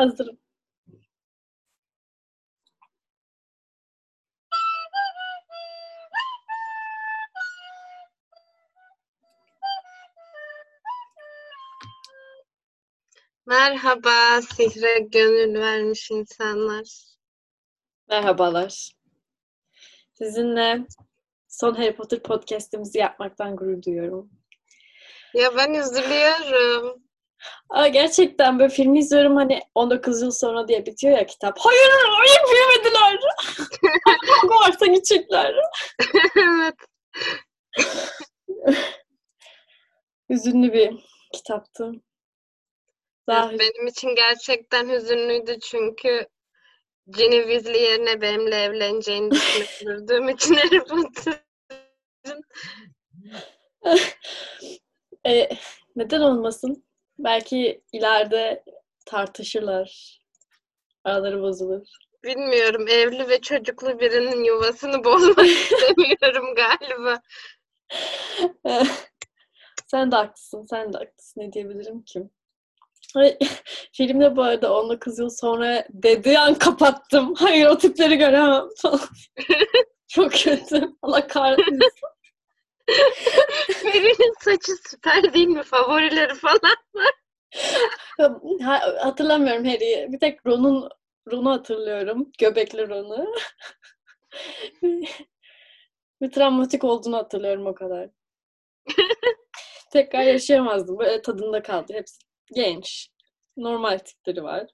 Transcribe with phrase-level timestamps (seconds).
[0.00, 0.38] Hazırım.
[13.46, 16.86] Merhaba sihre gönül vermiş insanlar.
[18.08, 18.92] Merhabalar.
[20.12, 20.86] Sizinle
[21.48, 24.30] son Harry Potter podcast'imizi yapmaktan gurur duyuyorum.
[25.34, 27.09] Ya ben üzülüyorum.
[27.70, 31.58] Aa, gerçekten böyle filmi izliyorum hani 19 yıl sonra diye bitiyor ya kitap.
[31.58, 33.18] Hayır hayır bilemediler.
[34.50, 35.54] Varsa gidecekler.
[36.36, 36.74] evet.
[40.30, 40.94] Hüzünlü bir
[41.32, 41.92] kitaptı.
[43.28, 46.26] Daha benim için gerçekten hüzünlüydü çünkü
[47.10, 52.44] Ginny Weasley yerine benimle evleneceğini düşündürdüğüm için Harry Potter'ın
[55.26, 55.48] E,
[55.96, 56.84] neden olmasın?
[57.24, 58.64] Belki ileride
[59.06, 60.20] tartışırlar.
[61.04, 61.86] Araları bozulur.
[62.24, 67.20] bilmiyorum evli ve çocuklu birinin yuvasını bozmak istemiyorum galiba.
[69.86, 71.40] sen de haklısın, sen de haklısın.
[71.40, 72.22] Ne diyebilirim ki?
[73.92, 77.34] Filmde bu arada 19 yıl sonra dediği an kapattım.
[77.34, 78.68] Hayır o tipleri göremem.
[80.08, 80.90] Çok kötü.
[81.02, 81.80] Allah kahretsin.
[83.84, 85.62] Harry'nin saçı süper değil mi?
[85.62, 86.76] Favorileri falan.
[88.62, 90.12] Ha, hatırlamıyorum Harry'i.
[90.12, 90.90] Bir tek Ron'un
[91.32, 92.32] Ron'u hatırlıyorum.
[92.38, 93.34] Göbekli Ron'u.
[96.20, 98.10] Bir travmatik olduğunu hatırlıyorum o kadar.
[99.92, 100.98] Tekrar yaşayamazdım.
[100.98, 101.92] Böyle tadında kaldı.
[101.92, 102.18] Hepsi
[102.54, 103.10] genç.
[103.56, 104.66] Normal tipleri var.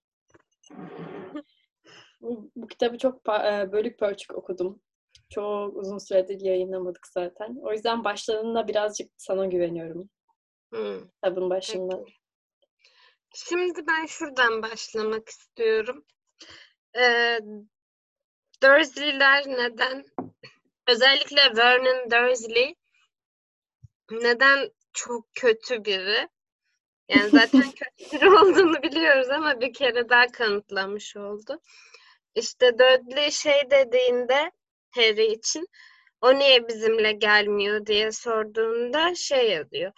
[2.20, 4.82] Bu, bu kitabı çok e, bölük pörçük okudum.
[5.28, 7.56] Çok uzun süredir yayınlamadık zaten.
[7.62, 10.10] O yüzden başlarında birazcık sana güveniyorum.
[10.72, 11.08] Hmm.
[11.08, 12.04] Kitabın başında.
[13.34, 16.04] Şimdi ben şuradan başlamak istiyorum.
[16.98, 17.38] Ee,
[18.62, 20.04] Dursley'ler neden,
[20.88, 22.74] özellikle Vernon Dursley
[24.10, 26.28] neden çok kötü biri?
[27.08, 31.60] Yani zaten kötü biri olduğunu biliyoruz ama bir kere daha kanıtlamış oldu.
[32.34, 34.52] İşte Dudley şey dediğinde
[34.96, 35.68] Harry için
[36.20, 39.92] o niye bizimle gelmiyor diye sorduğunda şey yazıyor.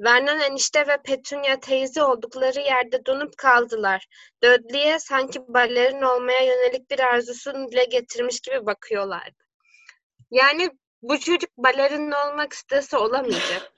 [0.00, 4.06] Vernon enişte ve Petunia teyze oldukları yerde donup kaldılar.
[4.44, 9.44] Dudley'e sanki balerin olmaya yönelik bir arzusunu dile getirmiş gibi bakıyorlardı.
[10.30, 10.70] Yani
[11.02, 13.72] bu çocuk balerin olmak istese olamayacak.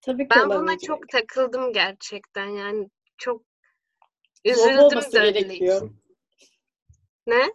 [0.00, 0.86] Tabii ki Ben buna olamayacak.
[0.86, 2.46] çok takıldım gerçekten.
[2.46, 3.42] Yani çok
[4.44, 5.76] üzüldüm gerekiyor.
[5.76, 6.02] için.
[7.26, 7.52] Ne?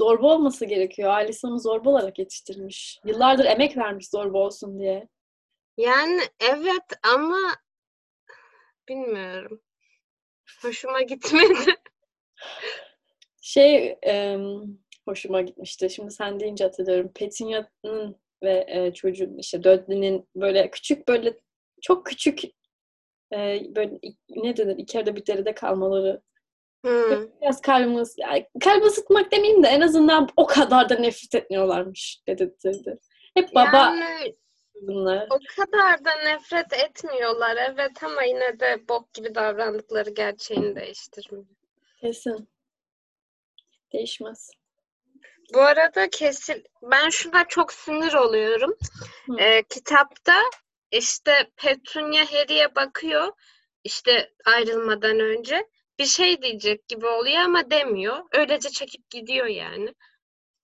[0.00, 1.10] Zorba olması gerekiyor.
[1.10, 3.00] Ailesi onu zorba olarak yetiştirmiş.
[3.04, 5.08] Yıllardır emek vermiş zorba olsun diye.
[5.76, 6.84] Yani evet
[7.14, 7.38] ama
[8.88, 9.60] bilmiyorum.
[10.62, 11.74] Hoşuma gitmedi.
[13.42, 15.90] Şey em, hoşuma gitmişti.
[15.90, 17.10] Şimdi sen deyince hatırlıyorum.
[17.14, 21.34] Petunia'nın ve e, çocuğun işte Dudley'nin böyle küçük böyle
[21.82, 22.42] çok küçük
[23.32, 23.98] e, böyle
[24.30, 26.22] ne denir iki arada bir deride kalmaları.
[26.84, 27.26] Hmm.
[27.42, 32.98] Biraz kalbimi, yani kalbimi ısıtmak demeyeyim de en azından o kadar da nefret etmiyorlarmış dedirtirdi.
[33.34, 34.36] Hep baba Yani
[34.82, 35.26] bunlar.
[35.30, 41.46] o kadar da nefret etmiyorlar evet ama yine de bok gibi davrandıkları gerçeğini değiştirmiyor.
[42.00, 42.48] Kesin.
[43.92, 44.50] Değişmez.
[45.54, 48.76] Bu arada kesil ben şuna çok sinir oluyorum.
[49.26, 49.40] Hı.
[49.40, 50.34] Ee, kitapta
[50.92, 53.32] işte Petunia Harry'e bakıyor
[53.84, 55.66] işte ayrılmadan önce
[56.00, 58.24] bir şey diyecek gibi oluyor ama demiyor.
[58.32, 59.94] Öylece çekip gidiyor yani.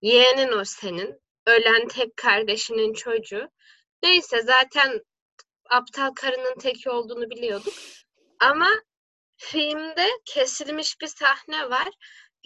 [0.03, 1.21] Yeğenin o senin.
[1.47, 3.49] Ölen tek kardeşinin çocuğu.
[4.03, 5.01] Neyse zaten
[5.71, 7.75] aptal karının teki olduğunu biliyorduk.
[8.41, 8.69] Ama
[9.37, 11.89] filmde kesilmiş bir sahne var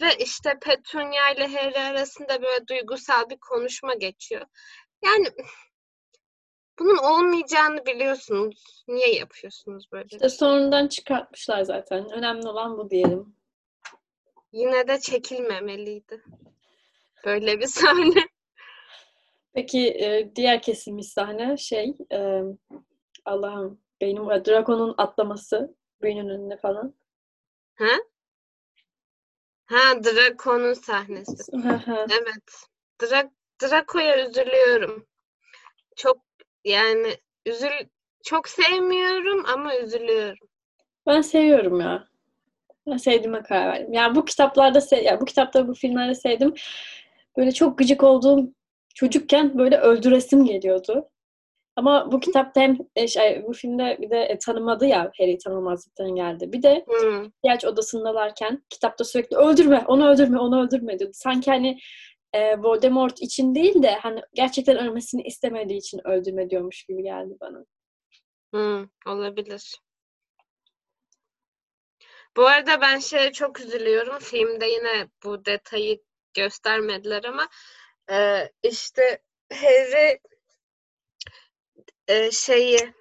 [0.01, 4.45] ve işte Petunia ile Harry arasında böyle duygusal bir konuşma geçiyor.
[5.05, 5.27] Yani
[6.81, 8.83] bunun olmayacağını biliyorsunuz.
[8.87, 10.07] Niye yapıyorsunuz böyle?
[10.11, 12.11] İşte sonradan çıkartmışlar zaten.
[12.11, 13.35] Önemli olan bu diyelim.
[14.51, 16.23] Yine de çekilmemeliydi.
[17.25, 18.27] Böyle bir sahne.
[19.53, 22.41] Peki e, diğer kesilmiş sahne şey e,
[23.25, 24.45] Allah'ım beynim var.
[24.45, 26.93] Drakon'un atlaması beynin önüne falan.
[27.75, 27.97] Ha?
[29.65, 31.51] Ha, Draco'nun sahnesi.
[32.09, 32.67] Evet.
[33.01, 33.31] Dra
[33.61, 35.07] Draco'ya üzülüyorum.
[35.95, 36.30] Çok
[36.65, 37.07] yani
[37.45, 37.69] üzül
[38.23, 40.47] çok sevmiyorum ama üzülüyorum.
[41.07, 42.07] ben seviyorum ya.
[42.87, 43.93] Ben sevdiğime karar verdim.
[43.93, 46.53] Yani bu kitaplarda se ya bu kitapta bu filmlerde sevdim.
[47.37, 48.53] Böyle çok gıcık olduğum
[48.95, 51.09] çocukken böyle öldüresim geliyordu.
[51.75, 56.15] Ama bu kitapta hem e, şey, bu filmde bir de e, tanımadı ya Harry tanımazlıktan
[56.15, 56.53] geldi.
[56.53, 57.23] Bir de Hmm.
[57.25, 61.13] ihtiyaç odasındalarken kitapta sürekli öldürme, onu öldürme, onu öldürme diyordu.
[61.17, 61.77] Sanki hani
[62.33, 67.65] e, Voldemort için değil de hani gerçekten ölmesini istemediği için öldürme diyormuş gibi geldi bana.
[68.53, 69.79] Hmm, olabilir.
[72.37, 74.19] Bu arada ben şeye çok üzülüyorum.
[74.19, 76.01] Filmde yine bu detayı
[76.33, 77.47] göstermediler ama
[78.11, 79.21] e, işte
[79.53, 80.19] Harry
[82.07, 82.93] e, şeyi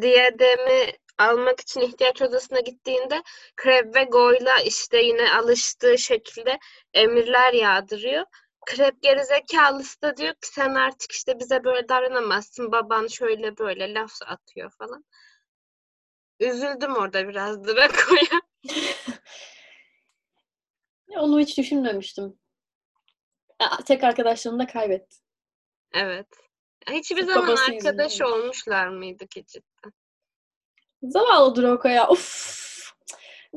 [0.00, 3.22] diyademi almak için ihtiyaç odasına gittiğinde
[3.62, 6.58] Crabbe ve Goyle'a işte yine alıştığı şekilde
[6.94, 8.24] emirler yağdırıyor.
[8.66, 12.72] Crabbe gerizekalısı da diyor ki sen artık işte bize böyle davranamazsın.
[12.72, 15.04] Baban şöyle böyle laf atıyor falan.
[16.40, 18.40] Üzüldüm orada biraz Draco'ya.
[21.08, 22.38] Ya, Onu hiç düşünmemiştim.
[23.86, 25.16] Tek arkadaşlarını da kaybetti.
[25.94, 26.26] Evet.
[26.90, 28.32] Hiçbir Sırf zaman arkadaş yüzünden.
[28.32, 29.92] olmuşlar mıydı ki cidden?
[31.02, 32.08] Zavallı Draco ya.
[32.08, 32.60] Of.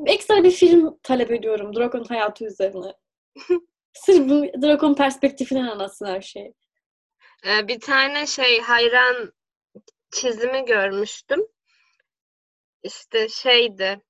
[0.06, 2.94] Ekstra bir film talep ediyorum Draco'nun hayatı üzerine.
[3.94, 6.54] Sırf bu Draco'nun perspektifinden anlatsın her şeyi.
[7.46, 9.32] Ee, bir tane şey hayran
[10.10, 11.46] çizimi görmüştüm.
[12.82, 14.00] İşte şeydi.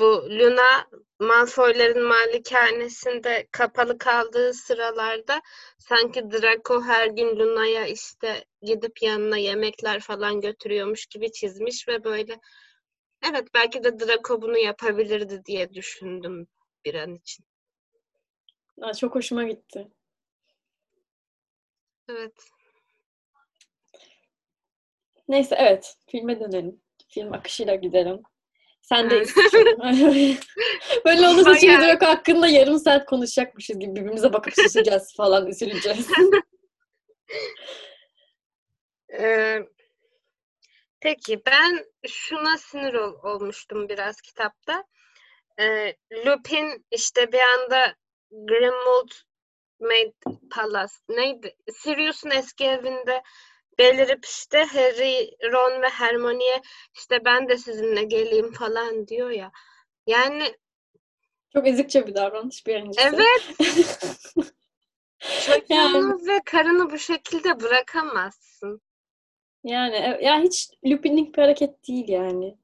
[0.00, 0.88] Bu Luna
[1.18, 5.42] Malfoy'ların malikanesinde kapalı kaldığı sıralarda
[5.78, 12.40] sanki Draco her gün Luna'ya işte gidip yanına yemekler falan götürüyormuş gibi çizmiş ve böyle
[13.30, 16.48] evet belki de Draco bunu yapabilirdi diye düşündüm
[16.84, 17.49] bir an için.
[18.80, 19.88] Aa, çok hoşuma gitti.
[22.08, 22.32] Evet.
[25.28, 25.96] Neyse evet.
[26.10, 26.80] Filme dönelim.
[27.08, 28.22] Film akışıyla gidelim.
[28.82, 29.24] Sen de.
[31.04, 31.78] Böyle olursa şimdi.
[31.80, 36.08] Draco hakkında yarım saat konuşacakmışız gibi birbirimize bakıp susacağız falan üzüleceğiz.
[39.20, 39.58] Ee,
[41.00, 44.84] peki ben şuna sinir ol- olmuştum biraz kitapta.
[45.60, 47.94] Ee, Lupin işte bir anda
[49.80, 50.12] Maid
[50.50, 51.56] Palace neydi?
[51.72, 53.22] Sirius'un eski evinde
[53.78, 56.62] belirip işte Harry, Ron ve Hermione'ye
[56.94, 59.50] işte ben de sizinle geleyim falan diyor ya.
[60.06, 60.56] Yani
[61.52, 63.06] Çok ezikçe bir davranış birincisi.
[63.06, 63.58] evet
[65.68, 68.80] Yani, çocuğunu ve karını bu şekilde bırakamazsın.
[69.64, 72.56] yani e- ya hiç Lupin'lik bir hareket değil yani.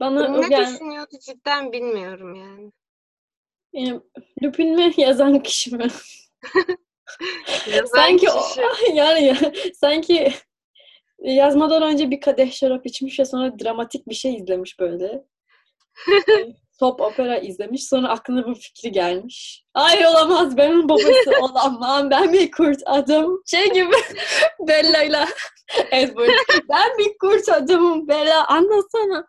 [0.00, 2.72] Bana Ne yani, düşünüyordu cidden bilmiyorum yani.
[3.76, 4.00] Yani
[4.42, 5.86] Lupin mi yazan kişi mi?
[7.74, 8.60] Yazan sanki o, kişi.
[8.94, 10.32] yani ya- sanki
[11.18, 15.24] yazmadan önce bir kadeh şarap içmiş ve sonra dramatik bir şey izlemiş böyle.
[16.80, 17.88] Top opera izlemiş.
[17.88, 19.64] Sonra aklına bu fikri gelmiş.
[19.74, 22.10] Ay olamaz ben onun babası olamam.
[22.10, 23.42] Ben bir kurt adam.
[23.46, 23.94] Şey gibi
[24.68, 25.28] Bella'yla
[25.90, 26.30] Edward.
[26.68, 29.26] Ben bir kurt adamım Bella anlasana.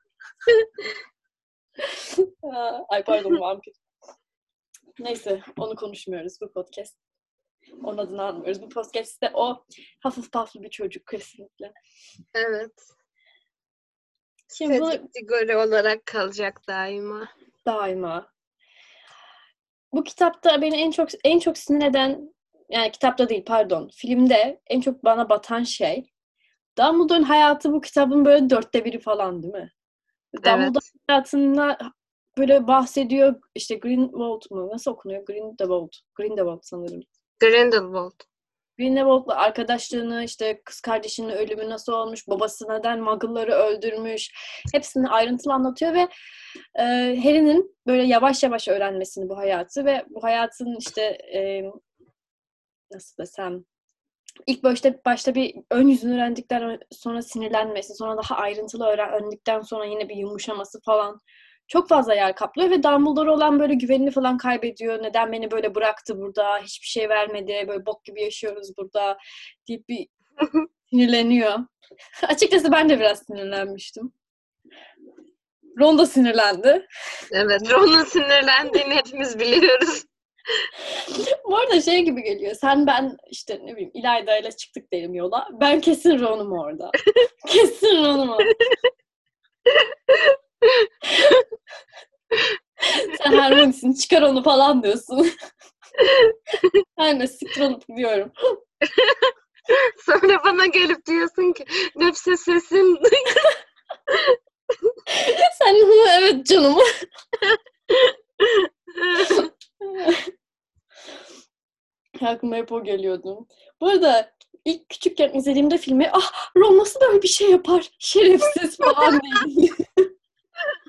[2.89, 3.73] Ay pardon vampir.
[4.99, 6.97] Neyse onu konuşmuyoruz bu podcast.
[7.83, 8.61] Onun adını almıyoruz.
[8.61, 9.65] Bu podcast'te o
[9.99, 11.73] hafif paflı bir çocuk kesinlikle.
[12.33, 12.87] Evet.
[14.53, 17.29] Şimdi bunu Kategori olarak kalacak daima.
[17.65, 18.31] daima.
[19.93, 22.33] Bu kitapta beni en çok en çok sinir eden
[22.69, 26.11] yani kitapta değil pardon filmde en çok bana batan şey
[26.77, 29.71] Dumbledore'un hayatı bu kitabın böyle dörtte biri falan değil mi?
[30.35, 31.77] Dumbledore hayatında
[32.37, 34.69] böyle bahsediyor işte Grindelwald mu?
[34.71, 35.25] Nasıl okunuyor?
[35.25, 35.91] Grindelwald.
[36.15, 37.01] Grindelwald sanırım.
[37.39, 38.19] Grindelwald.
[38.77, 44.31] Grindelwald'la arkadaşlığını, işte kız kardeşinin ölümü nasıl olmuş, babası neden Muggle'ları öldürmüş,
[44.73, 46.07] hepsini ayrıntılı anlatıyor ve
[46.75, 46.83] e,
[47.23, 51.01] Harry'nin böyle yavaş yavaş öğrenmesini bu hayatı ve bu hayatın işte
[51.33, 51.63] e,
[52.91, 53.63] nasıl desem
[54.47, 60.09] ilk başta başta bir ön yüzünü öğrendikten sonra sinirlenmesi, sonra daha ayrıntılı öğrendikten sonra yine
[60.09, 61.19] bir yumuşaması falan
[61.67, 65.03] çok fazla yer kaplıyor ve Dumbledore olan böyle güvenini falan kaybediyor.
[65.03, 66.57] Neden beni böyle bıraktı burada?
[66.57, 67.65] Hiçbir şey vermedi.
[67.67, 69.17] Böyle bok gibi yaşıyoruz burada
[69.67, 70.07] deyip bir
[70.89, 71.59] sinirleniyor.
[72.27, 74.13] Açıkçası ben de biraz sinirlenmiştim.
[75.79, 76.87] Ron da sinirlendi.
[77.31, 80.05] Evet, Ron'un sinirlendiğini hepimiz biliyoruz.
[81.45, 82.55] Bu arada şey gibi geliyor.
[82.55, 85.47] Sen ben işte ne bileyim İlayda ile çıktık diyelim yola.
[85.61, 86.91] Ben kesin Ron'um orada.
[87.47, 88.53] kesin Ron'um orada.
[93.17, 95.31] Sen Hermione'sin çıkar onu falan diyorsun.
[96.99, 98.31] ben de siktir olup diyorum.
[100.05, 102.99] Sonra bana gelip diyorsun ki nefse sesin
[105.59, 105.75] Sen
[106.19, 106.77] evet canım.
[112.21, 113.47] Aklıma hep o geliyordu.
[113.81, 114.33] Bu arada
[114.65, 117.89] ilk küçükken izlediğimde filmi ah Ron nasıl böyle bir şey yapar?
[117.99, 119.69] Şerefsiz falan diye.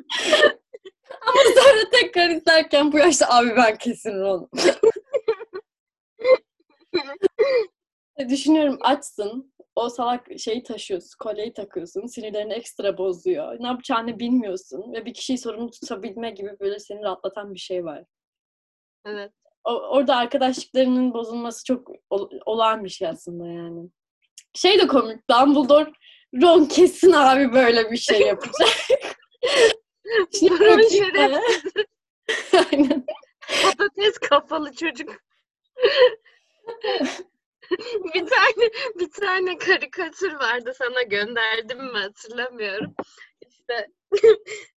[1.20, 4.50] Ama sonra tekrar izlerken bu yaşta abi ben kesin Ron.
[8.28, 9.52] Düşünüyorum açsın.
[9.74, 12.06] O salak şeyi taşıyorsun, kolyeyi takıyorsun.
[12.06, 13.56] Sinirlerini ekstra bozuyor.
[13.60, 14.92] Ne yapacağını bilmiyorsun.
[14.92, 18.04] Ve bir kişiyi sorumlu tutabilme gibi böyle seni rahatlatan bir şey var.
[19.06, 19.32] Evet.
[19.64, 23.90] O, orada arkadaşlıklarının bozulması çok ol, olağan bir şey aslında yani.
[24.54, 25.30] Şey de komik.
[25.30, 25.92] Dumbledore
[26.42, 28.68] Ron kesin abi böyle bir şey yapacak.
[30.32, 31.72] Şerefsiz.
[32.72, 33.06] Aynen.
[33.62, 35.10] Patates kafalı çocuk.
[38.14, 42.94] bir tane bir tane karikatür vardı sana gönderdim mi hatırlamıyorum.
[43.48, 43.86] İşte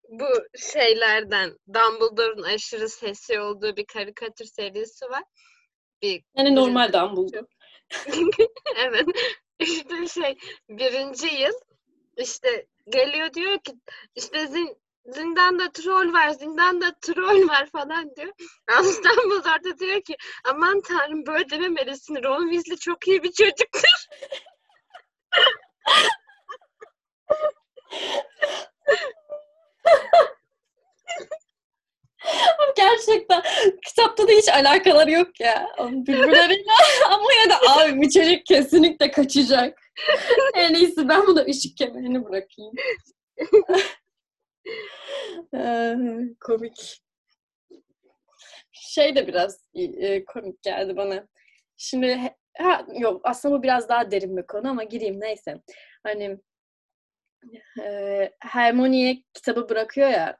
[0.09, 5.23] bu şeylerden Dumbledore'un aşırı sesi olduğu bir karikatür serisi var.
[6.01, 7.45] Bir Yani normal Dumbledore.
[8.75, 9.05] evet.
[9.59, 10.37] İşte şey
[10.69, 11.53] birinci yıl
[12.17, 13.73] işte geliyor diyor ki
[14.15, 14.77] işte zin,
[15.13, 18.33] zindanda troll var, zindanda troll var falan diyor.
[18.77, 22.23] Dumbledore da diyor ki aman tanrım böyle dememelisin.
[22.23, 24.07] Ron Weasley çok iyi bir çocuktur.
[32.75, 33.41] Gerçekten
[33.87, 35.67] kitapta da hiç alakaları yok ya.
[35.79, 36.71] Birbirleriyle.
[37.09, 39.79] Ama ya da abi bir çocuk kesinlikle kaçacak.
[40.55, 42.73] En iyisi ben buna ışık kemerini bırakayım.
[46.39, 47.01] Komik.
[48.71, 51.27] Şey de biraz e, komik geldi bana.
[51.77, 55.61] Şimdi ha, yok aslında bu biraz daha derin bir konu ama gireyim neyse.
[56.03, 56.37] Hani
[57.81, 60.37] e, Hermione'ye kitabı bırakıyor ya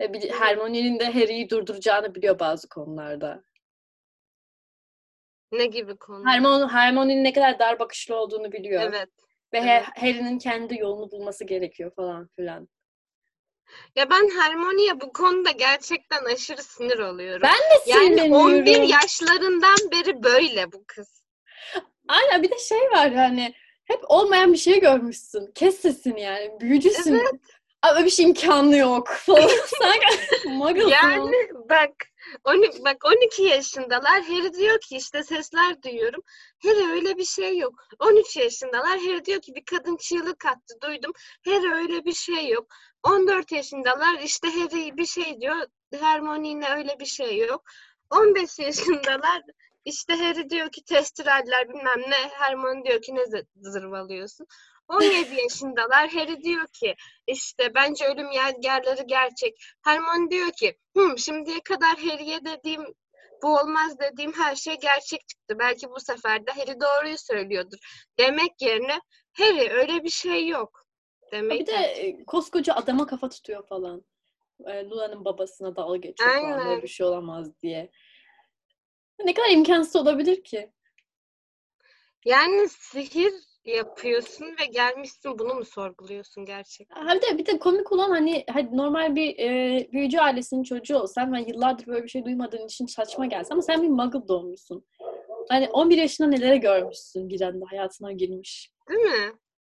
[0.00, 3.42] bir, Hermione'nin de Harry'i durduracağını biliyor bazı konularda.
[5.52, 6.26] Ne gibi konu?
[6.26, 8.82] Hermione, Hermione'nin ne kadar dar bakışlı olduğunu biliyor.
[8.82, 9.08] Evet.
[9.52, 9.84] Ve evet.
[9.94, 12.68] Harry'nin kendi yolunu bulması gerekiyor falan filan.
[13.96, 17.42] Ya ben Hermione'ye bu konuda gerçekten aşırı sinir oluyorum.
[17.42, 18.32] Ben de sinirleniyorum.
[18.32, 21.22] Yani 11 yaşlarından beri böyle bu kız.
[22.08, 23.54] Aynen bir de şey var hani
[23.84, 25.52] hep olmayan bir şey görmüşsün.
[25.54, 26.60] Kes sesini yani.
[26.60, 27.14] Büyücüsün.
[27.14, 27.40] Evet.
[27.82, 29.50] Abi bir şey imkanı yok falan.
[29.80, 30.00] Sen.
[30.88, 31.32] Yani
[31.68, 31.90] bak
[32.44, 34.22] 12, bak 12 yaşındalar.
[34.22, 36.22] Harry diyor ki işte sesler duyuyorum.
[36.62, 37.74] Harry öyle bir şey yok.
[37.98, 38.98] 13 yaşındalar.
[38.98, 41.12] Harry diyor ki bir kadın çığlık attı duydum.
[41.44, 42.66] Harry öyle bir şey yok.
[43.04, 44.18] 14 yaşındalar.
[44.24, 45.66] işte Harry bir şey diyor.
[46.00, 47.64] Hermione'yle öyle bir şey yok.
[48.10, 49.42] 15 yaşındalar.
[49.84, 52.28] İşte Harry diyor ki testiraller bilmem ne.
[52.28, 53.24] Hermione diyor ki ne
[53.56, 54.46] zırvalıyorsun.
[54.88, 56.08] 17 yaşındalar.
[56.08, 56.94] Harry diyor ki
[57.26, 59.54] işte bence ölüm yadigarları gerçek.
[59.84, 62.84] Hermione diyor ki Hı, şimdiye kadar Harry'e dediğim
[63.42, 65.56] bu olmaz dediğim her şey gerçek çıktı.
[65.58, 67.78] Belki bu sefer de Harry doğruyu söylüyordur.
[68.18, 69.00] Demek yerine
[69.32, 70.83] Harry öyle bir şey yok.
[71.34, 74.04] Demek bir de koskoca adama kafa tutuyor falan.
[74.60, 76.50] Lula'nın babasına dalga geçiyor Aynen.
[76.50, 76.66] falan.
[76.66, 77.90] Böyle bir şey olamaz diye.
[79.24, 80.70] Ne kadar imkansız olabilir ki?
[82.24, 87.08] Yani sihir yapıyorsun ve gelmişsin bunu mu sorguluyorsun gerçekten?
[87.08, 91.32] Bir de bir de komik olan hani, hani normal bir e, büyücü ailesinin çocuğu olsan
[91.32, 94.86] hani yıllardır böyle bir şey duymadığın için saçma gelse ama sen bir muggle doğmuşsun.
[95.48, 98.70] Hani 11 yaşında nelere görmüşsün bir anda hayatına girmiş.
[98.88, 99.32] Değil mi?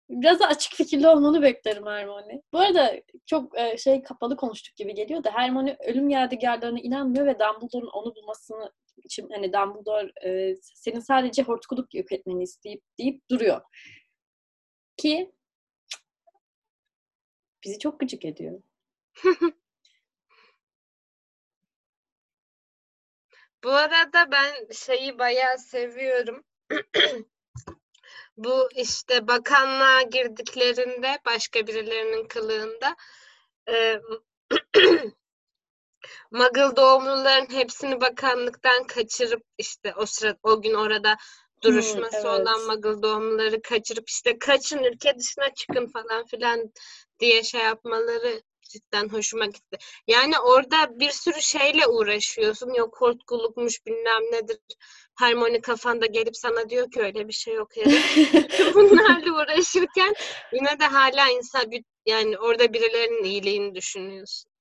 [0.10, 2.42] Biraz da açık fikirli olmanı beklerim Hermione.
[2.54, 2.94] Bu arada
[3.26, 8.16] çok e, şey kapalı konuştuk gibi geliyor da Hermione ölüm yadigarlarına inanmıyor ve Dumbledore'un onu
[8.16, 8.72] bulmasını
[9.04, 13.62] için hani Dumbledore e, senin sadece hortkuluk yok etmeni isteyip deyip duruyor.
[14.98, 15.32] Ki
[17.66, 18.62] bizi çok gıcık ediyor.
[23.64, 26.44] Bu arada ben şeyi bayağı seviyorum.
[28.40, 32.96] Bu işte bakanlığa girdiklerinde başka birilerinin kılığında
[33.70, 34.02] e,
[36.32, 41.18] Muggle doğumluların hepsini bakanlıktan kaçırıp işte o sıra o gün orada
[41.64, 42.26] duruşması evet.
[42.26, 46.74] olan Muggle doğumluları kaçırıp işte kaçın ülke dışına çıkın falan filan
[47.20, 49.78] diye şey yapmaları cidden hoşuma gitti.
[50.08, 52.74] Yani orada bir sürü şeyle uğraşıyorsun.
[52.74, 54.58] Yok hortkulukmuş bilmem nedir.
[55.20, 58.18] Harmoni kafanda gelip sana diyor ki öyle bir şey yok herif.
[58.76, 60.14] Bunlarla uğraşırken
[60.54, 61.66] yine de hala insan
[62.06, 64.52] yani orada birilerinin iyiliğini düşünüyorsun.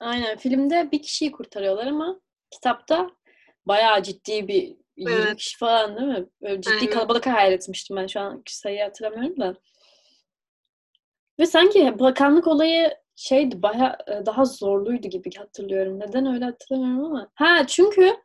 [0.00, 0.36] Aynen.
[0.38, 2.20] Filmde bir kişiyi kurtarıyorlar ama
[2.50, 3.10] kitapta
[3.66, 5.36] bayağı ciddi bir 20 Evet.
[5.36, 6.26] kişi falan değil mi?
[6.42, 6.90] Böyle ciddi Aynen.
[6.90, 8.06] kalabalık hayal etmiştim ben.
[8.06, 9.54] Şu an sayıyı hatırlamıyorum da.
[11.38, 16.00] Ve sanki bakanlık olayı şeydi bayağı e, daha zorluydu gibi hatırlıyorum.
[16.00, 17.30] Neden öyle hatırlamıyorum ama.
[17.34, 18.16] Ha çünkü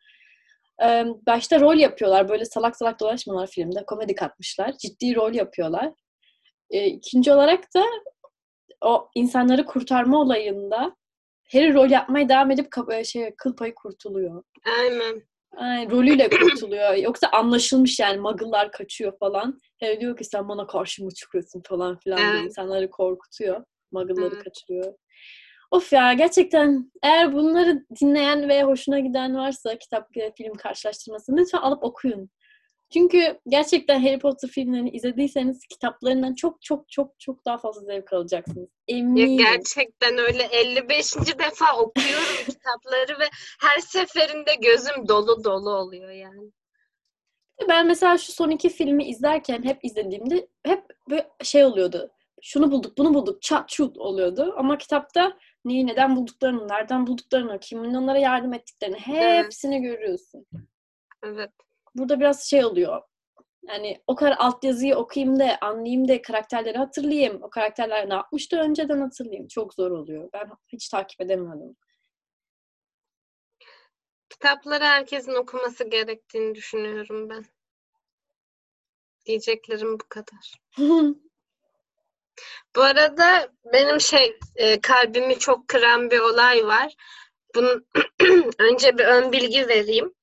[0.83, 2.29] e, başta rol yapıyorlar.
[2.29, 3.85] Böyle salak salak dolaşmıyorlar filmde.
[3.85, 4.77] Komedi katmışlar.
[4.77, 5.93] Ciddi rol yapıyorlar.
[6.69, 7.83] E, ikinci olarak da
[8.81, 10.95] o insanları kurtarma olayında
[11.51, 12.67] Harry rol yapmaya devam edip
[13.05, 14.43] şey kıl payı kurtuluyor.
[14.79, 15.21] Aynen.
[15.57, 16.93] Ay, rolüyle kurtuluyor.
[16.93, 19.59] Yoksa anlaşılmış yani muggle'lar kaçıyor falan.
[19.81, 22.33] Harry diyor ki sen bana karşı mı çıkıyorsun falan filan evet.
[22.33, 23.63] diye insanları korkutuyor.
[23.91, 24.93] Muggle'ları kaçırıyor.
[25.75, 31.83] Of ya gerçekten eğer bunları dinleyen ve hoşuna giden varsa kitap film karşılaştırması lütfen alıp
[31.83, 32.29] okuyun.
[32.93, 38.69] Çünkü gerçekten Harry Potter filmlerini izlediyseniz kitaplarından çok çok çok çok daha fazla zevk alacaksınız.
[38.87, 39.39] Eminim.
[39.39, 41.15] Ya gerçekten öyle 55.
[41.15, 43.25] defa okuyorum kitapları ve
[43.61, 46.51] her seferinde gözüm dolu dolu oluyor yani.
[47.69, 52.11] Ben mesela şu son iki filmi izlerken hep izlediğimde hep böyle şey oluyordu.
[52.41, 54.53] Şunu bulduk, bunu bulduk, çat çut oluyordu.
[54.57, 59.83] Ama kitapta neyi neden bulduklarını, nereden bulduklarını, kimin onlara yardım ettiklerini hepsini evet.
[59.83, 60.45] görüyorsun.
[61.23, 61.51] Evet
[61.95, 63.01] burada biraz şey oluyor.
[63.67, 67.43] Yani o kadar altyazıyı okuyayım da anlayayım da karakterleri hatırlayayım.
[67.43, 69.47] O karakterler ne yapmıştı önceden hatırlayayım.
[69.47, 70.29] Çok zor oluyor.
[70.33, 71.75] Ben hiç takip edemedim.
[74.29, 77.45] Kitapları herkesin okuması gerektiğini düşünüyorum ben.
[79.25, 80.53] Diyeceklerim bu kadar.
[82.75, 86.95] bu arada benim şey e, kalbimi çok kıran bir olay var.
[87.55, 87.87] Bunun
[88.59, 90.13] önce bir ön bilgi vereyim.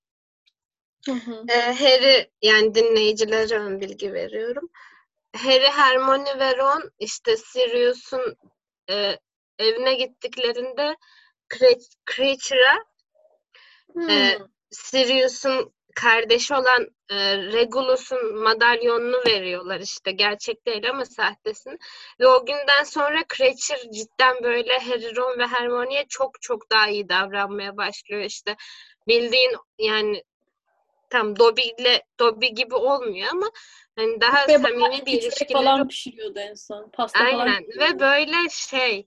[1.07, 1.45] Hı hı.
[1.49, 4.69] E, Harry yani dinleyicilere ön bilgi veriyorum.
[5.37, 8.37] Harry, Hermione ve Ron işte Sirius'un
[8.90, 9.16] e,
[9.59, 10.97] evine gittiklerinde
[12.16, 12.85] Creature'a
[14.11, 14.38] e,
[14.71, 20.13] Sirius'un kardeşi olan e, Regulus'un madalyonunu veriyorlar işte.
[20.13, 21.79] Gerçek değil ama sahtesini.
[22.21, 27.09] Ve o günden sonra Creature cidden böyle Harry, Ron ve Hermione'ye çok çok daha iyi
[27.09, 28.57] davranmaya başlıyor işte.
[29.09, 30.23] Bildiğin yani
[31.11, 33.51] tam Dobby ile Dobby gibi olmuyor ama
[33.97, 36.91] hani daha ve samimi bir ilişkileri falan pişiriyordu en son.
[36.91, 37.39] Pasta Aynen.
[37.39, 39.07] falan ve böyle şey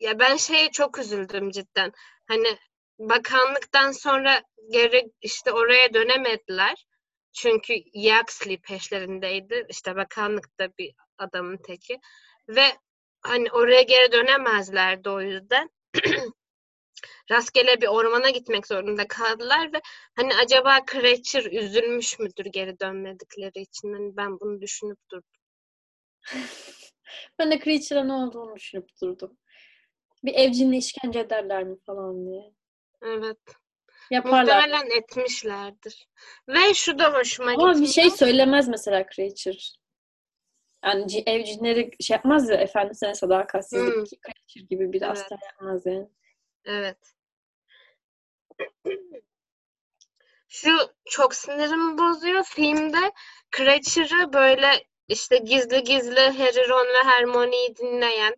[0.00, 1.92] ya ben şeye çok üzüldüm cidden.
[2.28, 2.58] Hani
[2.98, 6.86] bakanlıktan sonra geri işte oraya dönemediler.
[7.32, 9.66] Çünkü Yaxley peşlerindeydi.
[9.68, 11.98] İşte bakanlıkta bir adamın teki.
[12.48, 12.64] Ve
[13.22, 15.70] hani oraya geri dönemezlerdi o yüzden.
[17.30, 19.80] rastgele bir ormana gitmek zorunda kaldılar ve
[20.16, 23.92] hani acaba Cratcher üzülmüş müdür geri dönmedikleri için?
[23.92, 25.40] Hani ben bunu düşünüp durdum.
[27.38, 29.38] ben de Cratcher'a ne olduğunu düşünüp durdum.
[30.24, 32.55] Bir evcinle işkence ederler mi falan diye.
[33.06, 33.38] Evet.
[34.10, 34.42] Yaparlar.
[34.42, 36.08] Muhtemelen etmişlerdir.
[36.48, 37.80] Ve şu da hoşuma Ama gitmiyor.
[37.80, 39.58] bir şey söylemez mesela Creature.
[40.84, 44.04] Yani evcinleri şey yapmaz ya efendisine sadakatsizlik hmm.
[44.04, 45.10] Creature gibi bir evet.
[45.10, 46.08] asla yapmaz yani.
[46.64, 46.98] Evet.
[50.48, 50.70] Şu
[51.04, 52.44] çok sinirimi bozuyor.
[52.44, 53.12] Filmde
[53.56, 58.36] Cratcher'ı böyle işte gizli gizli Harry, Ron ve Hermione'yi dinleyen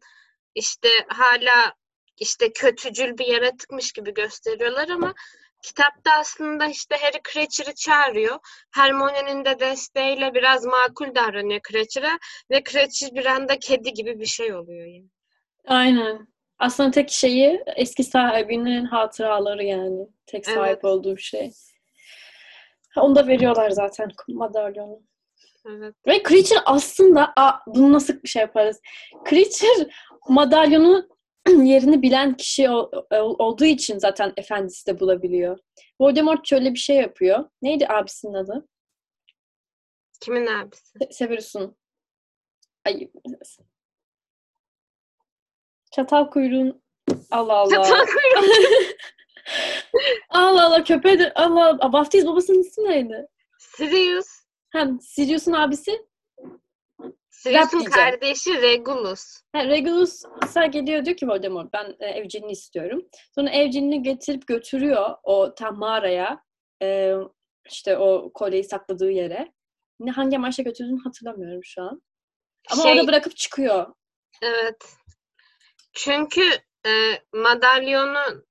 [0.54, 1.74] işte hala
[2.20, 5.14] işte kötücül bir yaratıkmış gibi gösteriyorlar ama
[5.62, 8.38] kitapta aslında işte Harry Cratcher'ı çağırıyor.
[8.74, 12.18] Hermione'nin de desteğiyle biraz makul davranıyor Cratcher'a
[12.50, 15.08] ve Cratcher bir anda kedi gibi bir şey oluyor yani.
[15.66, 16.28] Aynen.
[16.58, 20.08] Aslında tek şeyi eski sahibinin hatıraları yani.
[20.26, 20.84] Tek sahip evet.
[20.84, 21.50] olduğu şey.
[22.96, 25.02] Onu da veriyorlar zaten madalyonu.
[25.66, 25.94] Evet.
[26.06, 28.80] Ve Creature aslında a, bunu nasıl bir şey yaparız?
[29.30, 29.90] Creature
[30.28, 31.08] madalyonu
[31.64, 32.70] yerini bilen kişi
[33.10, 35.58] olduğu için zaten efendisi de bulabiliyor.
[36.00, 37.44] Voldemort şöyle bir şey yapıyor.
[37.62, 38.68] Neydi abisinin adı?
[40.20, 40.98] Kimin abisi?
[41.10, 41.76] Severus'un.
[42.86, 43.10] Ay,
[45.92, 46.82] Çatal kuyruğun
[47.30, 47.70] Allah Allah.
[47.70, 48.52] Çatal kuyruğun.
[50.30, 51.92] Allah Allah köpeği Allah Allah.
[51.92, 53.26] Vaftiz babasının ismi neydi?
[53.58, 54.26] Sirius.
[54.70, 56.06] Hem Sirius'un abisi?
[57.38, 59.42] Sirius'un kardeşi Regulus.
[59.52, 60.22] Ha, Regulus
[60.72, 63.02] geliyor diyor ki Voldemort ben e, evcilini istiyorum.
[63.34, 66.42] Sonra evcilini getirip götürüyor o tam mağaraya.
[66.82, 67.14] E,
[67.70, 69.52] işte o kolyeyi sakladığı yere.
[70.00, 72.02] Ne hangi amaçla götürdüğünü hatırlamıyorum şu an.
[72.70, 73.94] Ama şey, orada bırakıp çıkıyor.
[74.42, 74.96] Evet.
[75.92, 76.42] Çünkü
[76.86, 78.44] e, madalyonu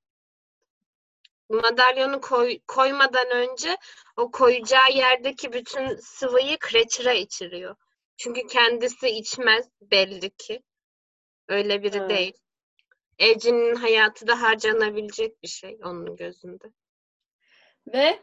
[1.49, 3.77] madalyonu koy, koymadan önce
[4.17, 7.75] o koyacağı yerdeki bütün sıvıyı Cratcher'a içiriyor.
[8.17, 10.63] Çünkü kendisi içmez belli ki.
[11.47, 12.09] Öyle biri evet.
[12.09, 12.33] değil.
[13.19, 16.71] Evcinin hayatı da harcanabilecek bir şey onun gözünde.
[17.93, 18.19] Ve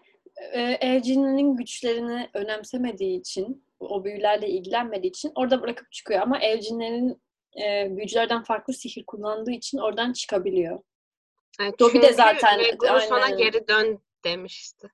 [0.52, 6.20] e, evcinin güçlerini önemsemediği için, o büyülerle ilgilenmediği için orada bırakıp çıkıyor.
[6.20, 7.22] Ama evcinlerin
[7.62, 10.82] e, büyücülerden farklı sihir kullandığı için oradan çıkabiliyor.
[11.60, 14.88] Yani Dobby de zaten Regulus ona geri dön demişti.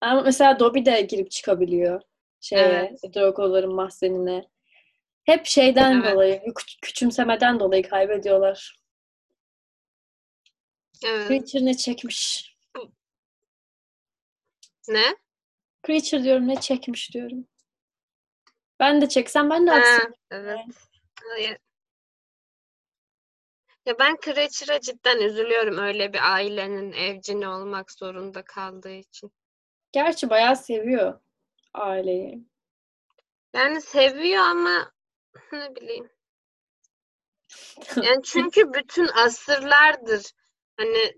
[0.00, 2.02] Ama mesela Dobby de girip çıkabiliyor
[2.40, 3.14] şeye, Evet.
[3.16, 4.50] Draco'ların mahzenine.
[5.24, 6.12] Hep şeyden Evet.
[6.12, 8.76] dolayı, kü- küçümsemeden dolayı kaybediyorlar.
[11.06, 11.28] Evet.
[11.28, 12.50] Creature ne çekmiş?
[14.88, 15.16] Ne?
[15.86, 17.48] Creature diyorum ne çekmiş diyorum.
[18.80, 20.14] Ben de çeksem ben de aksın.
[20.30, 20.58] evet.
[21.30, 21.58] Hayır.
[23.86, 29.32] Ya ben Creature'a cidden üzülüyorum öyle bir ailenin evcini olmak zorunda kaldığı için.
[29.92, 31.20] Gerçi bayağı seviyor
[31.74, 32.44] aileyi.
[33.54, 34.92] Yani seviyor ama
[35.52, 36.10] ne bileyim.
[37.96, 40.32] Yani çünkü bütün asırlardır
[40.76, 41.14] hani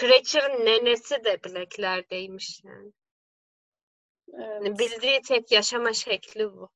[0.00, 2.92] Creature'ın nenesi de Black'lerdeymiş yani.
[4.32, 4.78] Hani Evet.
[4.78, 6.70] bildiği tek yaşama şekli bu.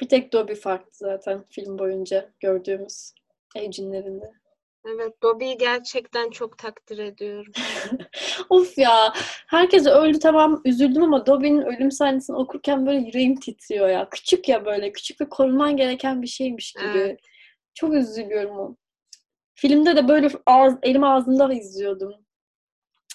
[0.00, 3.12] Bir tek Dobby farklı zaten film boyunca gördüğümüz
[3.56, 4.32] evcinlerinde.
[4.86, 7.52] Evet, Dobby'yi gerçekten çok takdir ediyorum.
[8.50, 9.12] Of ya.
[9.46, 14.08] Herkes öldü tamam üzüldüm ama Dobby'nin ölüm sahnesini okurken böyle yüreğim titriyor ya.
[14.10, 14.92] Küçük ya böyle.
[14.92, 16.98] Küçük ve koruman gereken bir şeymiş gibi.
[16.98, 17.20] Evet.
[17.74, 18.76] Çok üzülüyorum o.
[19.54, 22.14] Filmde de böyle ağız, elim ağzımda izliyordum.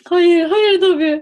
[0.05, 1.13] Hayır, hayır Dobby.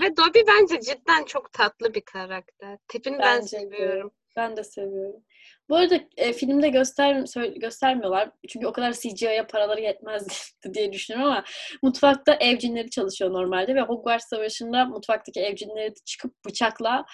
[0.00, 2.78] Ve Dobby bence cidden çok tatlı bir karakter.
[2.88, 3.60] Tipini ben Bence de.
[3.60, 4.10] seviyorum.
[4.36, 5.22] Ben de seviyorum.
[5.68, 7.24] Bu arada e, filmde göster
[7.56, 8.30] göstermiyorlar.
[8.48, 11.44] Çünkü o kadar CGI'ye paraları yetmez diye düşünüyorum ama
[11.82, 17.04] mutfakta evcinleri çalışıyor normalde ve Hogwarts Savaşı'nda mutfaktaki evcinleri çıkıp bıçakla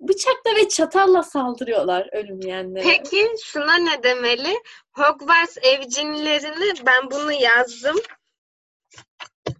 [0.00, 2.84] bıçakla ve çatalla saldırıyorlar ölüm yiyenlere.
[2.84, 4.54] Peki şuna ne demeli?
[4.92, 7.96] Hogwarts evcinlerini ben bunu yazdım.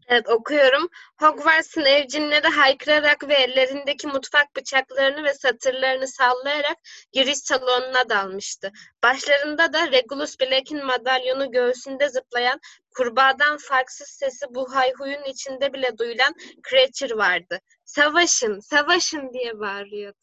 [0.09, 0.89] Evet okuyorum.
[1.21, 6.77] Hogwarts'ın evcinleri haykırarak ve ellerindeki mutfak bıçaklarını ve satırlarını sallayarak
[7.13, 8.73] giriş salonuna dalmıştı.
[9.03, 12.61] Başlarında da Regulus Black'in madalyonu göğsünde zıplayan
[12.97, 16.35] kurbağadan farksız sesi bu hayhuyun içinde bile duyulan
[16.71, 17.59] Creature vardı.
[17.85, 20.19] Savaşın, savaşın diye bağırıyordu.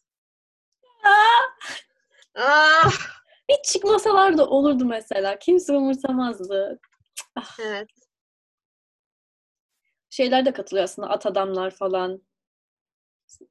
[2.38, 2.92] Ah,
[3.48, 5.38] Hiç çıkmasalar da olurdu mesela.
[5.38, 6.80] Kimse umursamazdı.
[7.60, 8.05] evet.
[10.16, 11.08] Şeyler de katılıyor aslında.
[11.08, 12.22] At adamlar falan.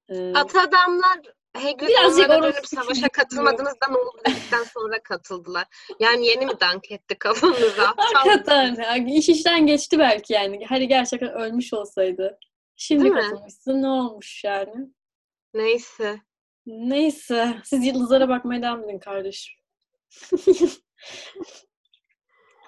[0.09, 1.19] Ee, At adamlar
[1.53, 5.65] Hagrid Birazcık onlara dönüp savaşa küçük katılmadığınızda ne oldu dedikten sonra katıldılar.
[5.99, 7.93] Yani yeni mi dank etti kafanıza?
[7.97, 8.75] Hakikaten.
[8.75, 10.65] ya, iş işten geçti belki yani.
[10.65, 12.39] Hani gerçekten ölmüş olsaydı.
[12.75, 13.21] Şimdi Değil mi?
[13.21, 14.89] katılmışsın ne olmuş yani?
[15.53, 16.21] Neyse.
[16.65, 17.57] Neyse.
[17.63, 19.55] Siz yıldızlara bakmaya devam edin kardeşim.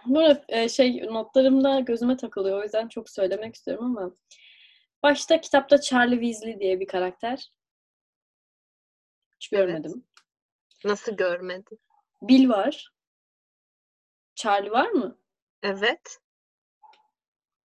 [0.07, 2.59] Bu arada e, şey notlarımda gözüme takılıyor.
[2.59, 4.15] O yüzden çok söylemek istiyorum ama
[5.03, 7.51] başta kitapta Charlie Weasley diye bir karakter.
[9.39, 9.67] Hiç Evet.
[9.67, 10.03] görmedim.
[10.85, 11.79] Nasıl görmedin?
[12.21, 12.93] Bill var.
[14.35, 15.19] Charlie var mı?
[15.63, 16.19] Evet.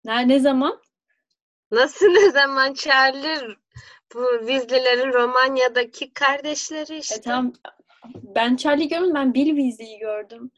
[0.03, 0.81] Ne, ne zaman?
[1.71, 3.55] Nasıl ne zaman Charlie
[4.13, 7.15] bu Weasley'lerin Romanya'daki kardeşleri işte.
[7.15, 7.53] E tamam.
[8.13, 9.15] Ben Charlie görmedim.
[9.15, 10.51] Ben Bill Weasley'i gördüm.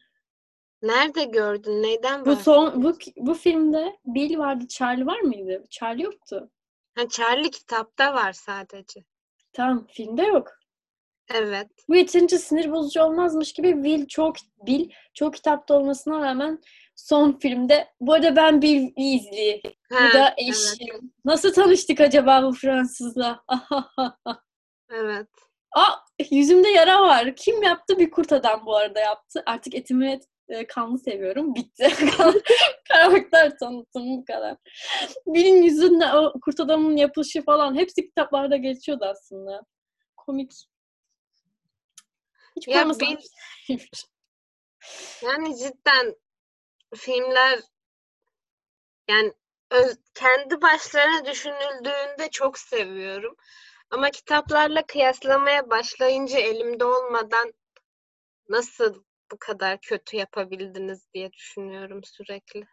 [0.82, 1.82] Nerede gördün?
[1.82, 4.68] Neyden Bu son bu bu filmde Bill vardı.
[4.68, 5.64] Charlie var mıydı?
[5.70, 6.50] Charlie yoktu.
[6.94, 9.04] Ha, Charlie kitapta var sadece.
[9.52, 10.58] Tamam, filmde yok.
[11.34, 11.68] Evet.
[11.88, 14.36] Bu yeterince sinir bozucu olmazmış gibi Will çok
[14.66, 16.60] Bill çok kitapta olmasına rağmen
[16.96, 19.62] son filmde bu arada ben Bill Weasley.
[19.90, 20.56] Bu da evet.
[20.56, 21.12] eşim.
[21.24, 23.44] Nasıl tanıştık acaba bu Fransızla?
[24.90, 25.28] Evet.
[25.76, 25.94] Aa,
[26.30, 27.36] yüzümde yara var.
[27.36, 27.98] Kim yaptı?
[27.98, 29.42] Bir kurt adam bu arada yaptı.
[29.46, 31.54] Artık etimi e, kanlı seviyorum.
[31.54, 31.88] Bitti.
[32.88, 34.56] Karakter tanıtım bu kadar.
[35.26, 39.62] Bill'in yüzünde o kurt adamın yapılışı falan hepsi kitaplarda geçiyordu aslında.
[40.16, 40.52] Komik.
[42.56, 43.08] Hiç Ya koymasam.
[43.08, 43.78] Bill-
[45.22, 46.14] Yani cidden
[46.96, 47.60] filmler
[49.08, 49.32] yani
[49.70, 53.36] öz- kendi başlarına düşünüldüğünde çok seviyorum.
[53.90, 57.52] Ama kitaplarla kıyaslamaya başlayınca elimde olmadan
[58.48, 62.64] nasıl bu kadar kötü yapabildiniz diye düşünüyorum sürekli.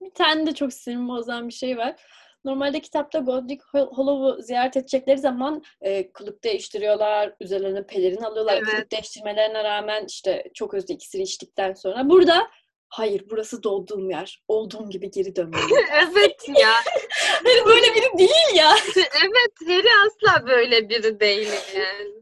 [0.00, 1.96] Bir tane de çok sinirimi bozan bir şey var.
[2.44, 8.54] Normalde kitapta Godric Hollow'u ziyaret edecekleri zaman e, kılık değiştiriyorlar, üzerlerine pelerin alıyorlar.
[8.56, 8.66] Evet.
[8.66, 12.08] Kılık değiştirmelerine rağmen işte çok özlü iksiri içtikten sonra.
[12.08, 12.50] Burada
[12.88, 14.42] hayır burası doğduğum yer.
[14.48, 15.86] Olduğum gibi geri dönmeliyim.
[15.92, 16.74] Evet ya.
[17.44, 18.76] Hani böyle biri değil ya.
[18.96, 22.12] Evet, Harry asla böyle biri değil yani.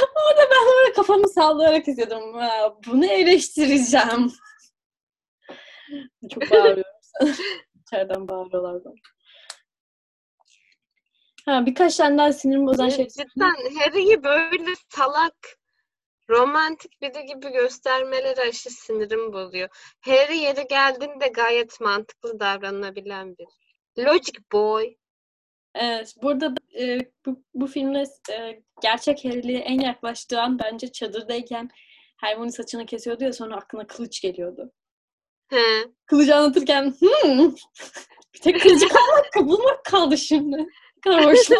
[0.00, 2.34] Orada ben böyle kafamı sallayarak izliyordum.
[2.86, 4.32] Bunu eleştireceğim.
[6.30, 6.82] Çok bağırıyorum.
[7.82, 8.94] İçeriden bağırıyorlar bana.
[11.44, 13.08] Ha, birkaç tane daha sinirimi bozan şey.
[13.08, 15.58] Cidden Harry'i böyle salak,
[16.30, 19.68] romantik biri gibi göstermeleri aşırı sinirim bozuyor.
[20.00, 23.48] Harry yeri geldiğinde gayet mantıklı davranabilen biri.
[24.06, 24.94] Logic Boy.
[25.74, 31.70] Evet, burada e, bu, bu filmde e, gerçek Harry'liğe en yaklaştığı an bence çadırdayken
[32.16, 34.72] Hermione saçını kesiyordu ya sonra aklına kılıç geliyordu.
[35.50, 35.84] He.
[36.06, 37.54] Kılıcı anlatırken hmm,
[38.34, 40.56] bir tek kılıcı kalmak, bulmak kaldı şimdi.
[40.56, 41.50] Ne kadar hoş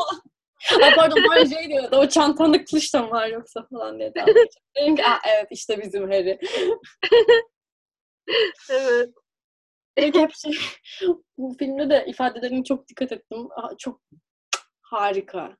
[0.83, 1.97] Aa, pardon böyle şey diyordu.
[1.97, 4.35] O çantanda kılıç da mı var yoksa falan diye dalga.
[4.77, 6.39] Dedim ki Aa, evet işte bizim Harry.
[8.71, 9.09] evet.
[9.95, 10.59] Peki hep şey,
[11.39, 13.49] bu filmde de ifadelerine çok dikkat ettim.
[13.57, 14.01] Aa, çok
[14.91, 15.57] harika.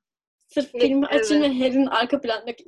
[0.47, 1.21] Sırf filmi Evet.
[1.21, 2.65] açın ve Harry'nin arka plandaki.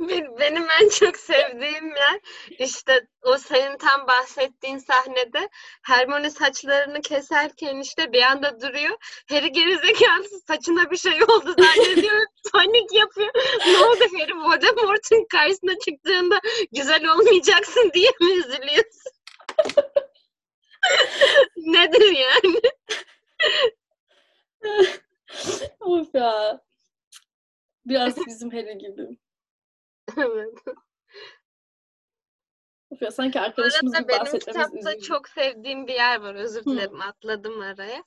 [0.00, 2.20] Bir- Benim en çok sevdiğim yer
[2.58, 5.48] işte o senin tam bahsettiğin sahnede
[5.82, 8.96] Hermione saçlarını keserken işte bir anda duruyor.
[9.28, 12.20] Harry gerizekalı saçına bir şey oldu zannediyor.
[12.52, 13.30] Panik yapıyor.
[13.66, 16.40] Ne oldu Harry Voldemort'un karşısına çıktığında
[16.72, 19.12] güzel olmayacaksın diye mi üzülüyorsun?
[21.56, 22.60] Nedir yani?
[25.80, 26.60] of ya.
[27.86, 29.18] Biraz bizim Harry gibi.
[30.16, 30.58] Evet.
[32.90, 35.06] Of ya sanki arkadaşımız gibi benim kitapta üzücü.
[35.06, 36.34] çok sevdiğim bir yer var.
[36.34, 36.70] Özür Hı.
[36.70, 38.04] dilerim atladım araya.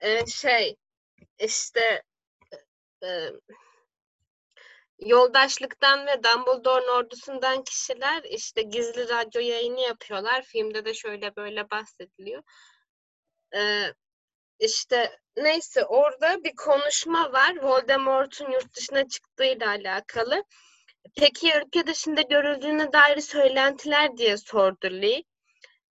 [0.00, 0.76] Ee, şey
[1.38, 2.02] işte
[3.04, 3.30] e,
[4.98, 10.42] yoldaşlıktan ve Dumbledore'un ordusundan kişiler işte gizli radyo yayını yapıyorlar.
[10.42, 12.42] Filmde de şöyle böyle bahsediliyor.
[13.54, 13.94] Ee,
[14.62, 17.56] işte neyse orada bir konuşma var.
[17.62, 20.44] Voldemort'un yurt dışına çıktığıyla alakalı.
[21.16, 25.22] Peki ülke dışında görüldüğüne dair söylentiler diye sordu Lee.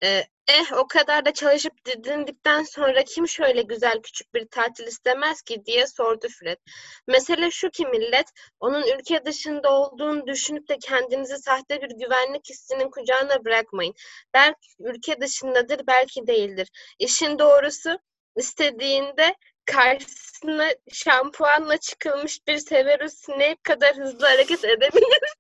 [0.03, 5.43] Ee, eh o kadar da çalışıp didindikten sonra kim şöyle güzel küçük bir tatil istemez
[5.43, 6.59] ki diye sordu Fred.
[7.07, 8.27] Mesele şu ki millet
[8.61, 13.95] onun ülke dışında olduğunu düşünüp de kendinizi sahte bir güvenlik hissinin kucağına bırakmayın.
[14.35, 16.69] Belki ülke dışındadır belki değildir.
[16.99, 17.99] İşin doğrusu
[18.37, 19.35] istediğinde
[19.67, 25.37] karşısına şampuanla çıkılmış bir Severus Snape kadar hızlı hareket edebilir.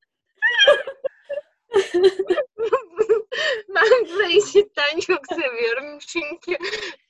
[3.74, 6.56] ben burayı cidden çok seviyorum çünkü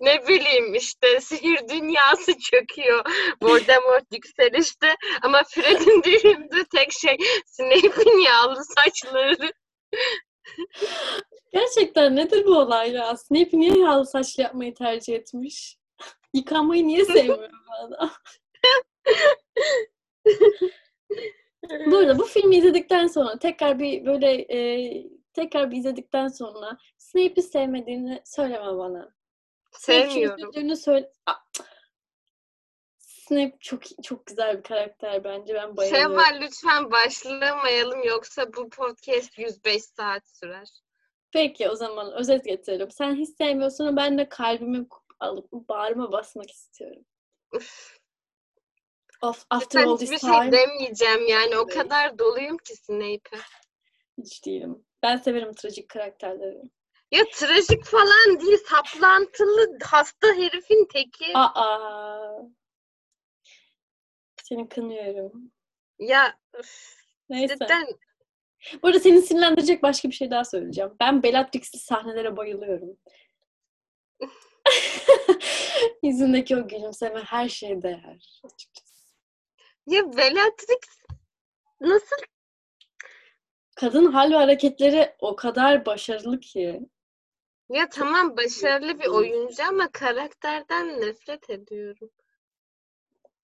[0.00, 3.04] ne bileyim işte sihir dünyası çöküyor.
[3.42, 9.52] Voldemort yükselişte ama Fred'in düşündüğü tek şey Snape'in yağlı saçları.
[11.56, 13.16] Gerçekten nedir bu olay ya?
[13.16, 15.78] Snape niye yağlı saçlı yapmayı tercih etmiş?
[16.34, 18.10] Yıkanmayı niye sevmiyor bu adam?
[21.86, 24.90] Bu arada bu filmi izledikten sonra tekrar bir böyle e,
[25.32, 29.14] tekrar bir izledikten sonra Snape'i sevmediğini söyleme bana.
[29.72, 30.38] Snape'i Sevmiyorum.
[30.38, 31.12] üzüldüğünü söyle.
[32.98, 35.54] Snape çok çok güzel bir karakter bence.
[35.54, 36.10] Ben bayılıyorum.
[36.10, 40.68] Şevval lütfen başlamayalım yoksa bu podcast 105 saat sürer.
[41.36, 42.90] Peki o zaman özet getirelim.
[42.90, 44.86] Sen hiç sevmiyorsun ama ben de kalbimi
[45.20, 47.04] alıp bağrıma basmak istiyorum.
[49.22, 53.40] Of, after Ben all this hiçbir şey time demeyeceğim yani o kadar doluyum ki Snape'e.
[54.18, 54.84] hiç değilim.
[55.02, 56.62] Ben severim trajik karakterleri.
[57.10, 61.32] Ya trajik falan değil saplantılı hasta herifin teki.
[61.34, 62.32] Aa.
[64.42, 65.52] Seni kınıyorum.
[65.98, 66.96] Ya üf,
[67.28, 67.54] Neyse.
[67.54, 67.86] cidden
[68.82, 70.90] Bu arada seni sinirlendirecek başka bir şey daha söyleyeceğim.
[71.00, 72.96] Ben Bellatrix'li sahnelere bayılıyorum.
[76.02, 78.40] Yüzündeki o gülümseme her şeye değer.
[78.44, 79.14] açıkçası.
[79.86, 80.78] ya Bellatrix
[81.80, 82.16] nasıl
[83.76, 86.80] Kadın hal ve hareketleri o kadar başarılı ki.
[87.68, 92.10] ya tamam başarılı bir oyuncu ama karakterden nefret ediyorum.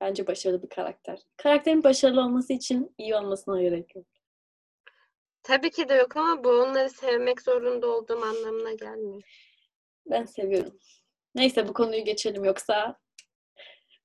[0.01, 1.19] Bence başarılı bir karakter.
[1.37, 4.07] Karakterin başarılı olması için iyi olmasına gerek yok.
[5.43, 9.23] Tabii ki de yok ama bu onları sevmek zorunda olduğum anlamına gelmiyor.
[10.07, 10.79] Ben seviyorum.
[11.35, 12.99] Neyse bu konuyu geçelim yoksa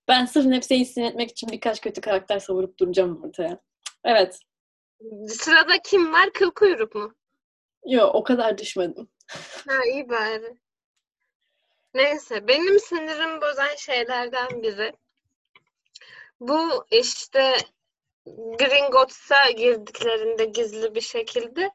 [0.08, 3.60] ben sırf nefseyi sinir etmek için birkaç kötü karakter savurup duracağım ortaya.
[4.04, 4.40] Evet.
[5.28, 6.34] Sırada kim var?
[6.34, 7.16] Kıl kuyruk mu?
[7.86, 9.10] Yok o kadar düşmedim.
[9.68, 10.58] Ha iyi bari.
[11.94, 14.94] Neyse benim sinirimi bozan şeylerden biri.
[16.40, 17.58] Bu işte
[18.36, 21.72] Gringotts'a girdiklerinde gizli bir şekilde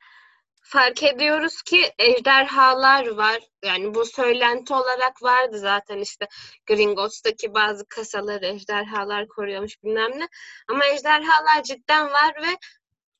[0.62, 3.40] fark ediyoruz ki ejderhalar var.
[3.64, 6.28] Yani bu söylenti olarak vardı zaten işte
[6.66, 10.28] Gringotts'taki bazı kasaları ejderhalar koruyormuş bilmem ne.
[10.68, 12.56] Ama ejderhalar cidden var ve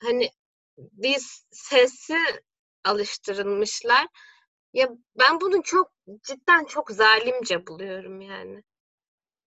[0.02, 0.30] hani
[0.76, 2.18] biz sesi
[2.84, 4.06] alıştırılmışlar.
[4.72, 5.92] Ya ben bunu çok
[6.22, 8.62] cidden çok zalimce buluyorum yani.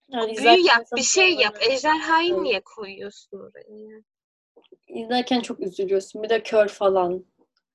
[0.10, 1.58] Yani Büyü yap, bir şey yap.
[1.62, 2.41] Ejderhayı Evet.
[2.41, 3.96] niye koyuyorsun oraya?
[3.96, 4.02] ya?
[4.88, 6.24] İzlerken çok üzülüyorsun.
[6.24, 7.26] Bir de kör falan.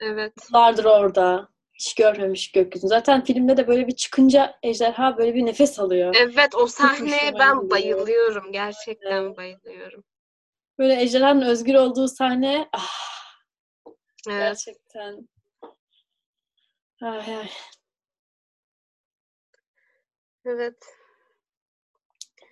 [0.00, 0.32] Evet.
[0.48, 1.48] Yıllardır orada.
[1.74, 2.88] hiç görmemiş gökyüzünü.
[2.88, 6.14] Zaten filmde de böyle bir çıkınca ejderha böyle bir nefes alıyor.
[6.18, 8.52] Evet o sahneye ben bayılıyorum.
[8.52, 9.36] Gerçekten Evet.
[9.36, 10.04] bayılıyorum.
[10.78, 12.90] Böyle ejderhanın özgür olduğu sahne ah,
[14.28, 14.40] Evet.
[14.40, 15.28] gerçekten.
[17.02, 17.50] Ay, ay.
[20.44, 20.99] Evet.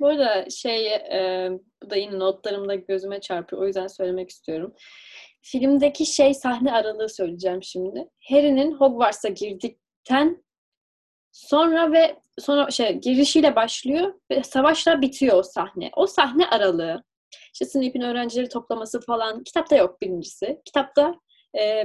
[0.00, 1.50] Bu arada şey e,
[1.82, 3.62] bu da yine notlarımda gözüme çarpıyor.
[3.62, 4.74] O yüzden söylemek istiyorum.
[5.42, 8.08] Filmdeki şey sahne aralığı söyleyeceğim şimdi.
[8.30, 10.44] Harry'nin Hogwarts'a girdikten
[11.32, 15.90] sonra ve sonra şey girişiyle başlıyor ve savaşla bitiyor o sahne.
[15.96, 17.04] O sahne aralığı.
[17.52, 20.60] İşte Snape'in öğrencileri toplaması falan kitapta yok birincisi.
[20.64, 21.14] Kitapta
[21.54, 21.84] e,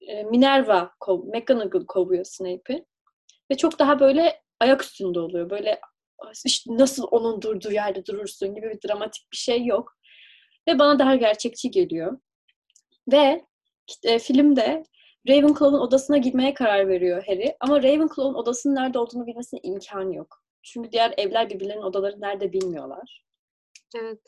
[0.00, 2.84] e, Minerva, kov, McGonagall kovuyor Snape'i.
[3.50, 5.50] Ve çok daha böyle ayak üstünde oluyor.
[5.50, 5.80] Böyle
[6.44, 9.96] işte nasıl onun durduğu yerde durursun gibi bir dramatik bir şey yok.
[10.68, 12.18] Ve bana daha gerçekçi geliyor.
[13.12, 13.44] Ve
[14.04, 14.84] e, filmde
[15.28, 17.56] Ravenclaw'un odasına girmeye karar veriyor Harry.
[17.60, 20.42] Ama Ravenclaw'un odasının nerede olduğunu bilmesine imkanı yok.
[20.62, 23.24] Çünkü diğer evler birbirlerinin odaları nerede bilmiyorlar.
[23.96, 24.20] Evet.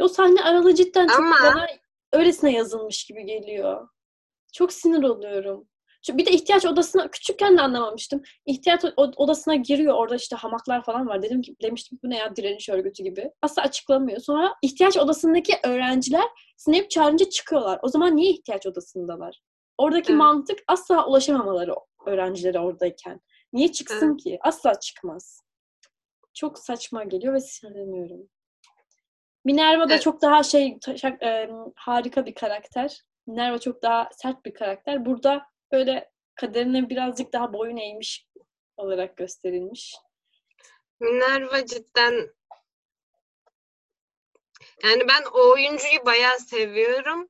[0.00, 1.66] Ve o sahne aralığı cidden çok Ama- bana
[2.12, 3.88] öylesine yazılmış gibi geliyor.
[4.52, 5.68] Çok sinir oluyorum.
[6.02, 8.22] Çünkü bir de ihtiyaç odasına küçükken de anlamamıştım.
[8.46, 9.94] İhtiyaç odasına giriyor.
[9.94, 11.22] Orada işte hamaklar falan var.
[11.22, 13.30] Dedim ki demiştim bu ne ya direniş örgütü gibi.
[13.42, 14.20] Asla açıklamıyor.
[14.20, 16.24] Sonra ihtiyaç odasındaki öğrenciler
[16.56, 17.78] Snape çağırınca çıkıyorlar.
[17.82, 19.40] O zaman niye ihtiyaç odasındalar?
[19.78, 20.18] Oradaki Evet.
[20.18, 21.74] mantık asla ulaşamamaları
[22.06, 23.20] öğrencilere oradayken.
[23.52, 24.22] Niye çıksın Evet.
[24.22, 24.38] ki?
[24.42, 25.40] Asla çıkmaz.
[26.34, 28.28] Çok saçma geliyor ve sinirleniyorum.
[29.44, 30.02] Minerva da Evet.
[30.02, 33.02] çok daha şey ta- şak- e, harika bir karakter.
[33.26, 35.06] Minerva çok daha sert bir karakter.
[35.06, 38.26] Burada böyle kaderine birazcık daha boyun eğmiş
[38.76, 39.94] olarak gösterilmiş.
[41.00, 42.34] Minerva cidden
[44.84, 47.28] yani ben o oyuncuyu bayağı seviyorum.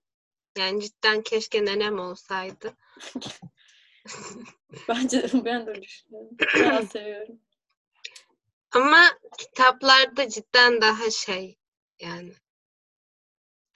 [0.58, 2.74] Yani cidden keşke nenem olsaydı.
[4.88, 6.36] Bence ben de düşünüyorum.
[6.54, 7.40] Bayağı seviyorum.
[8.70, 11.58] Ama kitaplarda cidden daha şey
[12.00, 12.32] yani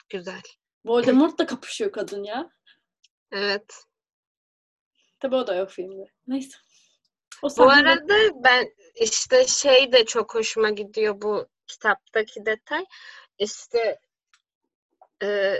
[0.09, 0.41] güzel.
[0.85, 2.49] Voldemort'la kapışıyor kadın ya.
[3.31, 3.85] Evet.
[5.23, 6.05] Tabii o da yok filmde.
[6.27, 6.57] Neyse.
[7.41, 12.85] O Bu sahne arada ben işte şey de çok hoşuma gidiyor bu kitaptaki detay.
[13.39, 13.99] İşte
[15.23, 15.59] e,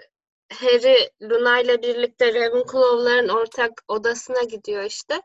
[0.54, 5.21] Harry Luna ile birlikte Ravenclaw'ların ortak odasına gidiyor işte.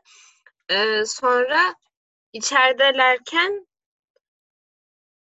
[0.69, 1.75] E, sonra
[2.33, 3.67] içeridelerken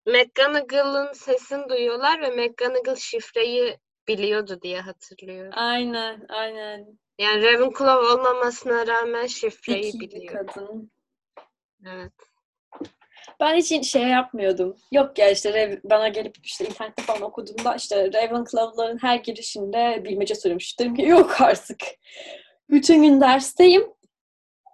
[0.07, 5.53] McGonagall'ın sesini duyuyorlar ve McGonagall şifreyi biliyordu diye hatırlıyorum.
[5.55, 6.99] Aynen, aynen.
[7.19, 10.47] Yani Ravenclaw olmamasına rağmen şifreyi Zeki biliyor.
[10.47, 10.91] kadın.
[11.87, 12.13] Evet.
[13.41, 14.77] Ben hiç şey yapmıyordum.
[14.93, 20.79] Yok ya işte bana gelip işte internette falan okuduğumda işte Ravenclaw'ların her girişinde bilmece söylemiş.
[20.81, 21.79] Dedim ki yok artık.
[22.71, 23.87] Bütün gün dersteyim.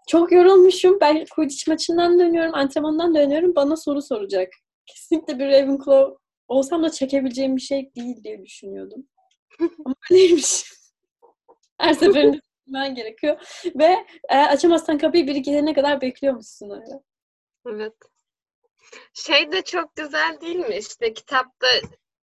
[0.09, 0.98] Çok yorulmuşum.
[1.00, 3.55] Ben Quidditch maçından dönüyorum, antrenmandan dönüyorum.
[3.55, 4.52] Bana soru soracak.
[4.87, 6.16] Kesinlikle bir Ravenclaw
[6.48, 9.07] olsam da çekebileceğim bir şey değil diye düşünüyordum.
[9.85, 10.64] Ama öyleymiş.
[11.83, 13.62] Her seferinde bilmen gerekiyor.
[13.75, 17.03] Ve eğer açamazsan kapıyı biri gelene kadar bekliyormuşsun öyle.
[17.66, 17.92] Evet.
[19.14, 20.77] Şey de çok güzel değil mi?
[20.77, 21.66] İşte kitapta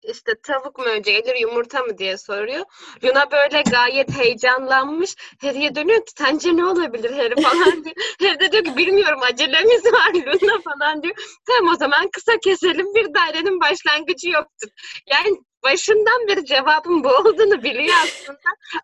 [0.03, 2.65] işte tavuk mu önce gelir yumurta mı diye soruyor.
[3.03, 5.15] Luna böyle gayet heyecanlanmış.
[5.41, 7.95] Harry'e dönüyor ki sence ne olabilir Harry falan diyor.
[8.21, 11.15] Harry de diyor ki bilmiyorum acelemiz var Luna falan diyor.
[11.47, 14.69] Tamam o zaman kısa keselim bir dairenin başlangıcı yoktur.
[15.07, 18.39] Yani başından beri cevabın bu olduğunu biliyor aslında.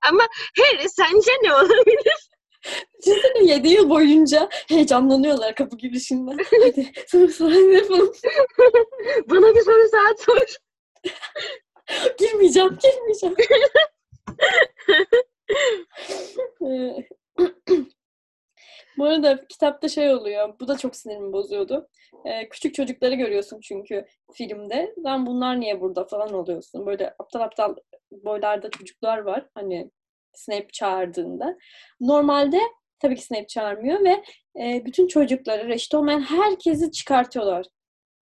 [0.10, 2.30] Ama Harry sence ne olabilir?
[3.02, 6.38] Düşünsene 7 yıl boyunca heyecanlanıyorlar kapı girişinden.
[6.64, 8.14] Hadi soru sor yapalım.
[9.30, 10.56] Bana bir soru saat sor.
[12.20, 13.36] Girmeyeceğim, girmeyeceğim.
[18.98, 20.60] Bu arada kitapta şey oluyor.
[20.60, 21.88] Bu da çok sinirimi bozuyordu.
[22.26, 24.96] Ee, küçük çocukları görüyorsun çünkü filmde.
[25.06, 26.86] Lan bunlar niye burada falan oluyorsun.
[26.86, 27.76] Böyle aptal aptal
[28.12, 29.48] boylarda çocuklar var.
[29.54, 29.92] Hani
[30.34, 31.58] Snape çağırdığında.
[32.02, 32.60] Normalde
[33.00, 34.24] tabii ki Snape çağırmıyor ve
[34.60, 37.66] e, bütün çocukları reşit olmayan herkesi çıkartıyorlar.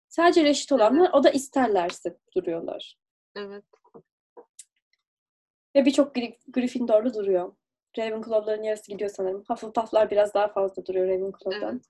[0.08, 2.96] Sadece reşit olanlar o da isterlerse duruyorlar.
[3.36, 3.64] Evet.
[5.76, 7.54] Ve birçok Gry- Gryffindorlu duruyor.
[7.98, 9.44] Ravenclaw'ların yarısı gidiyor sanırım.
[9.48, 11.74] Hufflepuff'lar biraz daha fazla duruyor Ravenclaw'dan.
[11.74, 11.84] Evet.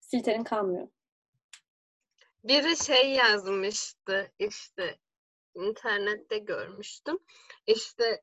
[0.00, 0.88] Slytherin kalmıyor.
[2.44, 4.98] Biri şey yazmıştı işte
[5.54, 7.18] internette görmüştüm.
[7.66, 8.22] İşte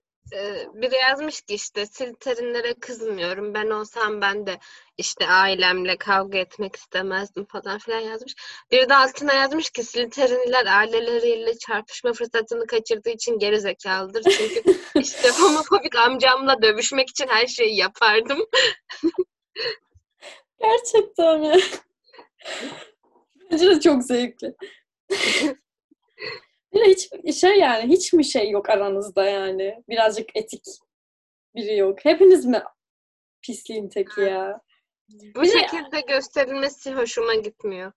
[0.74, 3.54] biri yazmış ki işte Slytherin'lere kızmıyorum.
[3.54, 4.60] Ben olsam ben de
[4.98, 8.36] işte ailemle kavga etmek istemezdim falan filan yazmış.
[8.72, 14.24] Bir de altına yazmış ki Slytherin'ler aileleriyle çarpışma fırsatını kaçırdığı için geri zekalıdır.
[14.24, 14.64] Çünkü
[15.00, 18.40] işte homofobik amcamla dövüşmek için her şeyi yapardım.
[20.60, 21.58] Gerçekten mi?
[23.52, 24.56] Bence de çok zevkli.
[26.80, 29.84] De hiç şey yani hiç mi şey yok aranızda yani?
[29.90, 30.64] Birazcık etik
[31.56, 32.06] biri yok.
[32.06, 32.64] Hepiniz mi
[33.42, 34.62] pisliğin teki ya?
[35.36, 37.92] Bu Bir de- şekilde gösterilmesi hoşuma gitmiyor.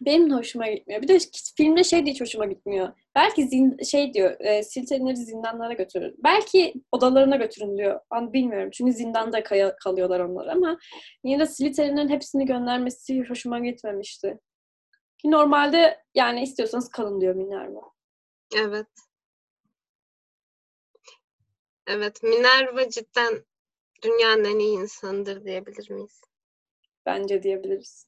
[0.00, 1.02] Benim de hoşuma gitmiyor.
[1.02, 1.18] Bir de
[1.56, 2.88] filmde şey de hiç hoşuma gitmiyor.
[3.14, 6.14] Belki zin, şey diyor, e, Slytherin'leri zindanlara götürün.
[6.24, 8.00] Belki odalarına götürün diyor.
[8.10, 8.70] Ama bilmiyorum.
[8.72, 10.78] Çünkü zindanda kaya- kalıyorlar onlar ama
[11.24, 14.38] yine de Slytherin'lerin hepsini göndermesi hoşuma gitmemişti.
[15.18, 17.80] Ki normalde yani istiyorsanız kalın diyor Minerva.
[18.54, 18.86] Evet.
[21.86, 23.44] Evet, Minerva cidden
[24.02, 26.20] dünyanın en iyi insanıdır diyebilir miyiz?
[27.06, 28.06] Bence diyebiliriz.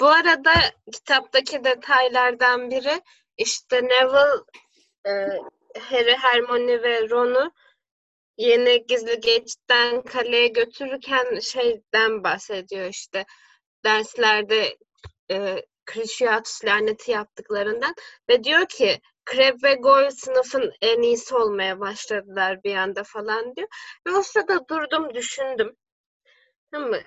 [0.00, 0.52] Bu arada
[0.92, 3.02] kitaptaki detaylardan biri
[3.36, 4.42] işte Neville,
[5.06, 5.10] e,
[5.80, 7.52] Harry, Hermione ve Ron'u
[8.36, 13.24] yeni gizli geçitten kaleye götürürken şeyden bahsediyor işte
[13.84, 14.76] derslerde
[15.30, 15.62] e,
[15.92, 17.94] Cruciatus laneti yaptıklarından
[18.28, 19.00] ve diyor ki
[19.32, 23.68] Crabbe ve Goyle sınıfın en iyisi olmaya başladılar bir anda falan diyor.
[24.06, 25.76] Ve o sırada durdum düşündüm.
[26.72, 27.00] Tamam mı?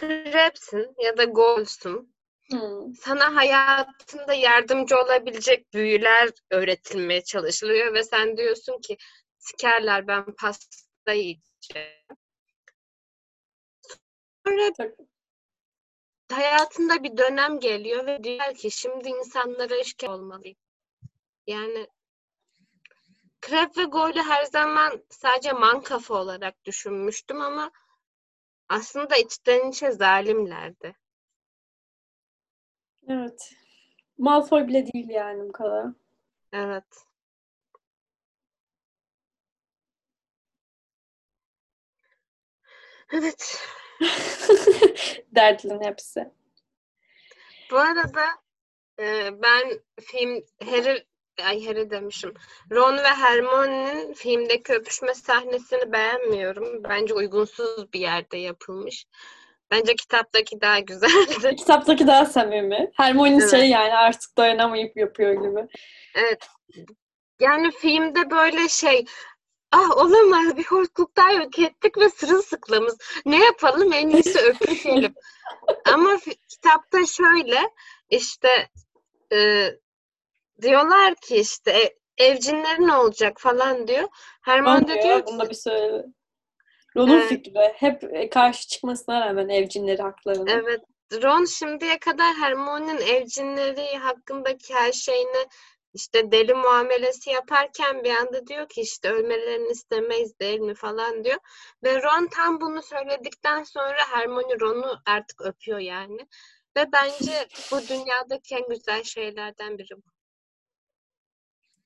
[0.00, 2.14] Crabbe'sin ya da Goyle'sun.
[2.50, 2.94] Hmm.
[2.94, 8.96] Sana hayatında yardımcı olabilecek büyüler öğretilmeye çalışılıyor ve sen diyorsun ki
[9.38, 12.16] sikerler ben pasta yiyeceğim.
[14.46, 14.72] Sonra
[16.32, 20.56] hayatında bir dönem geliyor ve diyor ki şimdi insanlara işkence olmalıyım.
[21.46, 21.86] Yani
[23.40, 27.70] Krep ve Goyle'u her zaman sadece man kafa olarak düşünmüştüm ama
[28.68, 30.96] aslında içten içe zalimlerdi.
[33.08, 33.52] Evet.
[34.18, 35.86] Malfoy bile değil yani bu kadar.
[36.52, 36.84] Evet.
[43.12, 43.68] Evet.
[45.34, 46.30] Dertlinin hepsi.
[47.70, 48.24] Bu arada
[49.00, 51.04] e, ben film Harry
[51.44, 52.34] ay Harry demişim.
[52.72, 56.84] Ron ve Hermione'nin filmdeki öpüşme sahnesini beğenmiyorum.
[56.84, 59.06] Bence uygunsuz bir yerde yapılmış.
[59.70, 61.56] Bence kitaptaki daha güzeldi.
[61.56, 62.90] Kitaptaki daha samimi.
[62.94, 63.50] Hermione Evet.
[63.50, 65.66] şey yani artık dayanamayıp yapıyor gibi.
[66.14, 66.46] Evet.
[67.40, 69.04] Yani filmde böyle şey
[69.72, 72.98] ah olamaz bir hortluktan yok ettik ve sırılsıklamız.
[73.26, 75.14] Ne yapalım en iyisi öpüşelim.
[75.92, 76.18] Ama
[76.48, 77.60] kitapta şöyle
[78.10, 78.68] işte
[79.32, 79.68] e,
[80.62, 84.08] diyorlar ki işte e, evcinlerin olacak falan diyor.
[84.42, 86.06] Hermione de Ron diyor ki bir söyledi.
[86.96, 87.28] Ron'un Evet.
[87.28, 87.72] fikri.
[87.74, 90.50] Hep e, karşı çıkmasına rağmen evcinleri haklarına.
[90.50, 90.80] evet
[91.12, 95.46] Ron şimdiye kadar Hermione'nin evcinleri hakkındaki her şeyini
[95.94, 101.38] işte deli muamelesi yaparken bir anda diyor ki işte ölmelerini istemeyiz değil mi falan diyor.
[101.84, 106.18] Ve Ron tam bunu söyledikten sonra Hermione Ron'u artık öpüyor yani.
[106.76, 110.10] Ve bence bu dünyadaki en güzel şeylerden biri bu.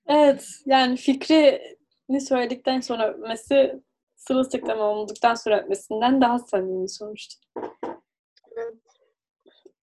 [0.07, 0.49] Evet.
[0.67, 3.83] Yani fikrini söyledikten sonra öpmesi
[4.17, 7.37] sırılsıklam olduktan sonra öpmesinden daha samimi sonuçta.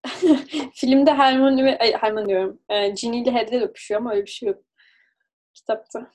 [0.73, 2.59] Filmde Hermione ve ay, Hermione diyorum.
[2.69, 4.63] E, Ginny ile de öpüşüyor ama öyle bir şey yok.
[5.53, 6.11] Kitapta.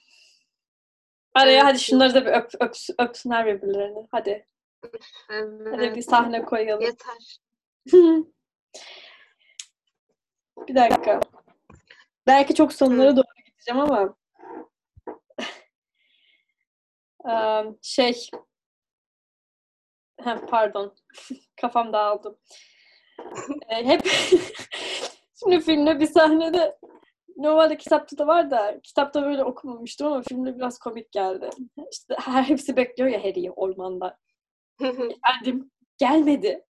[1.35, 4.07] Araya hadi şunları da bir öp, öps- öpsünler birbirlerini.
[4.11, 4.47] Hadi.
[5.71, 6.85] Hadi bir sahne koyalım.
[6.85, 7.39] Yeter.
[10.69, 11.21] bir dakika.
[12.27, 14.17] Belki çok sonlara doğru gideceğim ama
[17.83, 18.31] şey
[20.21, 20.95] ha, pardon
[21.61, 22.39] kafam dağıldı.
[23.71, 24.01] Eee, hep
[25.43, 26.79] şimdi filmde bir sahnede
[27.37, 31.51] normalde kitapta da var da kitapta böyle okumamıştım ama filmde biraz komik geldi.
[31.93, 34.19] İşte her hepsi bekliyor ya Harry'i ormanda.
[34.83, 36.65] Efendim gelmedi.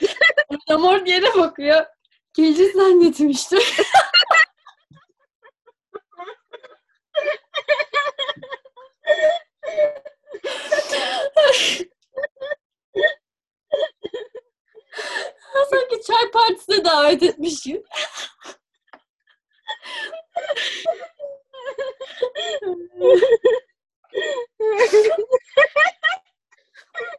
[0.50, 1.84] Voldemort yere bakıyor.
[2.34, 3.60] Geleceğiz zannetmiştim.
[15.70, 17.82] Sanki çay partisine davet etmişim.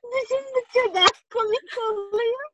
[0.04, 2.52] Düşündükçe daha komik oluyor.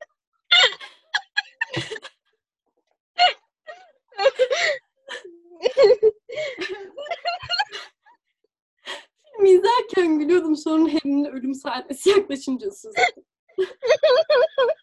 [11.04, 12.68] Filmi ölüm sahnesi yaklaşınca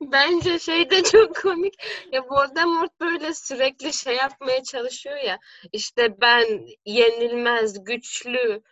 [0.00, 1.74] Bence şey de çok komik.
[2.12, 5.38] Ya Voldemort böyle sürekli şey yapmaya çalışıyor ya.
[5.72, 8.62] İşte ben yenilmez, güçlü,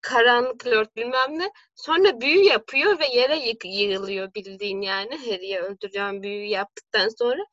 [0.00, 1.50] karanlık lord bilmem ne.
[1.74, 5.16] Sonra büyü yapıyor ve yere yık yığılıyor bildiğin yani.
[5.16, 7.46] Harry'i öldüreceğim büyü yaptıktan sonra.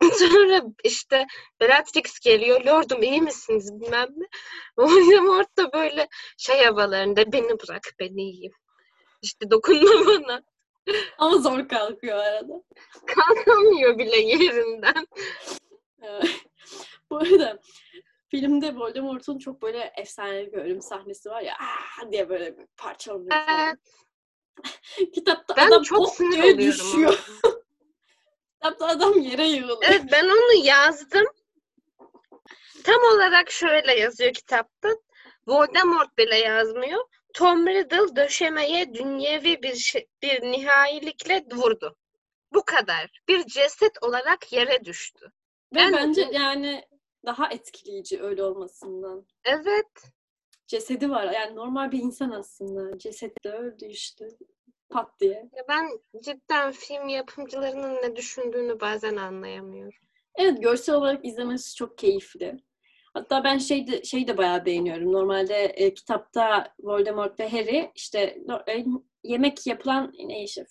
[0.18, 1.26] Sonra işte
[1.60, 2.64] Bellatrix geliyor.
[2.64, 4.26] Lordum iyi misiniz bilmem ne.
[4.78, 8.52] Voldemort da böyle şey havalarında beni bırak ben iyiyim.
[9.22, 10.42] İşte dokunma bana.
[11.18, 12.62] Ama zor kalkıyor arada.
[13.06, 15.06] Kalkamıyor bile yerinden.
[17.10, 17.58] Bu arada
[18.28, 22.12] filmde Voldemort'un çok böyle efsanevi bir ölüm sahnesi var ya Aa!
[22.12, 23.66] diye böyle parçalanıyor falan.
[23.66, 23.78] Evet.
[25.14, 27.24] Kitapta Ben adam çok sinir düşüyor.
[28.54, 29.78] Kitapta adam yere yığılıyor.
[29.82, 31.24] Evet ben onu yazdım.
[32.84, 34.88] Tam olarak şöyle yazıyor kitapta.
[35.46, 37.04] Voldemort bile yazmıyor.
[37.34, 41.96] Tom Riddle döşemeye dünyevi bir şey, bir nihayilikle vurdu.
[42.54, 43.20] Bu kadar.
[43.28, 45.32] Bir ceset olarak yere düştü.
[45.74, 46.84] Ve ben- bence yani
[47.26, 49.26] daha etkileyici öyle olmasından.
[49.44, 50.12] Evet.
[50.66, 51.32] Cesedi var.
[51.32, 52.98] Yani normal bir insan aslında.
[52.98, 54.28] Ceset de öldü işte.
[54.90, 55.48] Pat diye.
[55.56, 59.98] Ya ben cidden film yapımcılarının ne düşündüğünü bazen anlayamıyorum.
[60.34, 62.56] Evet görsel olarak izlemesi çok keyifli.
[63.14, 65.12] Hatta ben şey de, şey de bayağı beğeniyorum.
[65.12, 68.38] Normalde e, kitapta Voldemort ve Harry işte
[68.68, 68.84] e,
[69.24, 70.64] yemek yapılan ne işte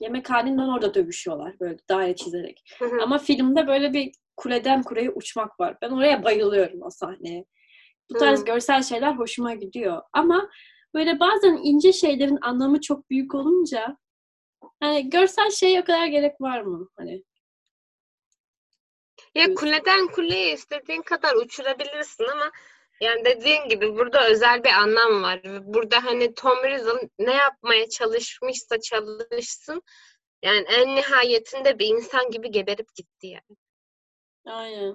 [0.00, 2.62] yemek halinden orada dövüşüyorlar böyle daire çizerek.
[2.78, 3.02] Hı hı.
[3.02, 5.76] Ama filmde böyle bir kuleden kuleye uçmak var.
[5.82, 7.44] Ben oraya bayılıyorum o sahneye.
[8.10, 8.44] Bu tarz Hı.
[8.44, 10.02] görsel şeyler hoşuma gidiyor.
[10.12, 10.48] Ama
[10.94, 13.96] böyle bazen ince şeylerin anlamı çok büyük olunca
[14.80, 16.88] hani görsel şeye o kadar gerek var mı?
[16.96, 17.22] Hani
[19.34, 22.50] Ya kuleden kuleye istediğin kadar uçurabilirsin ama
[23.00, 25.40] yani dediğin gibi burada özel bir anlam var.
[25.64, 29.82] Burada hani Tom Riddle ne yapmaya çalışmışsa çalışsın
[30.42, 33.56] yani en nihayetinde bir insan gibi geberip gitti yani.
[34.46, 34.94] Aynen.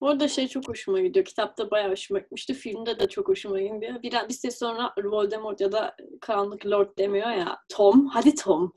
[0.00, 1.24] Bu arada şey çok hoşuma gidiyor.
[1.24, 2.54] Kitapta bayağı hoşuma gitmişti.
[2.54, 4.02] Filmde de çok hoşuma gidiyor.
[4.02, 7.58] Bir, bir süre sonra Voldemort ya da Karanlık Lord demiyor ya.
[7.68, 8.72] Tom, hadi Tom.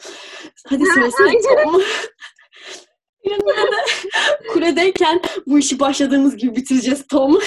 [0.70, 1.82] Hadi söylesene Tom.
[3.30, 3.78] Yanında da
[4.54, 7.40] kuledeyken bu işi başladığımız gibi bitireceğiz Tom.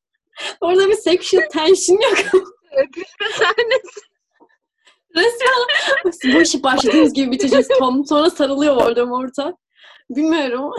[0.60, 2.44] Orada bir sexual tension yok.
[2.76, 4.00] Öpüşme sahnesi.
[5.16, 8.06] Resmen bu işi başladığımız gibi bitireceğiz Tom.
[8.06, 9.56] Sonra sarılıyor Voldemort'a.
[10.10, 10.72] Bilmiyorum.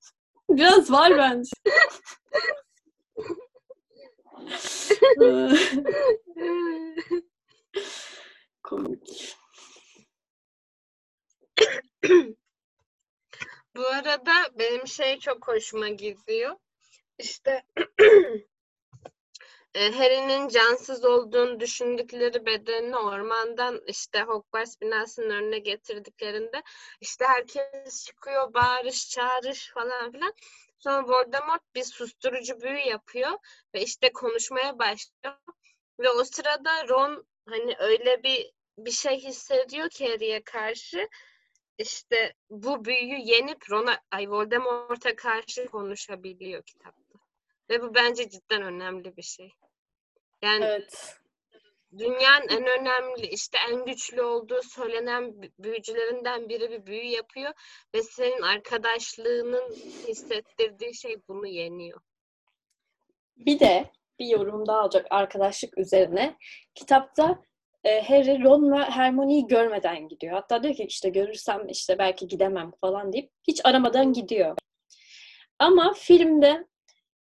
[0.50, 1.50] Biraz var bence.
[8.62, 9.36] Komik.
[13.78, 16.56] Bu arada benim şey çok hoşuma gidiyor.
[17.18, 17.62] İşte
[19.74, 26.62] e, Harry'nin cansız olduğunu düşündükleri bedenini ormandan işte Hogwarts binasının önüne getirdiklerinde
[27.00, 30.32] işte herkes çıkıyor bağırış çağırış falan filan.
[30.78, 33.32] Sonra Voldemort bir susturucu büyü yapıyor
[33.74, 35.36] ve işte konuşmaya başlıyor.
[36.00, 41.08] Ve o sırada Ron hani öyle bir bir şey hissediyor ki Harry'e karşı
[41.78, 47.18] işte bu büyüyü yenip Ron'a, ay Voldemort'a karşı konuşabiliyor kitapta.
[47.70, 49.54] Ve bu bence cidden önemli bir şey.
[50.42, 51.18] Yani Evet.
[51.98, 57.52] dünyanın en önemli, işte en güçlü olduğu söylenen bü- büyücülerinden biri bir büyü yapıyor
[57.94, 59.70] ve senin arkadaşlığının
[60.08, 62.00] hissettirdiği şey bunu yeniyor.
[63.36, 66.36] Bir de bir yorum daha olacak arkadaşlık üzerine.
[66.74, 67.42] Kitapta
[67.84, 70.32] e, Harry, Ron ve Hermione'yi görmeden gidiyor.
[70.32, 74.56] Hatta diyor ki işte görürsem işte belki gidemem falan deyip hiç aramadan gidiyor.
[75.58, 76.66] Ama filmde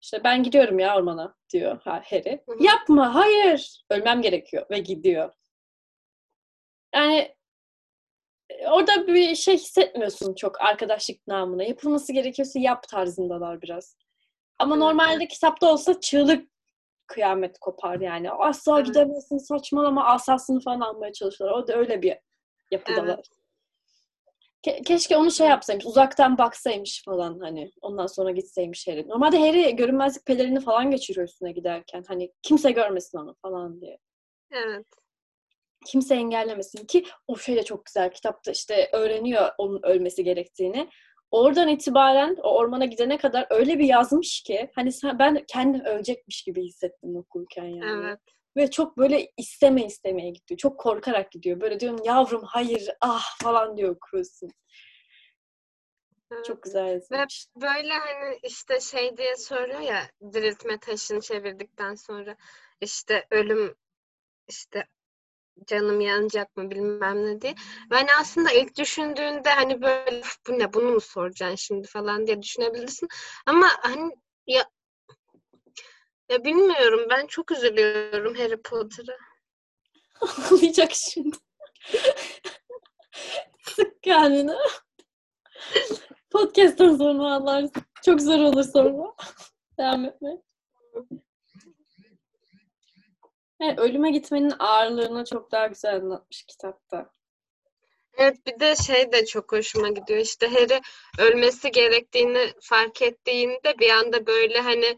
[0.01, 2.43] işte ben gidiyorum ya ormana diyor ha- Harry.
[2.59, 3.83] Yapma, hayır.
[3.89, 5.33] Ölmem gerekiyor ve gidiyor.
[6.95, 7.35] Yani
[8.49, 11.63] e, orada bir şey hissetmiyorsun çok arkadaşlık namına.
[11.63, 13.97] Yapılması gerekiyorsa yap tarzındalar biraz.
[14.59, 16.52] Ama normalde kitapta olsa çığlık
[17.13, 18.31] kıyamet kopar yani.
[18.31, 18.87] Asla Evet.
[18.87, 21.59] gidemezsin saçmalama asasını falan almaya çalışıyorlar.
[21.59, 22.17] O da öyle bir
[22.71, 23.19] yapıdalar.
[24.67, 27.71] Ke- keşke onu şey yapsaymış, uzaktan baksaymış falan hani.
[27.81, 29.07] Ondan sonra gitseymiş Harry.
[29.07, 32.03] Normalde Harry görünmezlik pelerini falan geçiriyor üstüne giderken.
[32.07, 33.97] Hani kimse görmesin onu falan diye.
[34.51, 34.85] Evet.
[35.85, 38.11] Kimse engellemesin ki o şey de çok güzel.
[38.11, 40.89] Kitapta işte öğreniyor onun ölmesi gerektiğini.
[41.33, 46.43] Oradan itibaren o ormana gidene kadar öyle bir yazmış ki hani sen, ben kendim ölecekmiş
[46.43, 48.05] gibi hissettim okurken yani.
[48.05, 48.19] Evet.
[48.57, 50.57] Ve çok böyle isteme istemeye gidiyor.
[50.57, 51.61] Çok korkarak gidiyor.
[51.61, 54.49] Böyle diyorum yavrum hayır ah falan diyor okuyorsun.
[56.31, 56.45] evet.
[56.45, 57.47] Çok güzel yazılmış.
[57.55, 60.01] Böyle hani işte şey diye soruyor ya
[60.33, 62.35] diriltme taşını çevirdikten sonra
[62.81, 63.75] işte ölüm
[64.47, 64.85] işte
[65.67, 67.55] canım yanacak mı bilmem ne diye.
[67.91, 73.07] Ben aslında ilk düşündüğünde hani böyle bu ne bunu mu soracaksın şimdi falan diye düşünebilirsin.
[73.45, 74.11] Ama hani
[74.47, 74.69] ya
[76.29, 79.17] ya bilmiyorum ben çok üzülüyorum Harry Potter'a.
[80.21, 81.37] Ağlayacak şimdi.
[83.75, 84.55] Sık kendini.
[86.31, 87.71] Podcast'tan sonra ağlarsın.
[88.05, 89.15] Çok zor olur sonra.
[89.79, 90.39] Devam etmek.
[93.63, 97.09] Evet, ölüme gitmenin ağırlığını çok daha güzel anlatmış kitapta.
[98.17, 100.19] Evet bir de şey de çok hoşuma gidiyor.
[100.19, 100.81] İşte Harry
[101.19, 104.97] ölmesi gerektiğini fark ettiğinde bir anda böyle hani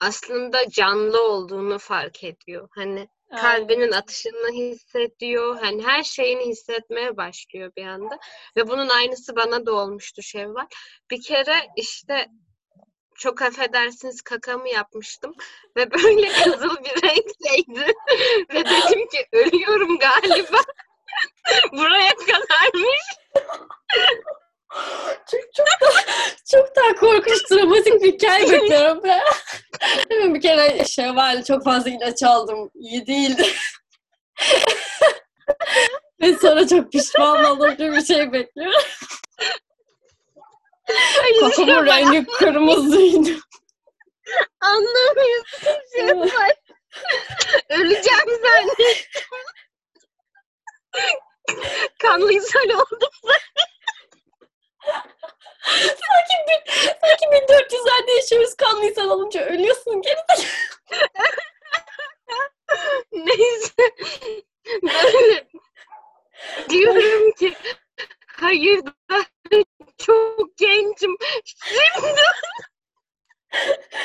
[0.00, 2.68] aslında canlı olduğunu fark ediyor.
[2.70, 5.58] Hani kalbinin atışını hissediyor.
[5.60, 8.18] Hani her şeyini hissetmeye başlıyor bir anda.
[8.56, 10.66] Ve bunun aynısı bana da olmuştu Şevval.
[11.10, 12.26] Bir kere işte
[13.14, 15.34] çok affedersiniz kakamı yapmıştım
[15.76, 17.94] ve böyle kızıl bir renkteydi
[18.54, 20.58] ve dedim ki ölüyorum galiba
[21.72, 23.00] buraya kadarmış
[25.30, 26.00] çok, çok daha,
[26.50, 30.34] çok daha korkunç dramatik bir hikaye bekliyorum ben.
[30.34, 32.70] Bir kere şevval çok fazla ilaç aldım.
[32.74, 33.46] İyi değildi.
[36.20, 38.82] Ve sonra çok pişman gibi bir şey bekliyorum.
[41.40, 43.40] Kafamın rengi kırmızıydı.
[44.60, 46.54] Anlamıyorsun Şevval.
[47.68, 49.38] Öleceğim zannettim.
[51.98, 53.10] Kanlı ishal oldum
[55.64, 60.16] sanki, bir, sanki 1400'lerde yaşıyoruz kanlı insan olunca ölüyorsun geri
[63.12, 63.72] Neyse.
[64.82, 65.46] Böyle
[66.68, 67.54] diyorum ki
[68.40, 68.80] hayır
[69.10, 69.64] ben
[69.98, 71.16] çok gencim.
[71.44, 72.20] Şimdi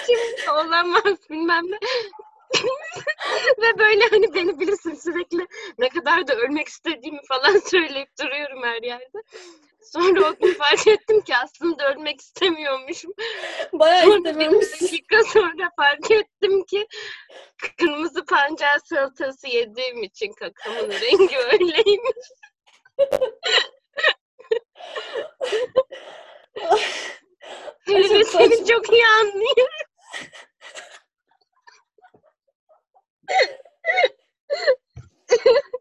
[0.05, 1.79] şimdi olamaz bilmem ne.
[3.61, 8.81] Ve böyle hani beni bilirsin sürekli ne kadar da ölmek istediğimi falan söyleyip duruyorum her
[8.83, 9.17] yerde.
[9.81, 13.13] Sonra o gün fark ettim ki aslında ölmek istemiyormuşum.
[13.73, 14.39] Bayağı Sonra.
[14.39, 16.87] Bir dakika sonra fark ettim ki
[17.77, 22.27] kırmızı pancar salatası yediğim için kakamın rengi öyleymiş.
[27.85, 29.89] Hele seni çok iyi anlıyorum.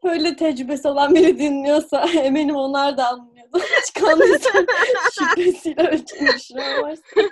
[0.05, 3.59] Böyle tecrübesi olan biri dinliyorsa eminim onlar da anlıyordu.
[3.59, 4.51] Hiç kanlıysa
[5.19, 7.31] şüphesiyle düşünemezsin.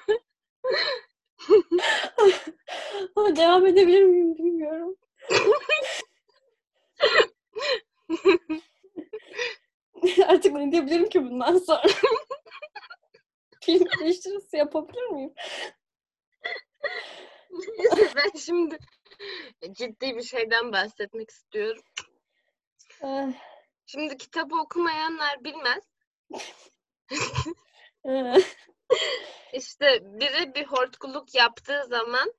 [3.17, 4.97] Ama devam edebilir miyim bilmiyorum.
[10.27, 11.83] Artık ne diyebilirim ki bundan sonra?
[13.65, 15.35] Film eleştirisi yapabilir miyim?
[17.79, 18.79] Neyse ben şimdi
[19.73, 21.83] ciddi bir şeyden bahsetmek istiyorum.
[23.03, 23.33] Eh,
[23.87, 25.85] Şimdi kitabı okumayanlar bilmez.
[28.05, 28.45] eh.
[29.53, 32.33] İşte biri bir hortkuluk yaptığı zaman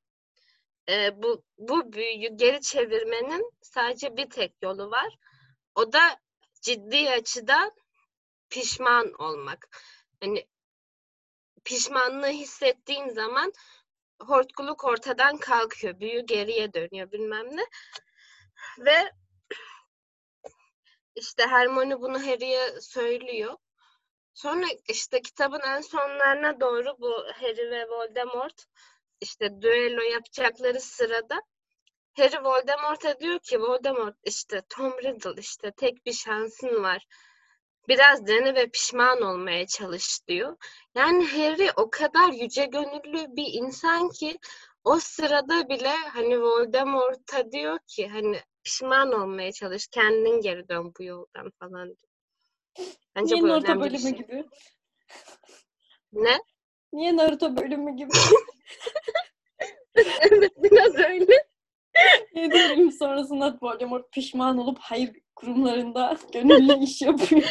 [0.89, 5.17] e, bu bu büyüyü geri çevirmenin sadece bir tek yolu var.
[5.75, 6.19] O da
[6.67, 7.71] ciddi açıdan
[8.49, 9.69] pişman olmak.
[10.21, 10.47] Hani
[11.63, 13.53] pişmanlığı hissettiğin zaman
[14.21, 15.99] hortkuluk ortadan kalkıyor.
[15.99, 17.65] Büyü geriye dönüyor bilmem ne.
[18.79, 19.11] Ve
[21.15, 23.57] işte Hermione bunu Harry'e söylüyor.
[24.33, 28.65] Sonra işte kitabın en sonlarına doğru bu Harry ve Voldemort
[29.21, 31.41] işte düello yapacakları sırada
[32.17, 37.07] Harry Voldemort'a diyor ki Voldemort işte Tom Riddle işte tek bir şansın var.
[37.87, 40.57] Biraz dene ve pişman olmaya çalış diyor.
[40.95, 44.37] Yani Harry o kadar yüce gönüllü bir insan ki
[44.83, 51.03] o sırada bile hani Voldemort'a diyor ki hani pişman olmaya çalış, kendin geri dön bu
[51.03, 52.87] yoldan falan diyor.
[53.15, 54.11] Bence Niye bu Naruto bölümü şey.
[54.11, 54.45] gibi?
[56.11, 56.37] Ne?
[56.93, 58.09] Niye Naruto bölümü gibi?
[60.21, 61.46] evet biraz öyle.
[62.35, 67.43] 7 bölüm sonrasında Voldemort pişman olup hayır kurumlarında gönüllü iş yapıyor.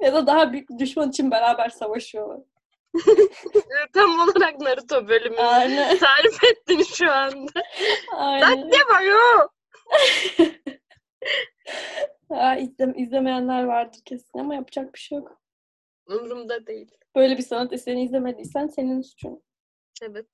[0.00, 2.40] Ya da daha büyük düşman için beraber savaşıyorlar.
[3.92, 5.98] Tam olarak Naruto bölümünü Aynen.
[5.98, 7.62] tarif ettin şu anda.
[8.16, 8.70] Aynen.
[8.70, 9.48] Ne var o?
[12.28, 15.40] Ha, izle, izlemeyenler vardır kesin ama yapacak bir şey yok.
[16.06, 16.90] Umurumda değil.
[17.16, 19.42] Böyle bir sanat eserini izlemediysen senin suçun.
[20.02, 20.26] Evet.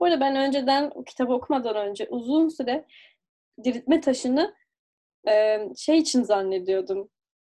[0.00, 2.84] Bu arada ben önceden o kitabı okumadan önce uzun süre
[3.64, 4.54] diriltme taşını
[5.28, 7.08] e, şey için zannediyordum.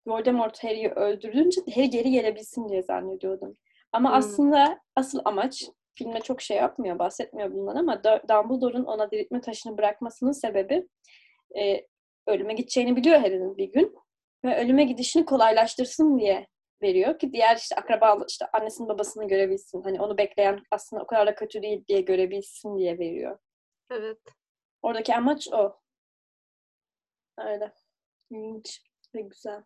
[0.08, 3.58] Voldemort Harry'i öldürdüğünce Harry geri gelebilsin diye zannediyordum.
[3.92, 4.18] Ama Hmm.
[4.18, 5.64] aslında asıl amaç
[5.96, 10.88] filmde çok şey yapmıyor, bahsetmiyor bundan ama Dumbledore'un ona diriltme taşını bırakmasının sebebi
[11.60, 11.88] e,
[12.28, 13.96] ölüme gideceğini biliyor Harry'nin bir gün
[14.46, 16.48] ve ölüme gidişini kolaylaştırsın diye
[16.84, 19.82] veriyor ki diğer işte akraba işte annesinin babasını görebilsin.
[19.84, 23.40] Hani onu bekleyen aslında o kadar da kötü değil diye görebilsin diye veriyor.
[23.92, 24.20] Evet.
[24.82, 25.80] Oradaki amaç o.
[27.38, 27.74] Öyle.
[28.32, 28.82] İlginç
[29.16, 29.64] ve güzel.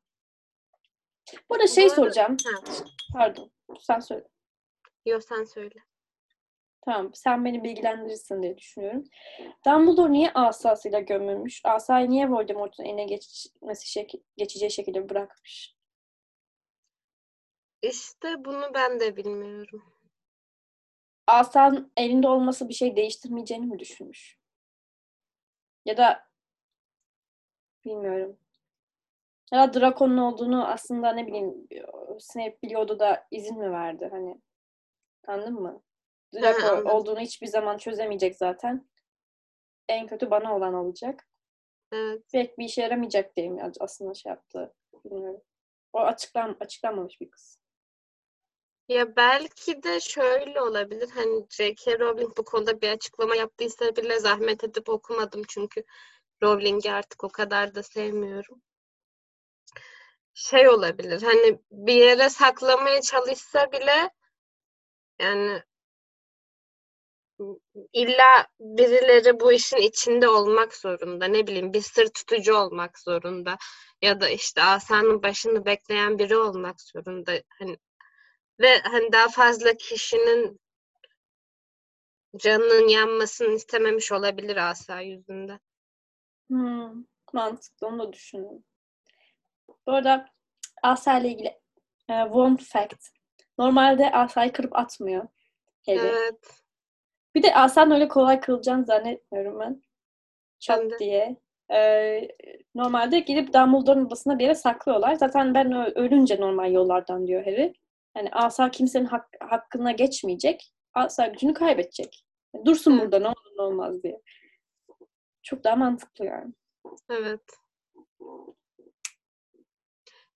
[1.50, 1.96] Bu arada şey Bu arada...
[1.96, 2.38] soracağım.
[2.46, 2.74] Ha.
[3.14, 3.52] Pardon.
[3.80, 4.28] Sen söyle.
[5.06, 5.80] Yok sen söyle.
[6.86, 7.12] Tamam.
[7.14, 9.04] Sen beni bilgilendirirsin diye düşünüyorum.
[9.66, 11.62] Dumbledore niye asasıyla gömülmüş?
[11.64, 15.77] Asayı niye Voldemort'un eline geçmesi şek- geçeceği şekilde bırakmış?
[17.82, 19.94] İşte bunu ben de bilmiyorum.
[21.28, 24.38] Asan elinde olması bir şey değiştirmeyeceğini mi düşünmüş?
[25.86, 26.28] Ya da
[27.86, 28.40] bilmiyorum.
[29.52, 31.68] Ya da Draco'nun olduğunu aslında ne bileyim
[32.20, 34.42] Snape biliyordu da izin mi verdi hani?
[35.28, 35.84] Anladın mı?
[36.34, 38.90] Draco olduğunu hiçbir zaman çözemeyecek zaten.
[39.90, 41.28] En kötü bana olan olacak.
[41.92, 42.24] Evet.
[42.32, 44.74] Pek bir işe yaramayacak diye mi aslında şey yaptı.
[45.06, 45.42] Bilmiyorum.
[45.94, 47.60] O açıklan açıklanmamış bir kız.
[48.88, 51.10] Ya belki de şöyle olabilir.
[51.10, 52.00] Hani J.K.
[52.00, 55.84] Rowling bu konuda bir açıklama yaptıysa bile zahmet edip okumadım çünkü
[56.44, 58.62] Rowling'i artık o kadar da sevmiyorum.
[60.34, 61.22] Şey olabilir.
[61.22, 64.10] Hani bir yere saklamaya çalışsa bile
[65.20, 65.64] yani
[67.94, 71.26] illa birileri bu işin içinde olmak zorunda.
[71.26, 73.58] Ne bileyim bir sır tutucu olmak zorunda.
[74.02, 77.32] Ya da işte asanın başını bekleyen biri olmak zorunda.
[77.60, 77.78] Hani
[78.60, 80.60] ve hani daha fazla kişinin
[82.38, 85.60] canının yanmasını istememiş olabilir asa yüzünde.
[86.48, 87.04] Hmm,
[87.34, 88.64] mantıklı onu da düşünüyorum.
[89.88, 90.26] Bu arada
[90.84, 91.60] asa ile ilgili
[92.10, 93.08] e, one fact.
[93.58, 95.28] Normalde asayı kırıp atmıyor.
[95.86, 96.00] Harry.
[96.00, 96.64] Evet.
[97.36, 99.82] Bir de asan öyle kolay kırılacağını zannetmiyorum ben.
[100.60, 101.38] Çat diye.
[101.72, 102.28] Ee,
[102.76, 105.14] normalde gidip Dumbledore'un odasına bir yere saklıyorlar.
[105.14, 107.74] Zaten ben ölünce normal yollardan diyor Harry.
[108.18, 110.74] Yani asa kimsenin hak, hakkına geçmeyecek.
[110.94, 112.26] Asa gücünü kaybedecek.
[112.54, 114.22] Yani dursun burada ne olur ne olmaz diye.
[115.44, 116.54] Çok daha mantıklı yani.
[117.10, 117.42] Evet.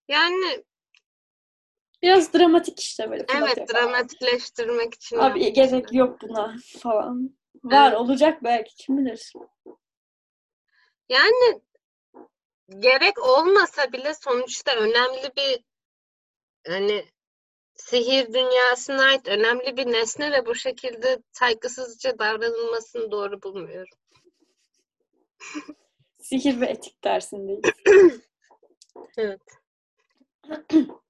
[0.07, 0.63] Yani
[2.03, 3.25] Biraz dramatik işte böyle.
[3.37, 5.17] Evet dramatikleştirmek için.
[5.17, 7.37] Abi gerek yok buna falan.
[7.63, 7.99] Var evet.
[7.99, 9.33] olacak belki kim bilir.
[11.09, 11.61] Yani
[12.79, 15.63] gerek olmasa bile sonuçta önemli bir
[16.67, 17.05] hani
[17.85, 23.97] sihir dünyasına ait önemli bir nesne ve bu şekilde saygısızca davranılmasını doğru bulmuyorum.
[26.19, 27.61] sihir ve etik dersindeyiz.
[29.17, 29.41] evet.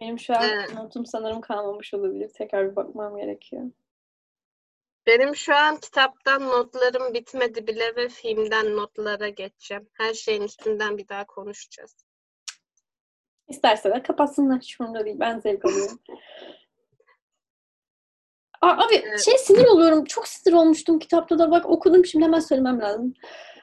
[0.00, 0.74] Benim şu an evet.
[0.74, 2.30] notum sanırım kalmamış olabilir.
[2.34, 3.70] Tekrar bir bakmam gerekiyor.
[5.06, 9.88] Benim şu an kitaptan notlarım bitmedi bile ve filmden notlara geçeceğim.
[9.92, 11.96] Her şeyin üstünden bir daha konuşacağız.
[13.48, 14.60] İsterseler kapatsınlar.
[14.60, 15.16] Şurada değil.
[15.20, 15.98] Ben zevk alıyorum.
[18.60, 19.24] Aa, abi evet.
[19.24, 20.04] şey sinir oluyorum.
[20.04, 21.50] Çok sinir olmuştum kitapta da.
[21.50, 23.14] Bak okudum şimdi hemen söylemem lazım.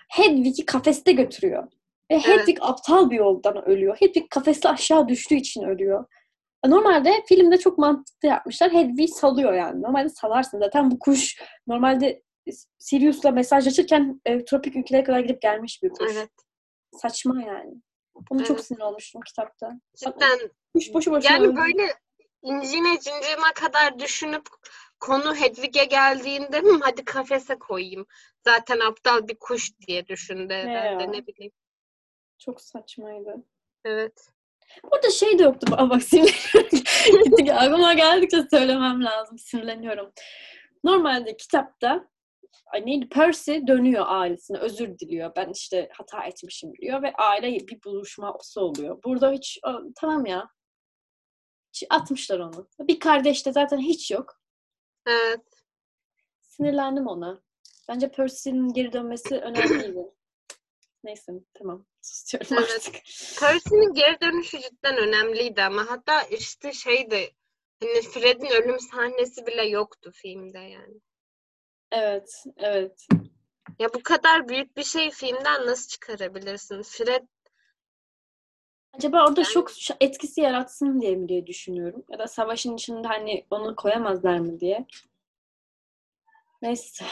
[0.10, 1.68] Hedwig'i kafeste götürüyor.
[2.12, 2.70] Ve Hedwig evet.
[2.70, 3.98] aptal bir yoldan ölüyor.
[4.00, 6.06] Hedwig kafeste aşağı düştüğü için ölüyor.
[6.66, 8.74] Normalde filmde çok mantıklı yapmışlar.
[8.74, 9.82] Hedwig salıyor yani.
[9.82, 10.60] Normalde salarsın.
[10.60, 12.24] Zaten bu kuş normalde
[12.80, 16.12] Sirius'la mesajlaşırken e, tropik ülkelere kadar gidip gelmiş bir kuş.
[16.14, 16.30] Evet.
[16.92, 17.74] Saçma yani.
[18.30, 18.48] Onu evet.
[18.48, 19.72] çok sinir olmuştum kitapta.
[19.96, 20.40] Cidden.
[20.76, 21.56] Kuş boşu boşuna Yani öldü.
[21.56, 21.94] böyle
[22.42, 24.48] incine cincime kadar düşünüp
[25.00, 28.06] konu Hedwig'e geldiğinde mi hadi kafese koyayım.
[28.46, 31.52] Zaten aptal bir kuş diye düşündü herhalde ne bileyim.
[32.38, 33.36] Çok saçmaydı.
[33.86, 34.30] Evet.
[34.84, 35.68] Burada şey de yoktu.
[35.78, 37.50] Aa, bak sinirleniyorum.
[37.58, 39.38] Aklıma geldikçe söylemem lazım.
[39.38, 40.12] Sinirleniyorum.
[40.84, 42.08] Normalde kitapta
[42.80, 45.32] neydi Percy dönüyor ailesine özür diliyor.
[45.36, 49.04] Ben işte hata etmişim diyor ve aile bir buluşması oluyor.
[49.04, 49.60] Burada hiç
[49.96, 50.50] tamam ya.
[51.74, 52.68] Hiç atmışlar onu.
[52.80, 54.42] Bir kardeş de zaten hiç yok.
[55.08, 55.42] Evet.
[56.42, 57.42] Sinirlendim ona.
[57.90, 60.14] Bence Percy'nin geri dönmesi önemliydi.
[61.04, 61.86] Neyse tamam.
[62.02, 62.72] Susuyorum evet.
[62.76, 62.96] artık.
[63.40, 67.36] Percy'nin geri dönüşü cidden önemliydi ama hatta işte şeydi
[67.82, 71.02] hani Fred'in ölüm sahnesi bile yoktu filmde yani.
[71.94, 73.08] Evet, evet.
[73.80, 76.82] Ya bu kadar büyük bir şey filmden nasıl çıkarabilirsin?
[76.82, 77.24] Fred
[78.94, 79.52] Acaba orada yani...
[79.54, 82.04] şok etkisi yaratsın diye mi diye düşünüyorum.
[82.10, 84.86] Ya da savaşın içinde hani onu koyamazlar mı diye.
[86.62, 87.06] Neyse.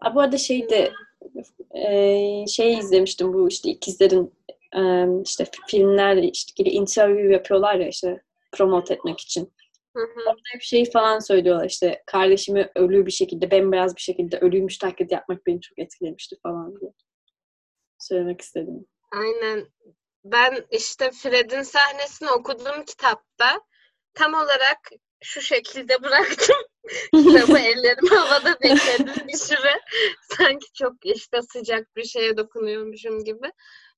[0.00, 0.92] Ha, bu arada şey de
[1.74, 4.34] e, şey izlemiştim bu işte ikizlerin
[4.76, 8.22] e, işte filmlerle ilgili interview yapıyorlar ya işte
[8.52, 9.52] promote etmek için.
[9.96, 10.20] Hı hı.
[10.26, 15.12] Orada hep şey falan söylüyorlar işte kardeşimi ölü bir şekilde bembeyaz bir şekilde ölüymüş taklit
[15.12, 16.92] yapmak beni çok etkilemişti falan diye
[17.98, 18.86] söylemek istedim.
[19.12, 19.66] Aynen.
[20.24, 23.60] Ben işte Fred'in sahnesini okuduğum kitapta
[24.14, 24.78] tam olarak
[25.22, 26.56] şu şekilde bıraktım.
[27.12, 29.80] Kitabı ellerim havada bekledim bir süre.
[30.38, 33.52] Sanki çok işte sıcak bir şeye dokunuyormuşum gibi.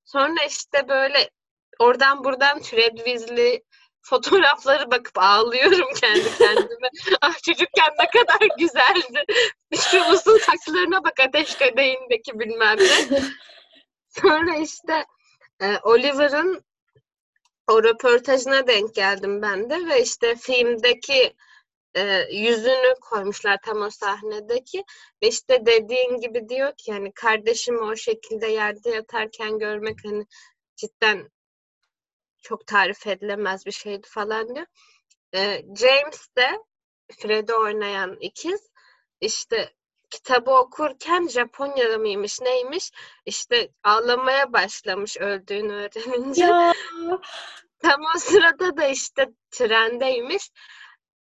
[0.05, 1.29] Sonra işte böyle
[1.79, 3.63] oradan buradan Fred Weasley
[4.03, 6.89] fotoğrafları bakıp ağlıyorum kendi kendime.
[7.21, 9.25] ah çocukken ne kadar güzeldi.
[9.91, 13.21] Şu uzun saçlarına bak ateş kadeğindeki bilmem ne.
[14.07, 15.05] Sonra işte
[15.61, 16.63] e, Oliver'ın
[17.67, 21.33] o röportajına denk geldim ben de ve işte filmdeki
[21.95, 24.83] e, yüzünü koymuşlar tam o sahnedeki
[25.23, 30.25] ve işte dediğin gibi diyor ki yani kardeşimi o şekilde yerde yatarken görmek hani
[30.75, 31.29] cidden
[32.43, 34.65] çok tarif edilemez bir şeydi falan diyor.
[35.35, 36.51] E, James de
[37.19, 38.61] Fred'i oynayan ikiz
[39.21, 39.73] işte
[40.09, 42.91] kitabı okurken Japonya'da mıymış neymiş
[43.25, 46.43] işte ağlamaya başlamış öldüğünü öğrenince.
[46.43, 46.73] Ya
[47.83, 50.51] Tam o sırada da işte trendeymiş.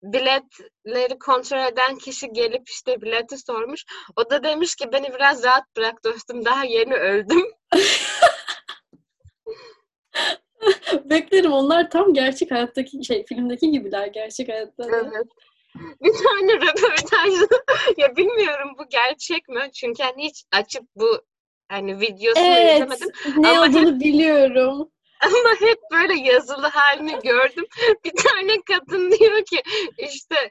[0.02, 3.84] Biletleri kontrol eden kişi gelip işte bileti sormuş.
[4.16, 7.46] O da demiş ki beni biraz rahat bırak dostum daha yeni öldüm.
[11.04, 14.84] beklerim onlar tam gerçek hayattaki şey filmdeki gibiler gerçek hayatta.
[14.88, 15.26] Evet.
[16.02, 17.46] Bir tane röportajda
[17.96, 19.70] ya bilmiyorum bu gerçek mi?
[19.74, 21.22] Çünkü hani hiç açıp bu
[21.68, 22.74] hani videosunu Evet.
[22.74, 23.08] izlemedim.
[23.36, 24.90] Ne Ama olduğunu biliyorum.
[25.22, 27.64] Ama hep böyle yazılı halini gördüm.
[28.04, 29.62] Bir tane kadın diyor ki
[29.98, 30.50] işte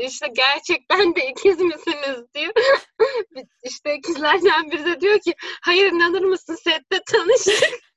[0.00, 2.52] işte gerçekten de ikiz misiniz diyor.
[3.62, 7.93] işte ikizlerden biri de diyor ki hayır inanır mısın sette tanıştık.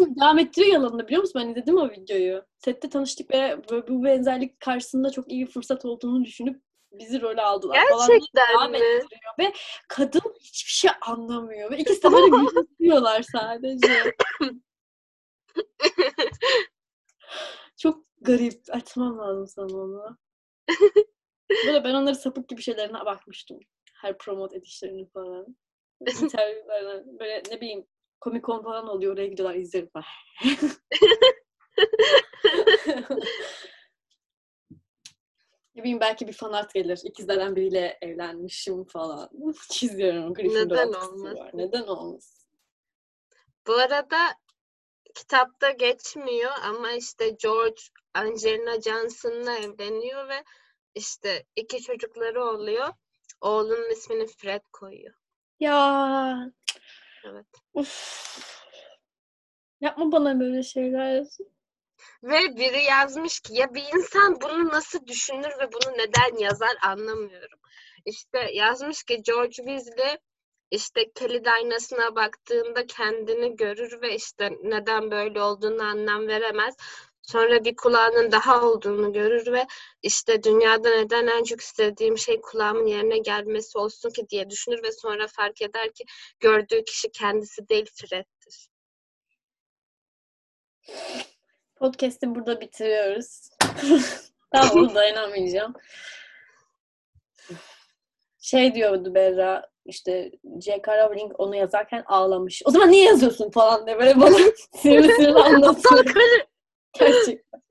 [0.00, 1.42] Devam ettiriyor yalanını biliyor musun?
[1.42, 2.44] Ben izledim o videoyu.
[2.58, 6.62] Sette tanıştık ve bu bu benzerlik karşısında çok iyi bir fırsat olduğunu düşünüp
[6.92, 8.76] bizi role aldılar falan Gerçekten devam mi?
[8.76, 9.32] ettiriyor.
[9.38, 9.52] Ve
[9.88, 11.70] kadın hiçbir şey anlamıyor.
[11.70, 12.26] Ve ikisi de böyle
[12.78, 14.14] gülüyorlar sadece.
[17.76, 18.62] Çok garip.
[18.70, 20.18] Açmam lazım sana onu.
[21.66, 23.60] Böyle ben onları sapık gibi şeylerine bakmıştım.
[23.94, 25.56] Her promote edişlerini falan.
[26.22, 27.86] İnterviewlarına böyle ne bileyim
[28.22, 30.04] Comic Con falan oluyor oraya gidiyorlar izlerim falan.
[35.74, 37.00] ne bileyim belki bir fanart gelir.
[37.04, 39.30] İkizlerden biriyle evlenmişim falan.
[39.70, 40.34] Çiziyorum.
[40.34, 41.36] Gryffindor Neden olmasın?
[41.36, 41.50] Var.
[41.54, 42.46] Neden olmasın?
[43.66, 44.16] Bu arada
[45.14, 47.80] kitapta geçmiyor ama işte George
[48.14, 50.44] Angelina Johnson'la evleniyor ve
[50.94, 52.88] işte iki çocukları oluyor.
[53.40, 55.14] Oğlunun ismini Fred koyuyor.
[55.60, 56.52] Ya
[57.26, 57.46] Evet.
[57.74, 58.56] uf.
[59.80, 61.24] Yapma bana böyle şeyler.
[62.22, 67.58] Ve biri yazmış ki ya bir insan bunu nasıl düşünür ve bunu neden yazar anlamıyorum.
[68.04, 70.16] İşte yazmış ki George Weasley
[70.70, 76.76] işte kilit aynasına baktığında kendini görür ve işte neden böyle olduğunu anlam veremez.
[77.26, 79.66] Sonra bir kulağının daha olduğunu görür ve
[80.02, 84.92] işte dünyada neden en çok istediğim şey kulağımın yerine gelmesi olsun ki diye düşünür ve
[84.92, 86.04] sonra fark eder ki
[86.40, 88.68] gördüğü kişi kendisi değil Fred'dir.
[91.76, 93.48] Podcast'i burada bitiriyoruz.
[94.54, 95.74] Daha onu dayanamayacağım.
[98.38, 100.98] Şey diyordu Berra işte J.K.
[100.98, 102.62] Rowling onu yazarken ağlamış.
[102.64, 104.36] O zaman niye yazıyorsun falan diye böyle bana
[104.74, 106.04] sinirli sinirli anlatıyor.
[106.98, 107.62] Gerçekten.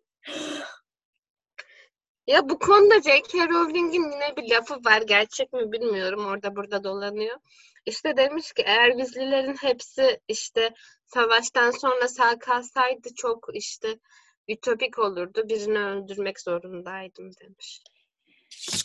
[2.27, 3.49] Ya bu konuda J.K.
[3.49, 5.01] Rowling'in yine bir lafı var.
[5.01, 6.25] Gerçek mi bilmiyorum.
[6.25, 7.37] Orada burada dolanıyor.
[7.85, 10.73] İşte demiş ki eğer Weasley'lerin hepsi işte
[11.05, 13.99] savaştan sonra sağ kalsaydı çok işte
[14.47, 15.49] ütopik olurdu.
[15.49, 17.81] Birini öldürmek zorundaydım demiş.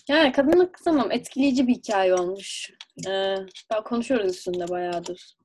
[0.08, 2.70] Yani kadınlık tamam etkileyici bir hikaye olmuş.
[3.08, 3.36] Ee,
[3.70, 5.36] daha konuşuyoruz üstünde bayağıdır.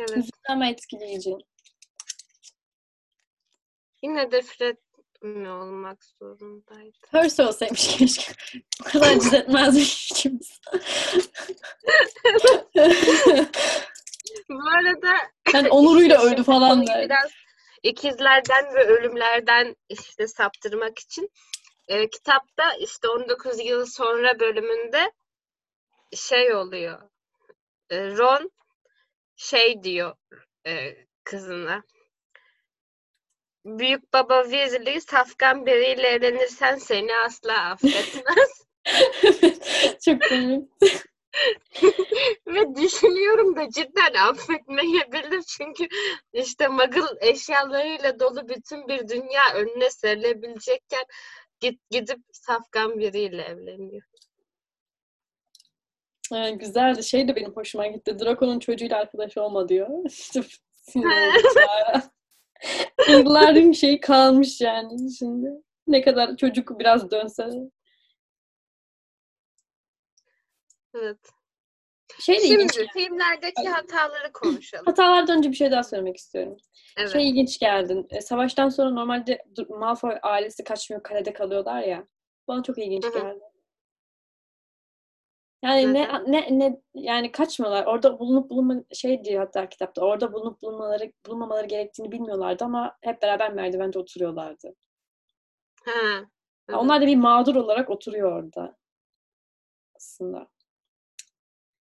[0.00, 0.24] Evet.
[0.48, 1.34] Ama etkileyici.
[4.02, 4.76] Yine de Fred
[5.22, 6.98] mi olmak zorundaydı?
[7.10, 8.32] Percy olsaymış keşke.
[8.80, 10.60] Bu kadar acı etmezmiş ikimiz.
[14.50, 15.12] Bu arada
[15.54, 17.04] yani onuruyla öldü falan der.
[17.04, 17.30] Biraz
[17.82, 21.30] ikizlerden ve ölümlerden işte saptırmak için
[21.88, 25.12] e, kitapta işte 19 yıl sonra bölümünde
[26.16, 27.02] şey oluyor.
[27.90, 28.50] E, Ron
[29.36, 30.16] şey diyor
[30.66, 31.82] e, kızına.
[33.68, 38.66] Büyük baba Weasley safkan biriyle evlenirsen seni asla affetmez.
[40.04, 40.68] Çok komik.
[42.46, 45.86] Ve düşünüyorum da cidden affetmeyebilir çünkü
[46.32, 51.04] işte Muggle eşyalarıyla dolu bütün bir dünya önüne serilebilecekken
[51.60, 54.02] git, gidip safkan biriyle evleniyor.
[56.34, 57.02] Ee, güzeldi.
[57.02, 58.18] Şey de benim hoşuma gitti.
[58.18, 59.88] Draco'nun çocuğuyla arkadaş olma diyor.
[60.04, 60.42] İşte
[63.08, 65.50] Yılların şey kalmış yani şimdi.
[65.86, 67.50] Ne kadar çocuk biraz dönse.
[70.94, 71.18] Evet.
[72.20, 72.92] Şey de Şimdi ilginç.
[72.92, 74.86] filmlerdeki hataları konuşalım.
[74.86, 76.56] Hatalardan önce bir şey daha söylemek istiyorum.
[76.98, 77.12] Evet.
[77.12, 78.06] Şey ilginç geldi.
[78.10, 82.06] E, savaştan sonra normalde Malfoy ailesi kaçmıyor, kalede kalıyorlar ya.
[82.48, 83.12] Bana çok ilginç Hı hı.
[83.12, 83.44] geldi.
[85.62, 87.86] Yani ne, ne ne yani kaçmıyorlar.
[87.86, 90.04] Orada bulunup bulunma şey diyor hatta kitapta.
[90.04, 94.74] Orada bulunup bulunmaları bulunmamaları gerektiğini bilmiyorlardı ama hep beraber merdivende oturuyorlardı.
[95.84, 96.28] Ha.
[96.68, 96.80] Evet.
[96.80, 98.76] Onlar da bir mağdur olarak oturuyor orada.
[99.96, 100.48] Aslında.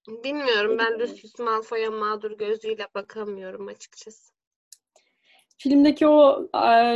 [0.07, 0.99] Bilmiyorum ben mi?
[0.99, 4.33] Lucius Malfoy'a mağdur gözüyle bakamıyorum açıkçası.
[5.57, 6.47] Filmdeki o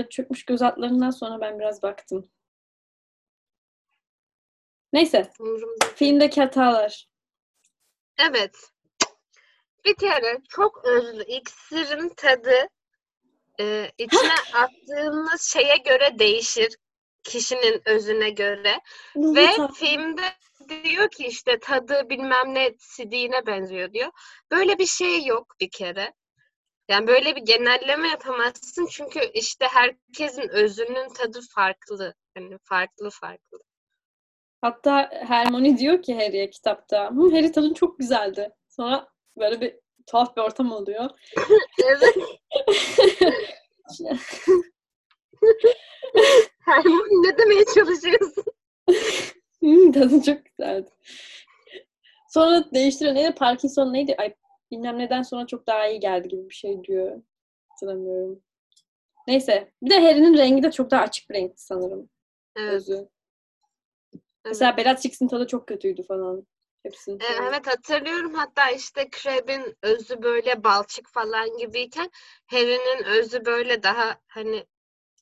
[0.09, 2.29] çökmüş göz altlarından sonra ben biraz baktım.
[4.93, 5.31] Neyse.
[5.39, 5.85] Umurumda.
[5.95, 7.07] Filmdeki hatalar.
[8.29, 8.57] Evet.
[9.85, 12.67] Bir kere çok özlü iksirin tadı
[13.59, 16.77] e, içine attığınız şeye göre değişir.
[17.23, 18.79] Kişinin özüne göre.
[19.15, 20.21] Ve filmde
[20.83, 24.11] diyor ki işte tadı bilmem ne sidiğine benziyor diyor.
[24.51, 26.13] Böyle bir şey yok bir kere.
[26.89, 32.15] Yani böyle bir genelleme yapamazsın çünkü işte herkesin özünün tadı farklı.
[32.35, 33.59] Yani farklı farklı.
[34.61, 37.11] Hatta Hermione diyor ki Harry'e kitapta.
[37.11, 38.49] Hı, Harry tadın çok güzeldi.
[38.69, 39.07] Sonra
[39.37, 39.75] böyle bir
[40.07, 41.09] tuhaf bir ortam oluyor.
[41.85, 42.15] Evet.
[46.65, 48.43] Hermione ne demeye çalışıyorsun?
[49.59, 50.89] Hmm, tadı çok güzeldi.
[52.29, 53.15] Sonra değiştiriyor.
[53.15, 53.35] Neydi?
[53.35, 54.15] Parkinson neydi?
[54.17, 54.33] Ay
[54.71, 57.21] bilmem neden sonra çok daha iyi geldi gibi bir şey diyor.
[57.69, 58.41] Hatırlamıyorum.
[59.27, 59.71] Neyse.
[59.83, 62.09] Bir de Harry'nin rengi de çok daha açık bir renkti sanırım.
[62.55, 62.73] Evet.
[62.73, 63.07] Özü.
[64.45, 66.47] Mesela Bellatrix'in tadı çok kötüydü falan.
[66.83, 67.19] Hepsinin.
[67.19, 72.11] E, Evet hatırlıyorum hatta işte Kreb'in özü böyle balçık falan gibiyken
[72.47, 74.65] Harry'nin özü böyle daha hani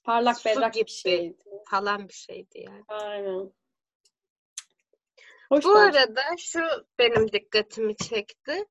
[0.04, 0.92] Parlak berrak bir gibi.
[0.92, 1.38] şeydi.
[1.70, 2.84] falan bir şeydi yani.
[2.88, 3.54] Aynen.
[5.50, 6.00] Hoş Bu bence.
[6.00, 6.60] arada şu
[7.00, 8.66] benim dikkatimi çekti.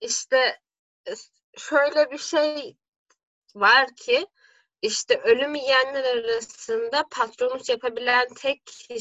[0.00, 0.60] İşte
[1.08, 1.12] e,
[1.58, 2.76] şöyle bir şey
[3.54, 4.26] var ki
[4.82, 9.00] işte ölüm yiyenler arasında patronus yapabilen tek kişi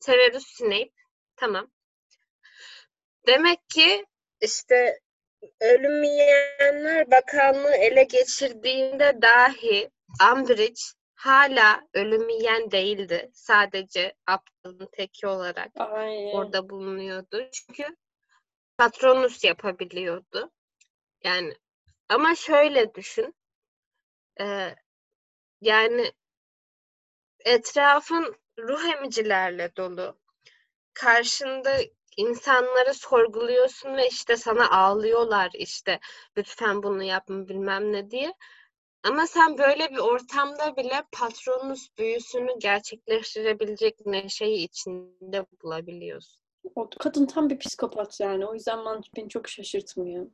[0.00, 0.90] Severus Snape.
[1.36, 1.70] Tamam.
[3.26, 4.06] Demek ki
[4.40, 5.00] işte
[5.60, 9.90] ölüm yiyenler bakanlığı ele geçirdiğinde dahi
[10.32, 10.80] Umbridge
[11.14, 13.30] hala ölüm yiyen değildi.
[13.32, 16.32] Sadece aptalın teki olarak Aynen.
[16.32, 17.48] orada bulunuyordu.
[17.52, 17.96] Çünkü
[18.78, 20.50] patronus yapabiliyordu.
[21.24, 21.54] Yani
[22.08, 23.34] ama şöyle düşün.
[24.40, 24.74] Ee,
[25.60, 26.12] yani
[27.44, 30.16] etrafın ruh emicilerle dolu.
[30.94, 31.70] Karşında
[32.16, 36.00] insanları sorguluyorsun ve işte sana ağlıyorlar işte
[36.36, 38.34] lütfen bunu yapma bilmem ne diye.
[39.02, 46.42] Ama sen böyle bir ortamda bile patronus büyüsünü gerçekleştirebilecek neşeyi içinde bulabiliyorsun.
[46.74, 48.46] O kadın tam bir psikopat yani.
[48.46, 48.78] O yüzden
[49.16, 50.26] beni çok şaşırtmıyor.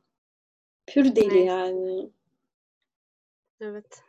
[0.87, 1.39] Pür deli Neyse.
[1.39, 2.09] yani.
[3.65, 4.03] Evet.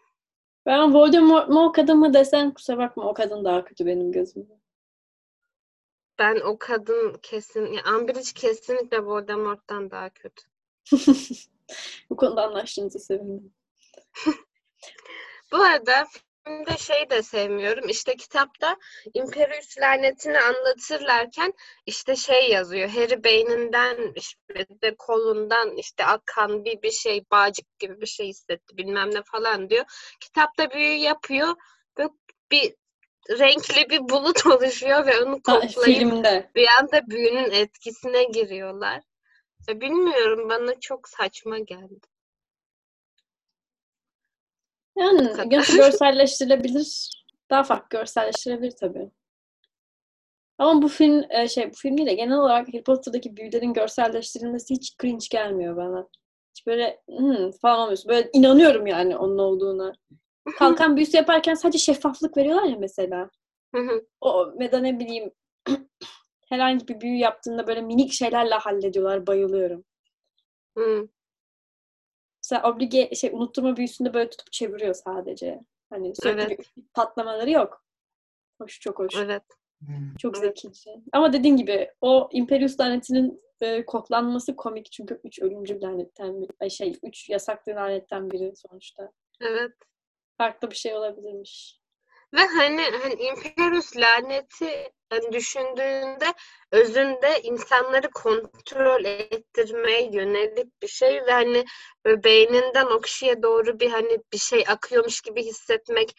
[0.67, 4.61] Ben Voldemort mu o kadın mı desen kusura bakma o kadın daha kötü benim gözümde.
[6.19, 10.43] Ben o kadın kesin, ya Umbridge kesinlikle Voldemort'tan daha kötü.
[12.11, 13.55] Bu konuda anlaştığınızı sevindim.
[15.53, 16.07] Bu arada
[16.47, 17.89] filmde şey de sevmiyorum.
[17.89, 18.77] İşte kitapta
[19.15, 21.53] Imperius lanetini anlatırlarken
[21.87, 22.89] işte şey yazıyor.
[22.89, 28.77] Harry beyninden işte de kolundan işte akan bir bir şey bağcık gibi bir şey hissetti
[28.77, 29.85] bilmem ne falan diyor.
[30.21, 31.55] Kitapta büyü yapıyor.
[31.99, 32.11] Böyle
[32.51, 32.75] bir
[33.31, 36.51] renkli bir bulut oluşuyor ve onu koklayıp filmde.
[36.55, 39.03] bir anda büyünün etkisine giriyorlar.
[39.69, 42.07] Ya bilmiyorum bana çok saçma geldi.
[44.97, 47.11] Yani nasıl görselleştirilebilir?
[47.51, 49.11] Daha farklı görselleştirebilir tabii.
[50.59, 54.75] Ama bu film e, şey bu film değil de genel olarak Harry Potter'daki büyülerin görselleştirilmesi
[54.75, 56.09] hiç cringe gelmiyor bana.
[56.51, 58.09] Hiç böyle hmm, falan olmuyorsun.
[58.09, 59.93] Böyle inanıyorum yani onun olduğuna.
[60.59, 63.31] Kalkan büyüsü yaparken sadece şeffaflık veriyorlar ya mesela.
[64.21, 65.31] O ya da ne bileyim
[66.49, 69.27] herhangi bir büyü yaptığında böyle minik şeylerle hallediyorlar.
[69.27, 69.85] Bayılıyorum.
[72.51, 75.61] Mesela oblige şey unutturma büyüsünde böyle tutup çeviriyor sadece.
[75.91, 76.67] Hani sürekli Evet.
[76.95, 77.85] patlamaları yok.
[78.61, 79.15] Hoş çok hoş.
[79.17, 79.43] Evet.
[80.19, 80.61] Çok Evet.
[80.61, 80.91] zekice.
[81.13, 86.99] Ama dediğin gibi o Imperius lanetinin e, koklanması komik çünkü üç ölümcül lanetten biri, şey
[87.03, 89.13] üç yasaklı lanetten biri sonuçta.
[89.41, 89.73] Evet.
[90.39, 91.81] Farklı bir şey olabilirmiş.
[92.35, 96.33] Ve hani, hani Imperius laneti hani düşündüğünde
[96.73, 101.65] özünde insanları kontrol ettirmeye yönelik bir şey ve hani
[102.05, 106.17] böyle beyninden o kişiye doğru bir hani bir şey akıyormuş gibi hissetmek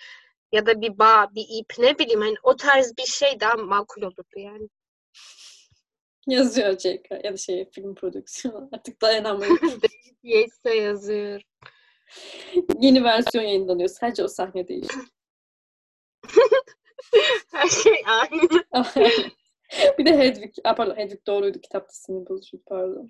[0.52, 4.02] ya da bir bağ, bir ip ne bileyim hani o tarz bir şey daha makul
[4.02, 4.68] olurdu yani.
[6.28, 8.70] Yazıyor JK ya da şey film prodüksiyonu.
[8.74, 9.78] Artık dayanamayız.
[10.24, 11.42] Yetse yazıyor.
[12.80, 13.90] Yeni versiyon yayınlanıyor.
[13.90, 15.06] Sadece o sahne değişiyor.
[17.52, 18.50] Her şey aynı.
[19.98, 23.10] bir de Hedwig, Aa, pardon Hedwig doğruydu kitapta sinir bozucu pardon.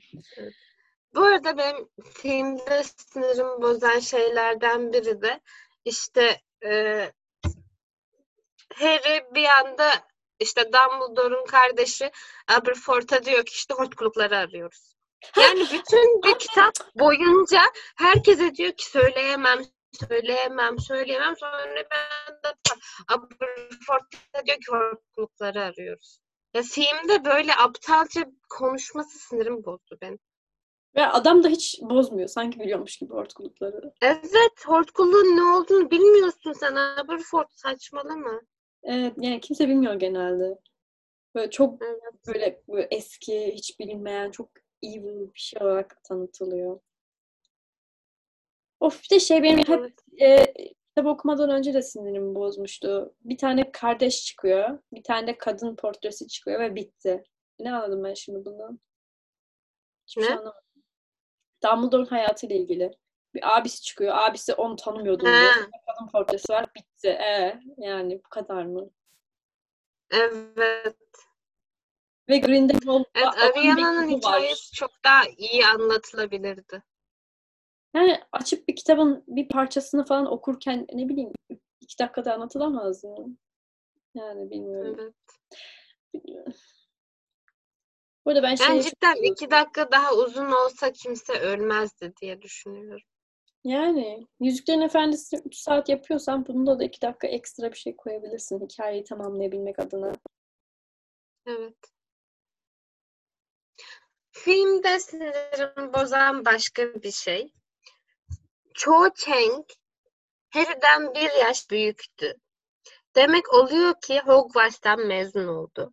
[1.15, 5.41] Bu arada benim filmde sinirimi bozan şeylerden biri de
[5.86, 6.71] işte e,
[8.73, 9.91] Harry bir anda
[10.39, 12.11] işte Dumbledore'un kardeşi
[12.47, 14.97] Aberforth'a diyor ki işte hortkulukları arıyoruz.
[15.38, 17.61] Yani bütün bir kitap boyunca
[17.97, 19.59] herkese diyor ki söyleyemem,
[19.92, 21.36] söyleyemem, söyleyemem.
[21.38, 22.56] Sonra ben de
[23.08, 26.20] Aberforth'a diyor ki hortkulukları arıyoruz.
[26.54, 30.20] Ya filmde böyle aptalca konuşması sinirim bozdu benim.
[30.96, 32.28] Ve adam da hiç bozmuyor.
[32.28, 33.94] Sanki biliyormuş gibi hortkulukları.
[34.02, 36.76] Evet, hortkulluğun ne olduğunu bilmiyorsun sen.
[36.76, 38.42] Aberforth saçmalama.
[38.84, 40.60] Evet, yani kimse bilmiyor genelde.
[41.36, 42.28] Böyle çok Evet.
[42.28, 44.50] böyle, böyle eski, hiç bilinmeyen, çok
[44.84, 46.80] evil bir şey olarak tanıtılıyor.
[48.80, 50.53] Of bir de şey benim hep e,
[50.88, 53.15] kitap okumadan önce de sinirimi bozmuştu.
[53.21, 57.23] Bir tane kardeş çıkıyor, bir tane de kadın portresi çıkıyor ve bitti.
[57.59, 58.80] Ne anladım ben şimdi bundan?
[60.07, 60.36] Hiçbir şey Ne?
[60.39, 60.61] anlamadım.
[61.63, 62.91] Dumbledore'un hayatıyla ilgili.
[63.34, 65.25] Bir abisi çıkıyor, abisi onu tanımıyordu
[65.97, 67.07] kadın portresi var, bitti.
[67.07, 68.89] E, yani bu kadar mı?
[70.11, 70.95] Evet.
[72.30, 76.84] Ve Grindelwald Evet, Ariana'nın hikayesi çok daha iyi anlatılabilirdi.
[77.98, 81.32] Yani açıp bir kitabın bir parçasını falan okurken ne bileyim
[81.82, 83.38] iki dakikada anlatılamaz mı?
[84.16, 84.95] Yani bilmiyorum.
[85.00, 85.14] Evet.
[86.14, 86.54] Bilmiyorum.
[88.26, 93.08] Bu arada ben Ben cidden iki dakika daha uzun olsa kimse ölmezdi diye düşünüyorum.
[93.64, 99.04] yani Yüzüklerin Efendisi 3 saat yapıyorsan bunda da iki dakika ekstra bir şey koyabilirsin hikayeyi
[99.04, 100.14] tamamlayabilmek adına.
[101.45, 101.78] Evet.
[104.32, 107.54] Filmde sinirimi bozan başka bir şey.
[108.78, 109.65] Cho Chang
[110.49, 112.34] Harry'den bir yaş büyüktü.
[113.15, 115.91] Demek oluyor ki Hogwarts'tan mezun oldu.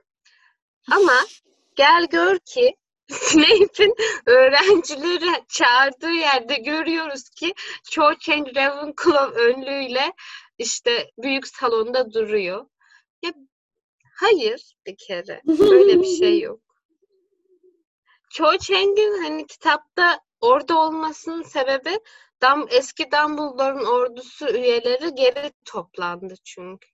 [0.93, 1.20] Ama
[1.76, 2.76] gel gör ki
[3.11, 3.95] Snape'in
[4.26, 7.55] öğrencileri çağırdığı yerde görüyoruz ki
[7.91, 10.12] Cho Chang Ravenclaw önlüğüyle
[10.59, 12.66] işte büyük salonda duruyor.
[13.22, 13.32] Ya
[14.14, 15.41] hayır bir kere.
[15.47, 16.61] Böyle bir şey yok.
[18.30, 22.01] Cho Chang'in hani kitapta orada olmasının sebebi
[22.43, 26.89] Dam eski Dumbledore'un ordusu üyeleri geri toplandı çünkü.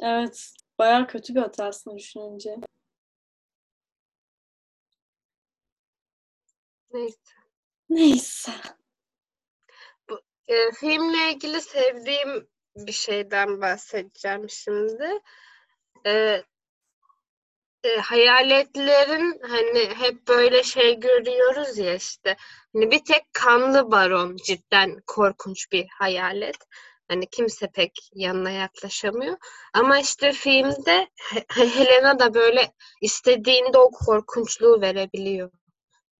[0.00, 0.54] Evet.
[0.78, 2.56] Bayağı kötü bir hata aslında düşününce.
[6.92, 7.16] Neyse.
[7.88, 8.52] Neyse.
[10.48, 15.20] E, filmle ilgili sevdiğim bir şeyden bahsedeceğim şimdi.
[16.06, 16.42] E,
[17.84, 22.36] e, hayaletlerin hani hep böyle şey görüyoruz ya işte.
[22.72, 26.56] Hani bir tek kanlı baron cidden korkunç bir hayalet.
[27.08, 29.36] Hani kimse pek yanına yaklaşamıyor.
[29.74, 32.72] Ama işte filmde He- Helena da böyle
[33.02, 35.50] istediğinde o korkunçluğu verebiliyor.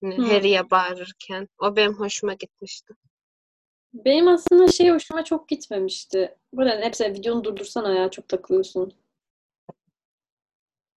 [0.02, 0.24] Hani Hmm.
[0.28, 1.48] Harry'e bağırırken.
[1.58, 2.94] O benim hoşuma gitmişti.
[3.94, 6.36] Benim aslında şey hoşuma çok gitmemişti.
[6.52, 8.92] Bu arada hepsi videonu durdursana ya çok takılıyorsun.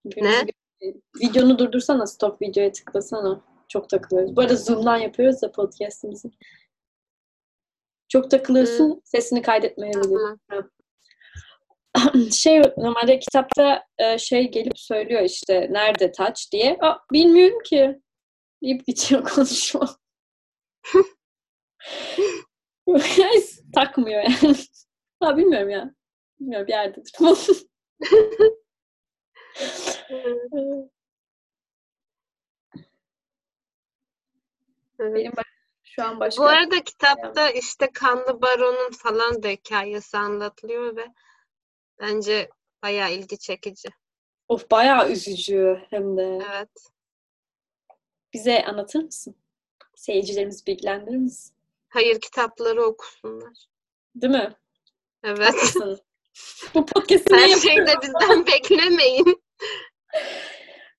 [0.05, 0.45] Ne?
[1.21, 3.41] Videonu durdursana stop videoya tıklasana.
[3.67, 4.35] Çok takılıyoruz.
[4.35, 6.31] Bu arada Zoom'dan yapıyoruz da podcast'imizi.
[8.09, 9.01] Çok takılıyorsun.
[9.03, 10.39] Sesini kaydetmeyebilirim.
[10.49, 10.69] Tamam.
[12.31, 16.77] Şey normalde kitapta e, şey gelip söylüyor işte nerede taç diye.
[16.81, 18.01] Aa, bilmiyorum ki.
[18.63, 19.89] Deyip bitiyor konuşma.
[23.75, 24.55] Takmıyor yani.
[25.19, 25.95] Ha bilmiyorum ya.
[26.39, 27.11] Bilmiyorum bir yerdedir.
[34.99, 35.15] Evet.
[35.15, 35.31] Benim
[35.84, 41.05] şu an başka Bu arada kitapta işte Kanlı Baron'un falan da hikayesi anlatılıyor ve
[41.99, 42.49] bence
[42.84, 43.89] bayağı ilgi çekici.
[44.47, 46.39] of bayağı üzücü hem de.
[46.49, 46.69] Evet.
[48.34, 49.35] Bize anlatır mısın?
[49.95, 51.55] Seyircilerimizi bilgilendirir misin?
[51.89, 53.65] Hayır kitapları okusunlar.
[54.15, 54.53] Değil mi?
[55.23, 55.75] Evet.
[56.73, 59.43] Bu podcast'ı Her şeyi de bizden beklemeyin.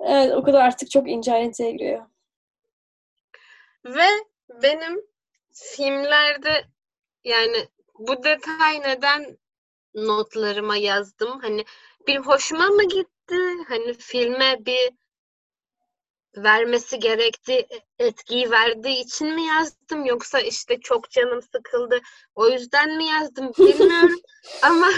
[0.00, 2.06] Evet, o kadar artık çok ince ayrıntıya giriyor.
[3.84, 4.08] Ve
[4.62, 5.00] benim
[5.52, 6.64] filmlerde
[7.24, 9.38] yani bu detay neden
[9.94, 11.40] notlarıma yazdım?
[11.40, 11.64] Hani
[12.06, 13.38] bir hoşuma mı gitti?
[13.68, 14.90] Hani filme bir
[16.36, 17.66] vermesi gerektiği
[17.98, 22.00] etkiyi verdiği için mi yazdım yoksa işte çok canım sıkıldı
[22.34, 24.20] o yüzden mi yazdım bilmiyorum
[24.62, 24.88] ama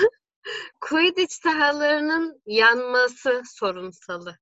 [0.81, 4.37] Quidditch sahalarının yanması sorunsalı.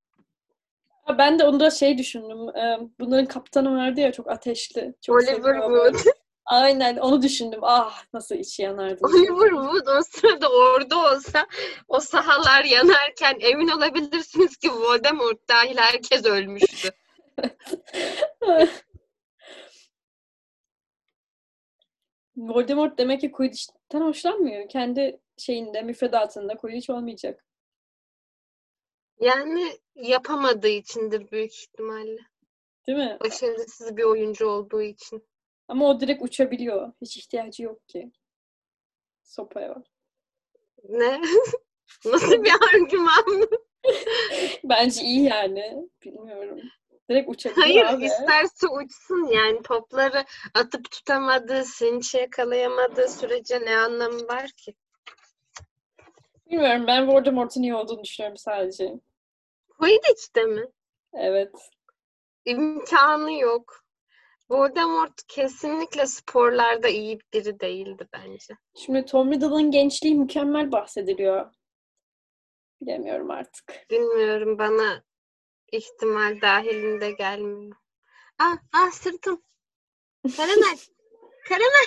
[1.18, 2.38] Ben de onda şey düşündüm.
[3.00, 4.94] Bunların kaptanı vardı ya çok ateşli.
[5.02, 5.94] Çok Oliver Wood.
[6.46, 7.60] Aynen onu düşündüm.
[7.62, 8.98] Ah nasıl içi yanardı.
[9.00, 11.46] Oliver Wood o sırada orada olsa
[11.88, 16.88] o sahalar yanarken emin olabilirsiniz ki Voldemort dahil herkes ölmüştü.
[22.36, 24.68] Voldemort demek ki Quidditch'ten hoşlanmıyor.
[24.68, 27.44] Kendi şeyinde, müfredatında Quidditch olmayacak.
[29.20, 32.18] Yani yapamadığı içindir büyük ihtimalle.
[32.86, 33.16] Değil mi?
[33.20, 35.26] Başarısız bir oyuncu olduğu için.
[35.68, 36.92] Ama o direkt uçabiliyor.
[37.00, 38.10] Hiç ihtiyacı yok ki.
[39.22, 39.82] Sopaya.
[40.88, 41.20] Ne?
[42.04, 43.48] Nasıl bir argüman?
[44.64, 45.88] Bence iyi yani.
[46.02, 46.60] Bilmiyorum.
[47.10, 48.04] Direkt uçabiliyor Hayır abi.
[48.04, 50.24] isterse uçsun yani topları
[50.54, 54.74] atıp tutamadığı, sinçi yakalayamadığı sürece ne anlamı var ki?
[56.50, 58.94] Bilmiyorum ben Voldemort'un iyi olduğunu düşünüyorum sadece.
[59.78, 60.66] Quidditch'te mi?
[61.12, 61.70] Evet.
[62.44, 63.84] İmkanı yok.
[64.50, 68.54] Voldemort kesinlikle sporlarda iyi biri değildi bence.
[68.74, 71.54] Şimdi Tom Riddle'ın gençliği mükemmel bahsediliyor.
[72.80, 73.86] Bilemiyorum artık.
[73.90, 75.02] Bilmiyorum bana
[75.72, 77.76] ihtimal dahilinde gelmiyor.
[78.38, 79.42] Ah, ah sırtım.
[80.36, 80.78] Karamel.
[81.48, 81.86] Karamel.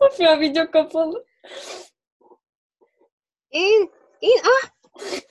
[0.00, 1.26] of ya video kapalı.
[3.50, 3.92] İn.
[4.20, 4.40] İn.
[4.44, 4.70] Ah.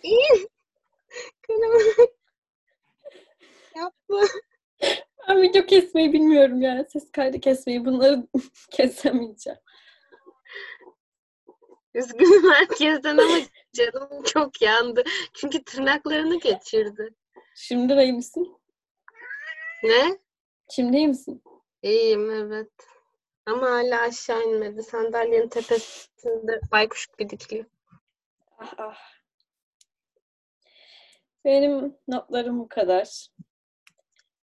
[0.03, 0.49] İn.
[1.47, 2.07] Karamel.
[3.75, 4.21] Yapma.
[5.27, 6.85] Ben video kesmeyi bilmiyorum ya.
[6.89, 7.85] Ses kaydı kesmeyi.
[7.85, 8.27] Bunları
[8.71, 9.59] kesemeyeceğim.
[11.93, 13.37] Üzgünüm herkesten ama
[13.73, 15.03] canım çok yandı.
[15.33, 17.13] Çünkü tırnaklarını geçirdi.
[17.55, 18.57] Şimdi iyi misin?
[19.83, 20.19] Ne?
[20.69, 21.43] Şimdi iyi misin?
[21.83, 22.71] İyiyim evet.
[23.45, 24.83] Ama hala aşağı inmedi.
[24.83, 27.65] Sandalyenin tepesinde baykuş gibi dikiliyor.
[28.57, 28.97] Ah ah.
[31.45, 33.27] Benim notlarım bu kadar.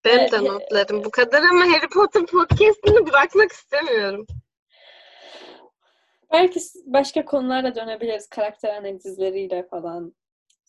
[0.05, 4.27] Benim de notlarım bu kadar ama Harry Potter podcast'ini bırakmak istemiyorum.
[6.31, 8.29] Belki başka konularla dönebiliriz.
[8.29, 10.15] Karakter analizleriyle falan.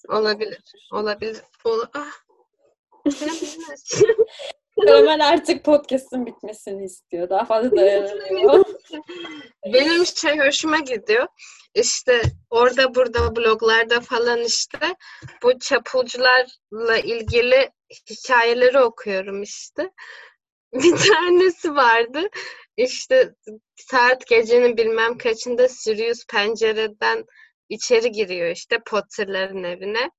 [0.08, 0.62] Olabilir.
[0.92, 1.42] Olabilir.
[1.64, 2.12] Ol ah.
[4.86, 7.30] Karamel artık podcast'ın bitmesini istiyor.
[7.30, 8.64] Daha fazla dayanamıyor.
[9.64, 11.26] Benim şey hoşuma gidiyor.
[11.74, 14.78] İşte orada burada bloglarda falan işte
[15.42, 17.70] bu çapulcularla ilgili
[18.10, 19.90] hikayeleri okuyorum işte.
[20.72, 22.28] Bir tanesi vardı.
[22.78, 23.34] İşte
[23.76, 27.24] saat gecenin bilmem kaçında Sirius pencereden
[27.68, 30.10] içeri giriyor işte Potter'ların evine.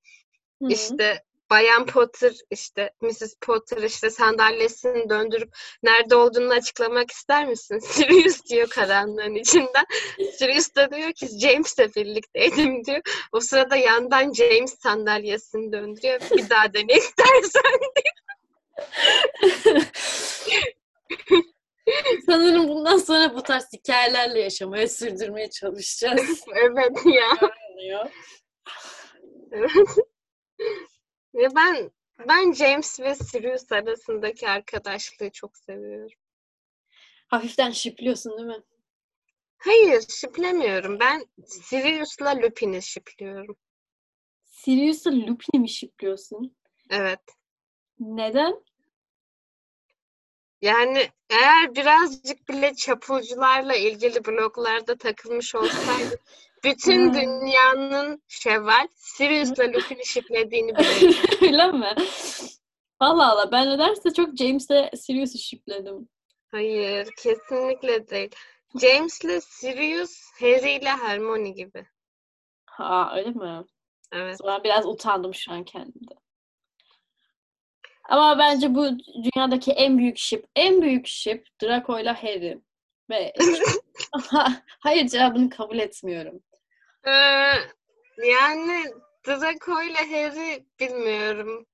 [0.61, 0.71] Hı-hı.
[0.71, 3.35] İşte Bayan Potter işte Mrs.
[3.41, 5.49] Potter işte sandalyesini döndürüp
[5.83, 7.79] nerede olduğunu açıklamak ister misin?
[7.83, 9.85] Sirius diyor karanlığın içinden.
[10.37, 13.01] Sirius da diyor ki James'le birlikteydim diyor.
[13.31, 16.19] O sırada yandan James sandalyesini döndürüyor.
[16.37, 18.15] Bir daha dene istersen diyor.
[22.25, 26.43] Sanırım bundan sonra bu tarz hikayelerle yaşamaya sürdürmeye çalışacağız.
[26.55, 27.51] evet ya.
[29.51, 29.71] evet.
[31.33, 31.91] Ve ben
[32.27, 36.19] ben James ve Sirius arasındaki arkadaşlığı çok seviyorum.
[37.27, 38.63] Hafiften şipliyorsun değil mi?
[39.57, 40.99] Hayır, şiplemiyorum.
[40.99, 43.57] Ben Sirius'la Lupin'i şipliyorum.
[44.45, 46.55] Sirius'la Lupin'i mi şipliyorsun?
[46.89, 47.21] Evet.
[47.99, 48.63] Neden?
[50.61, 56.19] Yani eğer birazcık bile çapulcularla ilgili bloglarda takılmış olsaydı
[56.63, 57.13] bütün hmm.
[57.13, 61.17] dünyanın Şevval Sirius'la Lupin'i şiplediğini biliyorum.
[61.41, 61.95] Öyle mi?
[62.99, 66.09] Allah Allah ben nedense çok James'le Sirius'u şipledim.
[66.51, 68.35] Hayır kesinlikle değil.
[68.81, 71.85] James'le Sirius Harry ile Hermione gibi.
[72.65, 73.63] Ha öyle mi?
[74.11, 74.39] Evet.
[74.45, 76.13] Ben biraz utandım şu an kendimde.
[78.09, 78.87] Ama bence bu
[79.23, 82.59] dünyadaki en büyük ship, en büyük ship Draco ile Harry.
[83.09, 83.33] Ve
[84.79, 86.43] hayır cevabını kabul etmiyorum.
[87.07, 87.11] Ee,
[88.27, 88.83] yani
[89.27, 91.65] Draco ile Harry bilmiyorum.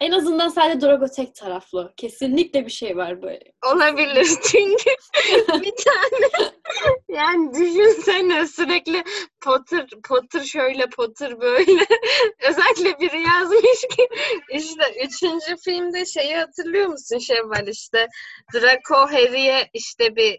[0.00, 1.94] En azından sadece Draco tek taraflı.
[1.96, 3.52] Kesinlikle bir şey var böyle.
[3.72, 4.90] Olabilir çünkü
[5.62, 6.52] bir tane
[7.08, 9.04] yani düşünsene sürekli
[9.44, 11.86] Potter Potter şöyle Potter böyle
[12.48, 14.08] özellikle biri yazmış ki
[14.50, 18.08] işte üçüncü filmde şeyi hatırlıyor musun Şevval işte
[18.54, 20.38] Draco Harry'e işte bir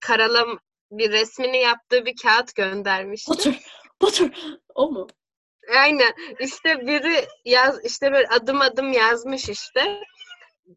[0.00, 0.58] karalam
[0.90, 3.28] bir resmini yaptığı bir kağıt göndermişti.
[3.32, 3.62] Potter.
[4.00, 4.30] Potter.
[4.74, 5.06] O mu?
[5.76, 6.12] Aynen.
[6.40, 10.00] İşte biri yaz işte böyle adım adım yazmış işte.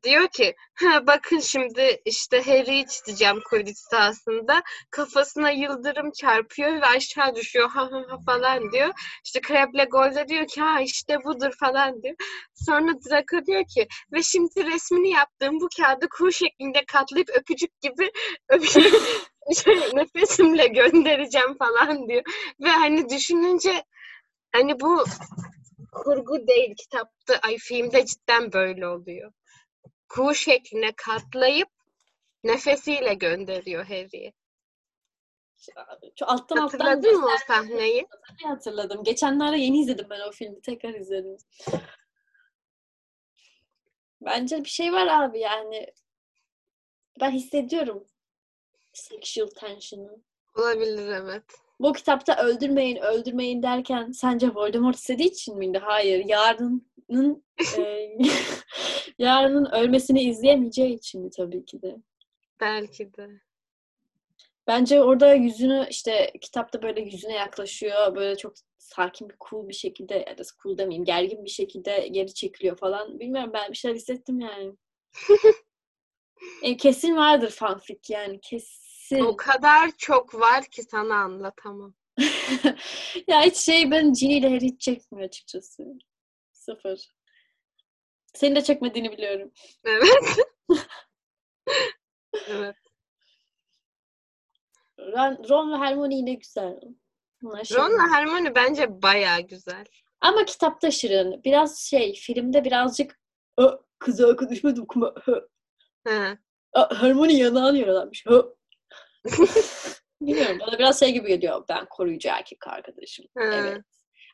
[0.04, 4.64] Diyor ki ha, bakın şimdi işte Harry'i çizeceğim Quidditch sahasında.
[4.92, 8.94] Kafasına yıldırım çarpıyor ve aşağı düşüyor ha ha ha falan diyor.
[9.26, 12.16] İşte Crabbe Goyle diyor ki ha işte budur falan diyor.
[12.54, 18.12] Sonra Draco diyor ki ve şimdi resmini yaptığım bu kağıdı kuğu şeklinde katlayıp öpücük gibi
[18.50, 18.94] öpücük
[19.64, 22.24] şey, nefesimle göndereceğim falan diyor.
[22.60, 23.84] Ve hani düşününce
[24.52, 25.06] hani bu
[25.92, 29.32] kurgu değil kitapta ay filmde cidden böyle oluyor.
[30.10, 31.70] Kuğu şekline katlayıp
[32.44, 34.34] nefesiyle gönderiyor Harry'i.
[36.20, 38.08] Şu alttan alttan Hatırladın mı o sahneyi?
[38.44, 39.04] hatırladım.
[39.04, 40.62] Geçenlerde yeni izledim ben o filmi.
[40.62, 41.38] Tekrar izledim.
[44.22, 45.88] Bence bir şey var abi yani.
[47.20, 48.08] Ben hissediyorum
[48.94, 50.22] sexual tension'ı.
[50.56, 51.44] Olabilir evet.
[51.80, 55.78] Bu kitapta öldürmeyin, öldürmeyin derken sence Voldemort istediği için miydi?
[55.78, 56.26] Hayır.
[56.26, 57.44] Yarının
[57.78, 58.18] e,
[59.20, 61.98] yarının ölmesini izleyemeyeceği için mi tabii ki de.
[62.60, 63.30] Belki de.
[64.68, 68.16] Bence orada yüzünü işte kitapta böyle yüzüne yaklaşıyor.
[68.16, 72.34] Böyle çok sakin bir cool bir şekilde ya da cool demeyeyim gergin bir şekilde geri
[72.34, 73.20] çekiliyor falan.
[73.20, 74.74] Bilmiyorum ben bir şeyler hissettim yani.
[76.64, 78.40] e, kesin vardır fanfic yani
[79.10, 79.24] kesin.
[79.26, 81.94] O kadar çok var ki sana anlatamam.
[83.28, 85.84] ya hiç şey ben Harry hiç çekmiyor açıkçası.
[86.54, 87.12] Sıfır.
[88.34, 89.52] Senin de çekmediğini biliyorum.
[89.84, 90.38] Evet.
[92.48, 92.76] evet.
[95.00, 96.80] Ron, Ron ve Hermione yine güzel.
[97.64, 99.86] Şey- Ron'la Hermione bence bayağı güzel.
[100.22, 101.44] Ama kitapta şirin.
[101.44, 103.20] Biraz şey, filmde birazcık
[103.60, 103.68] "Ö,
[104.00, 105.14] kız arkadaşıma dokunma.
[105.24, 105.50] Hı.
[106.08, 106.38] He.
[106.74, 108.26] Aa, Hermione yanağını yaralanmış.
[108.26, 108.57] Hı.
[110.22, 110.57] Bilmiyorum.
[110.60, 111.65] Bana biraz şey gibi geliyor.
[111.69, 113.26] Ben koruyucu erkek arkadaşım.
[113.38, 113.44] He.
[113.44, 113.85] Evet.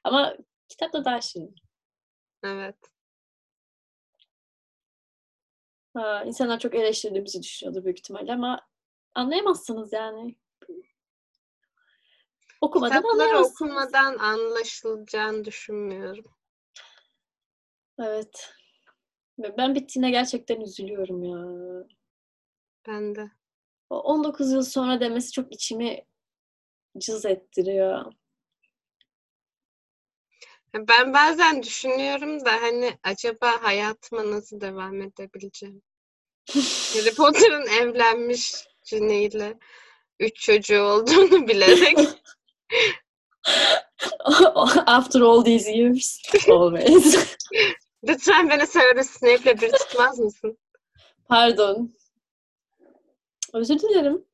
[0.03, 0.37] Ama
[0.69, 1.55] kitapta daha şirin.
[2.43, 2.75] Evet.
[5.93, 8.67] Ha, insanlar çok eleştirdiğimizi düşünüyordu büyük ihtimalle ama
[9.15, 10.35] anlayamazsınız yani.
[12.61, 13.61] Okumadan Kitapları anlayamazsınız.
[13.61, 16.25] okumadan anlaşılacağını düşünmüyorum.
[17.99, 18.53] Evet.
[19.39, 21.83] Ve Ben bittiğine gerçekten üzülüyorum ya.
[22.87, 23.31] Ben de.
[23.93, 26.05] O 19 yıl sonra demesi çok içimi
[26.97, 28.13] cız ettiriyor.
[30.75, 35.81] Ben bazen düşünüyorum da hani acaba hayatıma nasıl devam edebileceğim?
[36.93, 39.57] Harry Potter'ın evlenmiş Ginny ile
[40.19, 41.97] üç çocuğu olduğunu bilerek
[44.87, 46.21] After all these years.
[46.49, 47.37] Always.
[48.07, 50.57] lütfen beni Severus Snape'le bir tutmaz mısın?
[51.29, 51.93] Pardon.
[53.53, 54.25] Özür dilerim.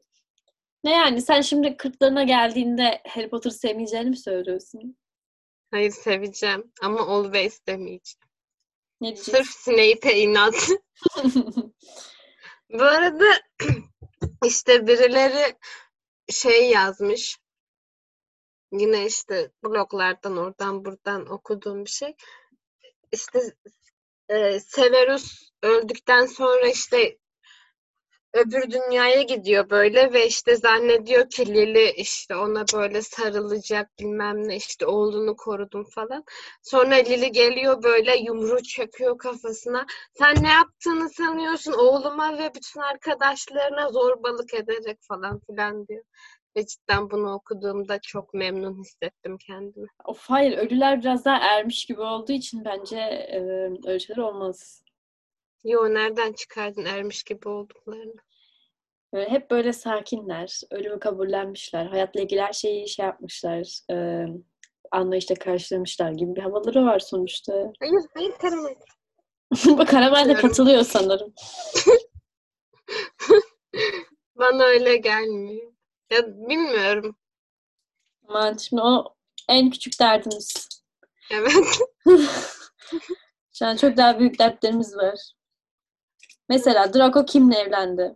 [0.84, 4.98] Ne yani sen şimdi kırklarına geldiğinde Harry Potter'ı sevmeyeceğini mi söylüyorsun?
[5.72, 8.20] Hayır seveceğim ama always demeyeceğim.
[9.02, 9.32] Ne diyeceksin?
[9.32, 10.70] Sırf Snape'e inat.
[12.70, 13.26] Bu arada
[14.46, 15.56] işte birileri
[16.30, 17.38] şey yazmış.
[18.72, 22.16] Yine işte bloglardan oradan buradan okuduğum bir şey.
[23.12, 23.56] İşte
[24.30, 27.18] e, Severus öldükten sonra işte
[28.34, 34.56] öbür dünyaya gidiyor böyle ve işte zannediyor ki Lily işte ona böyle sarılacak bilmem ne
[34.56, 36.24] işte oğlunu korudum falan.
[36.64, 39.86] Sonra Lily geliyor böyle yumruğu çakıyor kafasına.
[40.14, 46.04] Sen ne yaptığını sanıyorsun oğluma ve bütün arkadaşlarına zorbalık ederek falan filan diyor.
[46.56, 49.88] Ve cidden bunu okuduğumda çok memnun hissettim kendimi.
[50.06, 53.40] Of hayır ölüler biraz daha ermiş gibi olduğu için bence e,
[53.86, 54.84] öyle şeyler olmaz.
[55.64, 58.16] Yo nereden çıkardın ermiş gibi olduklarını?
[59.14, 64.26] Böyle hep böyle sakinler, ölümü kabullenmişler, hayatla ilgili her şeyi şey yapmışlar, e,
[64.92, 67.54] anlayışla karşılamışlar gibi bir havaları var sonuçta.
[67.80, 68.76] Hayır, hayır karamel.
[69.66, 71.34] Bu Karamel de katılıyor sanırım.
[74.36, 75.72] Bana öyle gelmiyor.
[76.12, 77.16] Ya bilmiyorum.
[78.28, 79.16] Aman şimdi o
[79.50, 80.68] en küçük derdimiz.
[81.32, 81.52] Evet.
[83.54, 85.34] Şu an çok daha büyük dertlerimiz var.
[86.50, 88.16] Mesela Draco kimle evlendi?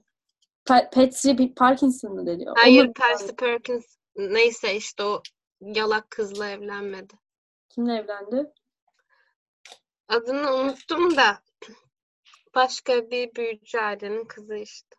[0.65, 2.55] Pa- Patsy Parkinson mı deniyor?
[2.57, 5.21] Hayır, Onunla- Percy Perkins neyse işte o
[5.61, 7.13] yalak kızla evlenmedi.
[7.69, 8.53] Kimle evlendi?
[10.07, 11.39] Adını unuttum da
[12.55, 14.95] başka bir büyücü ailenin kızı işte.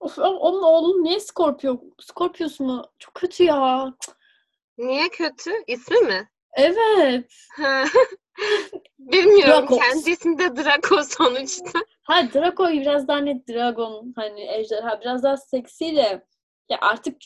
[0.00, 1.80] Of, onun oğlu niye Scorpio?
[2.00, 2.84] Scorpius mu?
[2.98, 3.94] Çok kötü ya.
[4.78, 5.50] Niye kötü?
[5.66, 6.30] İsmi mi?
[6.56, 7.32] Evet.
[8.98, 9.66] Bilmiyorum.
[9.70, 9.78] Draco.
[9.78, 11.78] Kendi ismi de Draco sonuçta.
[12.02, 16.26] Ha Draco biraz daha net dragon hani ejderha biraz daha seksi de
[16.68, 17.16] Ya artık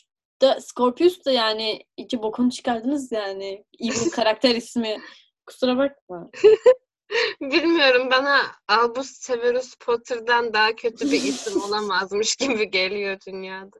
[0.41, 3.65] da Scorpius da yani iki bokunu çıkardınız yani.
[3.79, 4.97] Evil karakter ismi.
[5.45, 6.29] Kusura bakma.
[7.41, 13.79] Bilmiyorum bana Albus Severus Potter'dan daha kötü bir isim olamazmış gibi geliyor dünyada.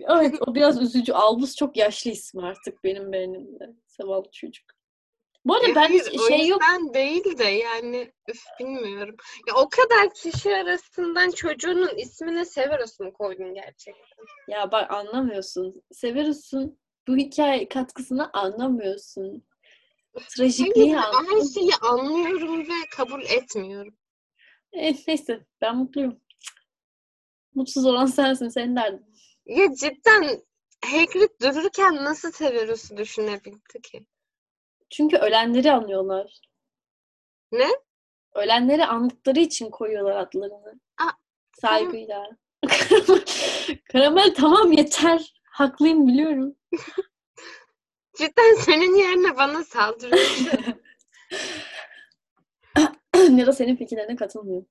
[0.00, 1.12] Evet o biraz üzücü.
[1.12, 3.70] Albus çok yaşlı isim artık benim beynimde.
[3.86, 4.64] Zavallı çocuk.
[5.44, 6.62] Bu arada Ya ben hayır, şey yok.
[6.62, 9.16] yüzden değil de yani üf bilmiyorum.
[9.48, 14.24] Ya o kadar kişi arasından çocuğunun ismine Severus mu koydun gerçekten?
[14.48, 15.82] Ya bak anlamıyorsun.
[15.92, 16.78] Severus'un
[17.08, 19.44] bu hikaye katkısını anlamıyorsun.
[20.36, 21.60] Trajikliği anlamıyorsun.
[21.60, 23.94] her şeyi anlıyorum ve kabul etmiyorum.
[24.72, 26.20] Eh, neyse ben mutluyum.
[27.54, 28.48] Mutsuz olan sensin.
[28.48, 29.06] Senin derdin.
[29.46, 30.42] Ya cidden
[30.84, 34.06] Hagrid dururken nasıl Severus'u düşünebildi ki?
[34.90, 36.40] Çünkü ölenleri anlıyorlar.
[37.52, 37.68] Ne?
[38.34, 40.80] Ölenleri andıkları için koyuyorlar adlarını.
[40.98, 41.10] Aa,
[41.60, 42.30] Saygıyla.
[43.92, 45.34] Karamel tamam yeter.
[45.44, 46.56] Haklıyım biliyorum.
[48.18, 50.26] Cidden senin yerine bana saldırıyor.
[53.38, 54.68] ya da senin fikirlerine katılmıyorum.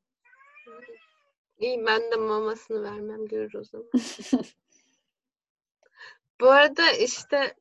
[1.61, 3.89] İyi ben de mamasını vermem görür o zaman.
[6.41, 7.55] Bu arada işte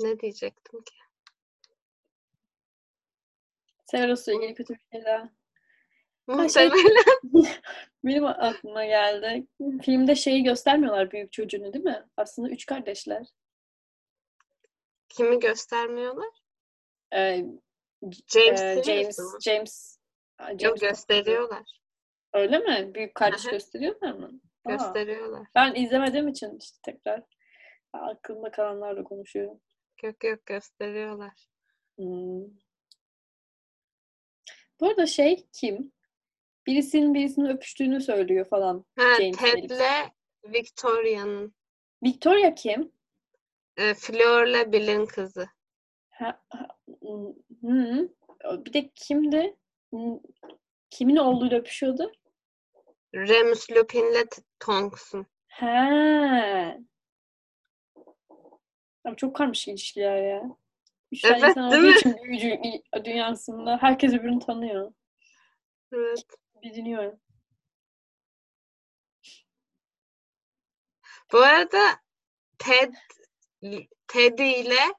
[0.00, 0.94] ne diyecektim ki?
[3.86, 5.30] Severus'la ilgili kötü bir şey daha.
[6.48, 7.04] şey- Muhtemelen
[8.04, 9.46] Benim aklıma geldi.
[9.82, 12.04] Filmde şeyi göstermiyorlar büyük çocuğunu değil mi?
[12.16, 13.26] Aslında üç kardeşler.
[15.08, 16.30] kimi göstermiyorlar?
[17.14, 17.44] Ee,
[18.26, 19.18] James e, James?
[19.44, 19.98] James,
[20.38, 21.79] Aa, Yok James gösteriyorlar.
[22.32, 22.94] Öyle mi?
[22.94, 24.40] Büyük kardeş gösteriyorlar mı?
[24.64, 25.46] Aa, Gösteriyorlar.
[25.54, 27.22] ben izlemediğim için işte tekrar
[27.92, 29.60] aklımda kalanlarla konuşuyorum.
[30.02, 31.46] Yok yok gösteriyorlar.
[31.96, 32.44] Hmm.
[34.80, 35.92] Bu arada şey kim?
[36.66, 38.84] Birisinin birisinin öpüştüğünü söylüyor falan.
[38.98, 40.10] Ha, James Ted'le
[40.44, 41.54] Victoria'nın
[42.02, 42.92] Victoria kim?
[43.76, 45.48] e, Fleur'le Bill'in kızı.
[46.10, 46.66] Ha, ha,
[47.00, 48.08] hmm, hmm.
[48.64, 49.56] Bir de kimdi?
[49.90, 50.18] Hmm,
[50.90, 52.12] Kimin oğluyla öpüşüyordu?
[53.14, 54.24] Remus Lupin'le
[54.60, 55.26] Tonks'un.
[55.46, 55.66] He.
[59.04, 60.42] Abi çok karmaşık ilişkiler ya.
[61.12, 62.58] Üç tane Evet, insan değil için büyücü
[63.04, 64.92] dünyasında herkes birbirini tanıyor.
[65.92, 66.24] Evet.
[66.62, 67.18] Biliniyor.
[71.32, 72.00] Bu arada
[72.58, 72.94] Ted
[74.08, 74.94] Teddy ile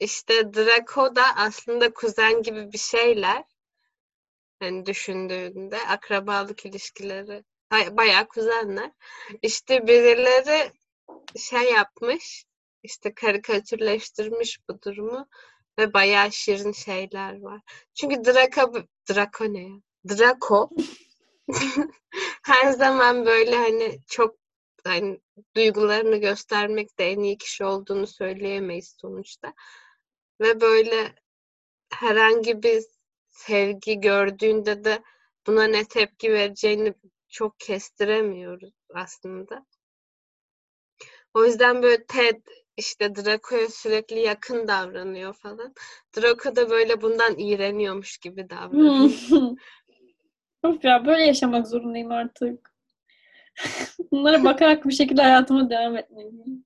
[0.00, 3.44] işte Draco da aslında kuzen gibi bir şeyler.
[4.64, 8.90] Hani düşündüğünde akrabalık ilişkileri bayağı kuzenler.
[9.42, 10.72] İşte birileri
[11.38, 12.44] şey yapmış,
[12.82, 15.28] işte karikatürleştirmiş bu durumu
[15.78, 17.60] ve bayağı şirin şeyler var.
[17.94, 18.72] Çünkü Draco
[19.10, 19.76] Draco ne ya?
[20.08, 20.70] Draco
[22.44, 24.36] her zaman böyle hani çok
[24.84, 25.20] hani
[25.56, 29.54] duygularını göstermekte en iyi kişi olduğunu söyleyemeyiz sonuçta.
[30.40, 31.14] Ve böyle
[31.90, 32.84] herhangi bir
[33.34, 35.02] sevgi gördüğünde de
[35.46, 36.94] buna ne tepki vereceğini
[37.28, 39.66] çok kestiremiyoruz aslında.
[41.34, 42.42] O yüzden böyle Ted
[42.76, 45.74] işte Draco'ya sürekli yakın davranıyor falan.
[46.16, 49.10] Draco da böyle bundan iğreniyormuş gibi davranıyor.
[49.28, 49.56] Hmm.
[50.70, 52.74] Of ya böyle yaşamak zorundayım artık.
[54.10, 56.64] Bunlara bakarak bir şekilde hayatıma devam etmeliyim.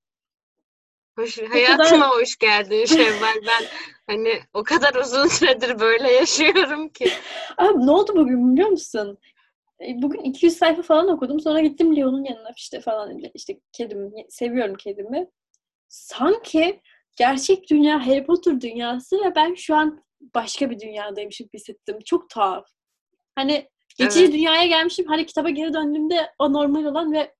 [1.19, 3.35] Hoş, hayatıma hoş geldin Şevval.
[3.47, 3.65] Ben
[4.09, 7.11] hani o kadar uzun süredir böyle yaşıyorum ki.
[7.59, 9.19] Abi ne oldu bugün biliyor musun?
[9.81, 11.41] E, Bugün 200 sayfa falan okudum.
[11.41, 15.29] Sonra gittim Leon'un yanına işte falan işte kedimi seviyorum kedimi.
[15.89, 16.81] Sanki
[17.19, 20.05] gerçek dünya Harry Potter dünyası ve ben şu an
[20.35, 21.99] başka bir dünyadaymışım hissettim.
[22.05, 22.67] Çok tuhaf.
[23.35, 23.69] Hani
[23.99, 24.33] geçici Evet.
[24.33, 25.07] dünyaya gelmişim.
[25.07, 27.35] Hani kitaba geri döndüğümde o normal olan ve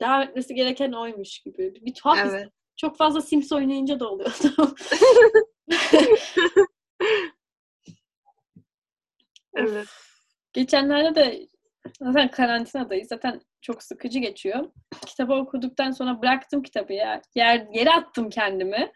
[0.00, 1.74] devam etmesi gereken oymuş gibi.
[1.74, 2.48] Bir, tuhaf Evet.
[2.76, 4.54] Çok fazla Sims oynayınca da oluyordu.
[9.54, 9.86] Evet.
[10.52, 11.46] Geçenlerde de
[12.00, 13.08] zaten karantinadayız.
[13.08, 14.70] Zaten çok sıkıcı geçiyor.
[15.06, 17.22] Kitabı okuduktan sonra bıraktım kitabı ya.
[17.34, 18.92] Yer, yere attım kendimi.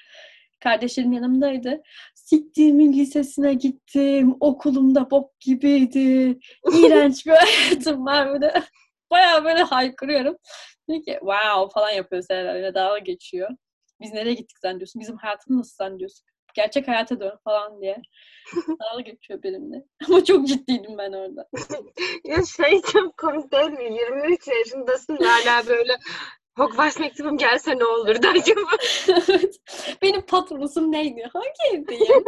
[0.61, 1.83] Kardeşlerim yanımdaydı.
[2.15, 4.37] Siktiğimin lisesine gittim.
[4.41, 6.39] Okulumda bok gibiydi.
[6.73, 7.31] İğrenç bir
[7.71, 8.29] hayatım var.
[8.29, 8.63] Böyle,
[9.11, 10.37] bayağı böyle haykırıyorum.
[10.89, 12.55] Diyor ki wow falan yapıyor Serra.
[12.55, 13.51] Öyle dalga geçiyor.
[14.01, 15.01] Biz nereye gittik zannediyorsun?
[15.01, 16.27] Bizim hayatımız nasıl zannediyorsun?
[16.55, 18.03] Gerçek hayata dön falan diye.
[18.81, 19.85] Dalga geçiyor benimle.
[20.09, 21.49] Ama çok ciddiydim ben orada.
[22.25, 23.85] Ya şey çok komik değil mi?
[23.85, 25.99] 23 yaşındasın hala böyle
[26.57, 28.61] Hogwarts mektubum gelse ne olurdu acaba?
[29.09, 29.57] Evet.
[30.03, 31.29] Benim patronusum neydi?
[31.33, 32.25] Hangi evdeyim?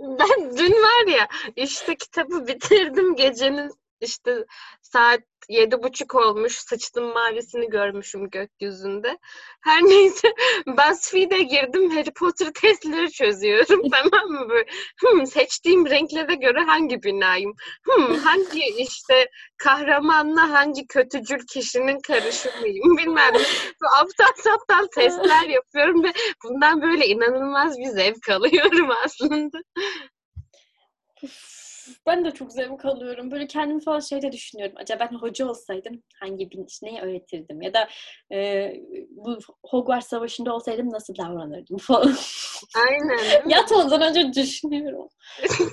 [0.00, 4.44] Ben dün var ya işte kitabı bitirdim gecenin işte
[4.82, 6.52] saat yedi buçuk olmuş.
[6.52, 9.18] Sıçtım mavisini görmüşüm gökyüzünde.
[9.60, 10.34] Her neyse
[10.66, 11.90] BuzzFeed'e girdim.
[11.90, 13.82] Harry Potter testleri çözüyorum.
[13.92, 14.48] tamam mı?
[14.48, 14.66] Böyle,
[15.00, 17.54] hmm, seçtiğim renklere göre hangi binayım?
[17.84, 19.26] Hmm, hangi işte
[19.58, 22.96] kahramanla hangi kötücül kişinin karışımıyım?
[22.96, 23.38] Bilmem ne.
[23.82, 26.12] Bu aptal aptal testler yapıyorum ve
[26.44, 29.58] bundan böyle inanılmaz bir zevk alıyorum aslında.
[32.06, 33.30] Ben de çok zevk alıyorum.
[33.30, 34.74] Böyle kendimi falan şeyde düşünüyorum.
[34.78, 37.62] Acaba ben hoca olsaydım hangi bin neyi öğretirdim?
[37.62, 37.88] Ya da
[38.32, 38.72] e,
[39.10, 42.14] bu Hogwarts Savaşı'nda olsaydım nasıl davranırdım falan.
[42.88, 43.48] Aynen.
[43.48, 45.08] Yatmadan önce düşünüyorum.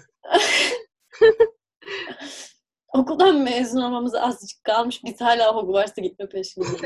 [2.94, 5.04] Okuldan mezun olmamız azıcık kalmış.
[5.04, 6.82] Biz hala Hogwarts'a gitme peşindeyiz.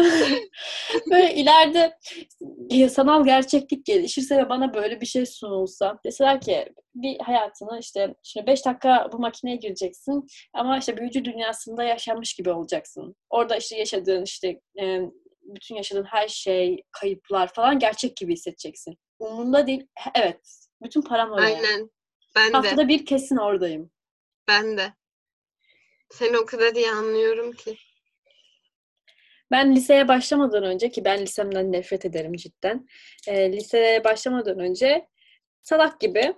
[1.10, 1.98] böyle ileride
[2.88, 8.46] sanal gerçeklik gelişirse ve bana böyle bir şey sunulsa deseler ki bir hayatını işte şimdi
[8.46, 13.16] 5 dakika bu makineye gireceksin ama işte büyücü dünyasında yaşanmış gibi olacaksın.
[13.30, 14.60] Orada işte yaşadığın işte
[15.42, 18.98] bütün yaşadığın her şey, kayıplar falan gerçek gibi hissedeceksin.
[19.18, 19.86] Umunda değil.
[20.14, 20.40] Evet.
[20.82, 21.56] Bütün param oraya.
[21.56, 21.90] Aynen.
[22.36, 22.88] Ben Haftada de.
[22.88, 23.90] bir kesin oradayım.
[24.48, 24.92] Ben de.
[26.10, 27.76] Seni o kadar iyi anlıyorum ki.
[29.50, 32.86] Ben liseye başlamadan önce ki ben lisemden nefret ederim cidden.
[33.28, 35.08] E, liseye başlamadan önce
[35.62, 36.34] salak gibi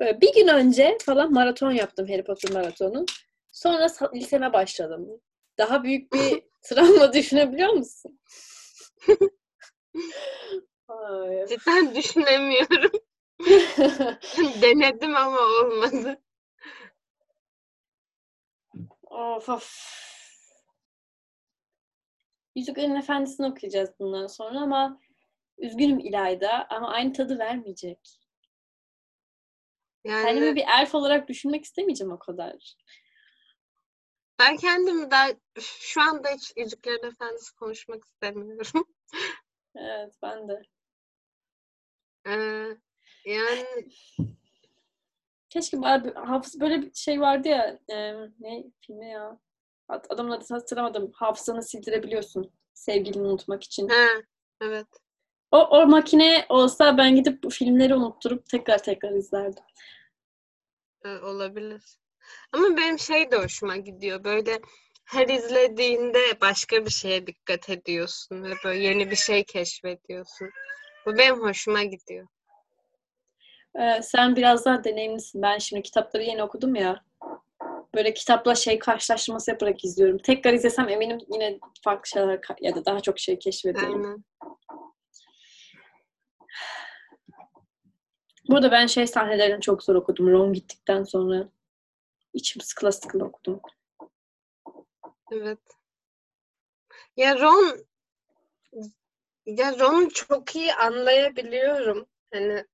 [0.00, 3.06] böyle bir gün önce falan maraton yaptım Harry Potter maratonu.
[3.52, 5.08] Sonra liseme başladım.
[5.58, 8.20] Daha büyük bir travma düşünebiliyor musun?
[10.88, 11.46] Ay.
[11.48, 12.90] Cidden düşünemiyorum.
[14.62, 16.20] Denedim ama olmadı.
[19.10, 20.03] Of of.
[22.54, 25.00] Yüzüklerin Efendisi'ni okuyacağız bundan sonra ama
[25.58, 28.18] üzgünüm İlayda ama aynı tadı vermeyecek.
[30.04, 30.26] Yani...
[30.26, 32.76] Kendimi bir elf olarak düşünmek istemeyeceğim o kadar.
[34.38, 35.28] Ben kendimi daha
[35.60, 38.86] şu anda hiç Yüzüklerin Efendisi konuşmak istemiyorum.
[39.76, 40.62] evet ben de.
[42.26, 42.76] Ee,
[43.24, 43.66] yani
[45.50, 49.38] keşke böyle, hafız böyle bir şey vardı ya e, ne filmi ya
[49.88, 51.12] adamın adını hatırlamadım.
[51.14, 53.88] Hafızanı sildirebiliyorsun sevgilini unutmak için.
[53.88, 54.06] Ha,
[54.60, 54.86] evet.
[55.50, 59.64] O, o makine olsa ben gidip bu filmleri unutturup tekrar tekrar izlerdim.
[61.04, 61.82] Ee, olabilir.
[62.52, 64.24] Ama benim şey de hoşuma gidiyor.
[64.24, 64.60] Böyle
[65.04, 70.50] her izlediğinde başka bir şeye dikkat ediyorsun ve böyle yeni bir şey keşfediyorsun.
[71.06, 72.26] Bu benim hoşuma gidiyor.
[73.78, 75.42] Ee, sen biraz daha deneyimlisin.
[75.42, 77.04] Ben şimdi kitapları yeni okudum ya
[77.96, 80.18] böyle kitapla şey karşılaştırması yaparak izliyorum.
[80.18, 84.04] Tekrar izlesem eminim yine farklı şeyler ya da daha çok şey keşfederim.
[84.04, 84.24] Aynen.
[88.48, 90.30] Burada ben şey sahnelerini çok zor okudum.
[90.32, 91.48] Ron gittikten sonra
[92.32, 93.60] içim sıkıla sıkıla okudum.
[95.32, 95.58] Evet.
[97.16, 97.86] Ya Ron
[99.46, 102.06] ya Ron'u çok iyi anlayabiliyorum.
[102.32, 102.64] Hani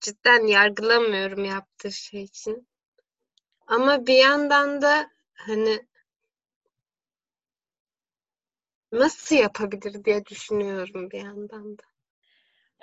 [0.00, 2.68] cidden yargılamıyorum yaptığı şey için.
[3.66, 5.86] Ama bir yandan da hani
[8.92, 11.82] nasıl yapabilir diye düşünüyorum bir yandan da.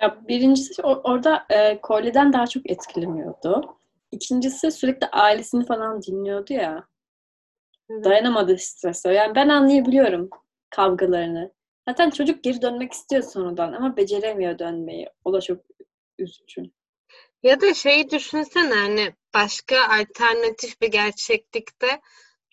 [0.00, 3.76] Ya birincisi orada e, Cole'den daha çok etkileniyordu.
[4.12, 6.88] İkincisi sürekli ailesini falan dinliyordu ya.
[7.90, 8.04] Evet.
[8.04, 9.12] Dayanamadı strese.
[9.12, 10.30] Yani ben anlayabiliyorum
[10.70, 11.52] kavgalarını.
[11.88, 15.08] Zaten çocuk geri dönmek istiyor sonradan ama beceremiyor dönmeyi.
[15.24, 15.58] O da çok
[16.18, 16.62] üzücü.
[17.42, 22.00] Ya da şeyi düşünsene hani başka alternatif bir gerçeklikte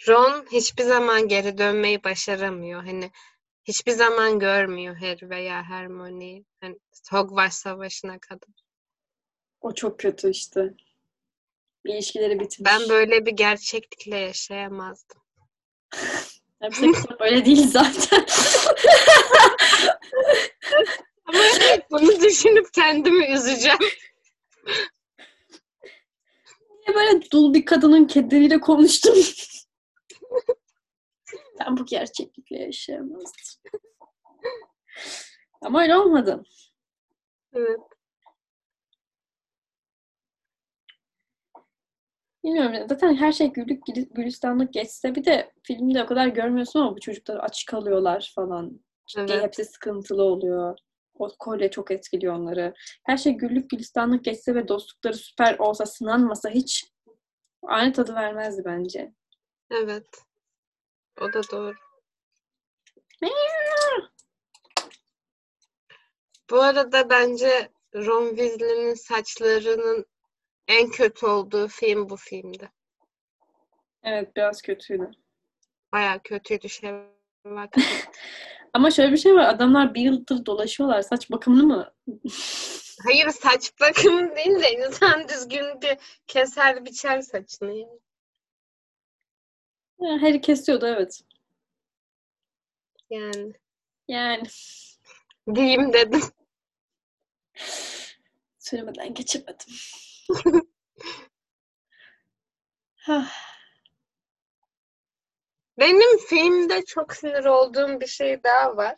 [0.07, 2.83] Ron hiçbir zaman geri dönmeyi başaramıyor.
[2.83, 3.11] Hani
[3.63, 6.45] hiçbir zaman görmüyor Harry veya Hermione'yi.
[6.61, 6.79] Hani
[7.11, 8.49] Hogwarts Savaşı'na kadar.
[9.61, 10.73] O çok kötü işte.
[11.85, 12.71] İlişkileri bitmiş.
[12.71, 15.21] Ben böyle bir gerçeklikle yaşayamazdım.
[16.61, 18.25] Hepsi öyle değil zaten.
[21.25, 21.39] Ama
[21.91, 23.79] bunu düşünüp kendimi üzeceğim.
[26.87, 29.15] Niye böyle dul bir kadının kedileriyle konuştum?
[31.59, 33.71] ben bu gerçeklikle yaşayamazdım.
[35.61, 36.43] Ama öyle olmadı.
[37.53, 37.79] Evet.
[42.43, 42.85] Bilmiyorum.
[42.89, 43.83] Zaten her şey güllük
[44.15, 48.79] gülistanlık geçse bir de filmde o kadar görmüyorsun ama bu çocuklar aç kalıyorlar falan.
[49.07, 49.43] Ciddi evet.
[49.43, 50.77] hepsi sıkıntılı oluyor.
[51.19, 52.73] O kolye çok etkiliyor onları.
[53.05, 56.91] Her şey güllük gülistanlık geçse ve dostlukları süper olsa, sınanmasa hiç
[57.63, 59.13] aynı tadı vermezdi bence.
[59.71, 60.07] Evet.
[61.21, 61.75] O da doğru.
[66.49, 70.05] Bu arada bence Ron Weasley'nin saçlarının
[70.67, 72.71] en kötü olduğu film bu filmdi.
[74.03, 75.11] Evet biraz kötüydü.
[75.93, 76.91] Baya kötüydü şey.
[78.73, 79.49] Ama şöyle bir şey var.
[79.49, 81.01] Adamlar bir yıldır dolaşıyorlar.
[81.01, 81.93] Saç bakımını mı?
[83.05, 85.97] Hayır saç bakımı değil de insan düzgün bir
[86.27, 87.73] keser biçer saçını.
[87.73, 87.99] yani.
[89.99, 91.21] Ha, Harry kesiyordu evet.
[93.09, 93.53] Yani
[94.07, 94.43] Yani
[95.55, 96.21] diyeyim dedim.
[98.59, 99.67] söylemeden geçemedim.
[105.79, 108.95] Benim filmde çok sinir olduğum bir şey daha var.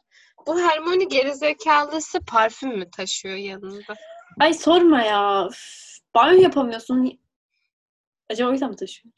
[0.48, 3.94] Bu Hermione gerizekalısı parfüm mü taşıyor yanında?
[4.40, 5.48] Ay sorma ya.
[5.52, 7.20] Üf, Banyo yapamıyorsun.
[8.30, 9.14] Acaba o yüzden mi taşıyor?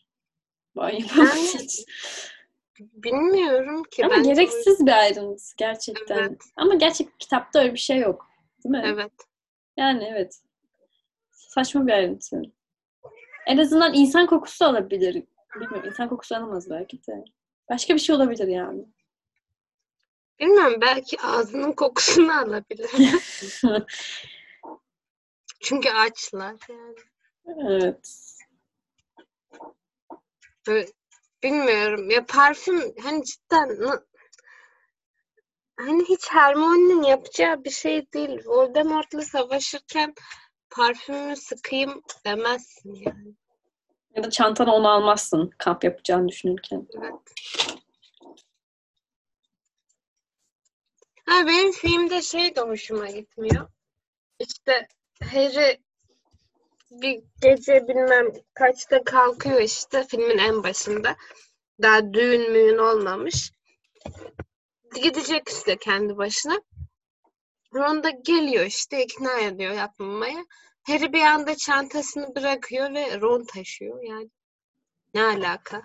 [0.76, 1.85] Banyo yapamıyorsun.
[2.80, 4.06] Bilmiyorum ki.
[4.06, 6.18] Ama gereksiz bir ayrıntı gerçekten.
[6.18, 6.41] Evet.
[6.56, 8.27] Ama gerçek kitapta öyle bir şey yok.
[8.64, 8.84] Değil mi?
[8.85, 9.11] Evet.
[9.77, 10.41] Yani evet.
[11.31, 12.41] Saçma bir ayrıntı.
[13.48, 15.23] En azından insan kokusu alabilir.
[15.56, 15.90] Bilmiyorum.
[15.90, 17.23] insan kokusu alamaz belki de.
[17.69, 18.85] Başka bir şey olabilir yani.
[20.40, 22.91] Bilmiyorum belki ağzının kokusunu alabilir.
[25.64, 26.95] Çünkü açlar yani.
[27.45, 28.34] evet.
[30.68, 30.88] Böyle,
[31.44, 33.69] bilmiyorum ya parfüm hani cidden
[35.77, 38.45] hani hiç Hermione'nin yapacağı bir şey değil.
[38.45, 40.14] Voldemort'la savaşırken
[40.69, 43.35] parfümü sıkayım demezsin yani.
[44.15, 46.88] Ya da çantana onu almazsın kamp yapacağını düşünürken.
[46.98, 47.14] Evet.
[51.26, 53.68] Ha benim filmde şey de hoşuma gitmiyor.
[54.40, 54.88] İşte
[55.31, 55.81] Harry
[56.91, 61.15] bir gece bilmem kaçta kalkıyor işte filmin en başında.
[61.81, 63.52] Daha düğün müğün olmamış.
[64.95, 66.61] Gidecek işte kendi başına.
[67.76, 70.45] Ron da geliyor işte ikna ediyor yapmamaya.
[70.88, 74.30] Harry bir anda çantasını bırakıyor ve Ron taşıyor yani.
[75.14, 75.81] Ne alaka?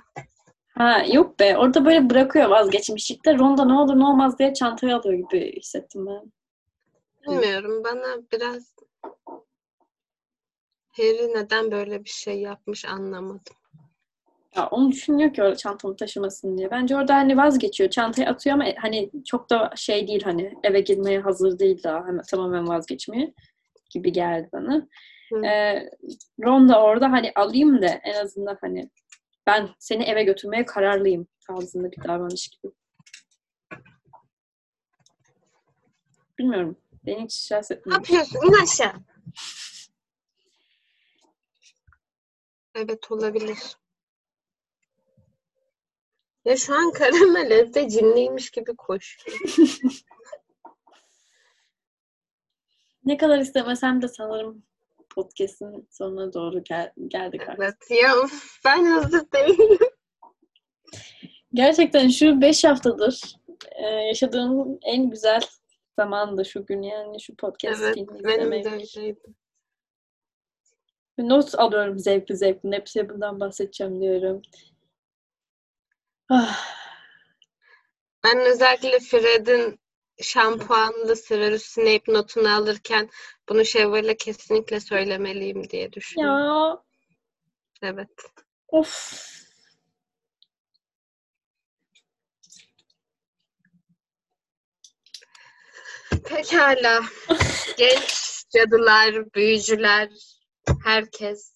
[0.75, 1.59] Ha yok be.
[1.59, 3.39] Orada böyle bırakıyor vazgeçmişlikte.
[3.39, 6.33] Ronda ne olur ne olmaz diye çantayı alıyor gibi hissettim ben.
[7.27, 8.75] Bilmiyorum bana biraz
[10.97, 13.57] Harry neden böyle bir şey yapmış anlamadım.
[14.57, 16.71] Ya onu düşünüyor ki orada çantamı taşımasın diye.
[16.71, 17.91] Bence orada hani vazgeçiyor.
[17.91, 22.07] Çantayı atıyor ama hani çok da şey değil hani eve girmeye hazır değil daha.
[22.07, 23.35] Hemen, tamamen vazgeçmeye
[23.91, 24.89] gibi geldi bana.
[25.33, 25.47] Hı.
[25.47, 25.91] Ee,
[26.45, 28.91] Ron da orada hani alayım da en azından hani
[29.47, 32.73] ben seni eve götürmeye kararlıyım tarzında bir davranış gibi.
[36.39, 36.77] Bilmiyorum.
[37.07, 38.41] Beni hiç rahatsız Ne yapıyorsun?
[38.47, 38.93] İn aşağı.
[42.75, 43.59] Evet olabilir.
[46.45, 49.39] Ya şu an Karamel evde cinliymiş gibi koşuyor.
[53.09, 54.63] Ne kadar istemesem de sanırım
[55.11, 57.61] podcast'in sonuna doğru gel- geldik artık.
[57.91, 59.79] Evet ya of, ben hazır değilim.
[61.55, 63.21] Gerçekten şu 5 haftadır
[63.73, 65.41] e, yaşadığım en güzel
[65.97, 69.17] zamandı şu gün yani şu podcast Evet benim de öyleydi.
[71.19, 72.73] Not alıyorum zevkli zevkli.
[72.73, 74.43] Hepsi bundan bahsedeceğim diyorum.
[76.29, 76.59] Ah,
[78.25, 79.81] Ben özellikle Fred'in
[80.23, 83.11] şampuanlı Severus Snape notunu alırken
[83.49, 86.47] bunu Cheval'e kesinlikle söylemeliyim diye düşünüyorum.
[86.47, 86.83] ya
[87.83, 88.09] Evet.
[88.69, 89.15] of.
[96.25, 97.03] Pekala.
[97.79, 100.09] Genç cadılar, büyücüler,
[100.85, 101.53] herkes.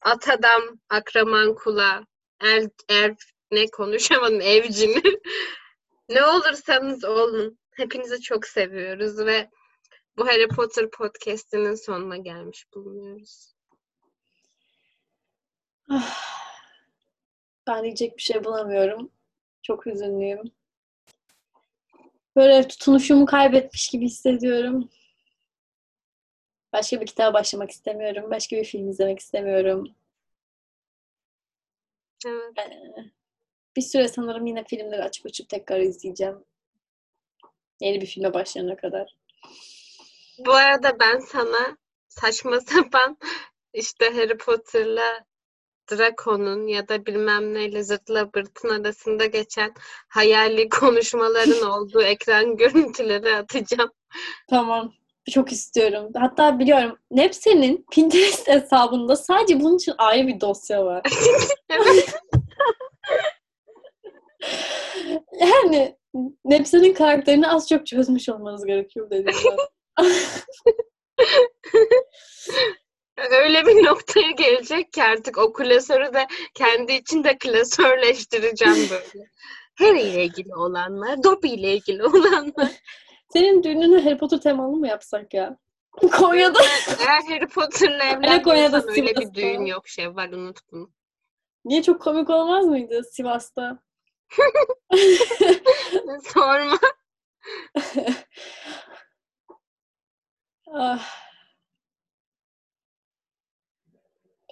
[0.00, 2.06] Atadam, Akraman Kula,
[2.40, 3.14] er, er,
[3.50, 5.02] ne konuşamadım, evcini.
[6.08, 7.58] ne olursanız olun.
[7.72, 9.50] Hepinizi çok seviyoruz ve
[10.16, 13.54] bu Harry Potter podcast'inin sonuna gelmiş bulunuyoruz.
[15.90, 16.32] Ah.
[17.66, 19.10] Ben diyecek bir şey bulamıyorum.
[19.62, 20.42] Çok hüzünlüyüm.
[22.36, 24.90] Böyle tutunuşumu kaybetmiş gibi hissediyorum.
[26.72, 28.30] Başka bir kitaba başlamak istemiyorum.
[28.30, 29.94] Başka bir film izlemek istemiyorum.
[32.26, 32.58] Evet.
[32.58, 33.10] Ee,
[33.76, 36.44] bir süre sanırım yine filmleri açıp açıp tekrar izleyeceğim.
[37.82, 39.16] Yeni bir filme başlayana kadar.
[40.38, 41.76] Bu arada ben sana
[42.08, 43.16] saçma sapan
[43.74, 45.24] işte Harry Potter'la
[45.90, 49.74] Draco'nun ya da bilmem neyle zırtla bırtın arasında geçen
[50.08, 53.90] hayali konuşmaların olduğu ekran görüntüleri atacağım.
[54.50, 54.92] Tamam.
[55.30, 56.10] Çok istiyorum.
[56.16, 56.98] Hatta biliyorum.
[57.10, 61.02] Nepse'nin Pinterest hesabında sadece bunun için ayrı bir dosya var.
[65.40, 65.96] Yani
[66.44, 70.06] Nepse'nin karakterini az çok çözmüş olmanız gerekiyor dedim ben.
[73.32, 79.30] öyle bir noktaya gelecek ki artık o klasörü de kendi içinde klasörleştireceğim böyle.
[79.78, 82.70] Harry ile ilgili olanlar, Dobby ile ilgili olanlar.
[83.32, 85.58] Senin düğününü Harry Potter temalı mı yapsak ya?
[86.12, 86.58] Konya'da.
[87.00, 90.90] Eğer Harry Konya'da, evlenmiyorsan öyle bir düğün yok Şevval unut bunu.
[91.64, 93.78] Niye çok komik olmaz mıydı Sivas'ta?
[96.32, 96.78] Sorma.
[100.66, 101.22] ah.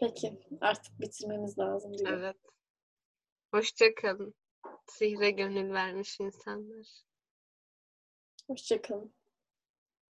[0.00, 0.40] Peki.
[0.60, 2.12] Artık bitirmemiz lazım diyor.
[2.12, 2.36] Evet.
[3.54, 4.34] Hoşça kalın.
[4.86, 6.86] Sihre gönül vermiş insanlar.
[8.46, 9.14] Hoşçakalın.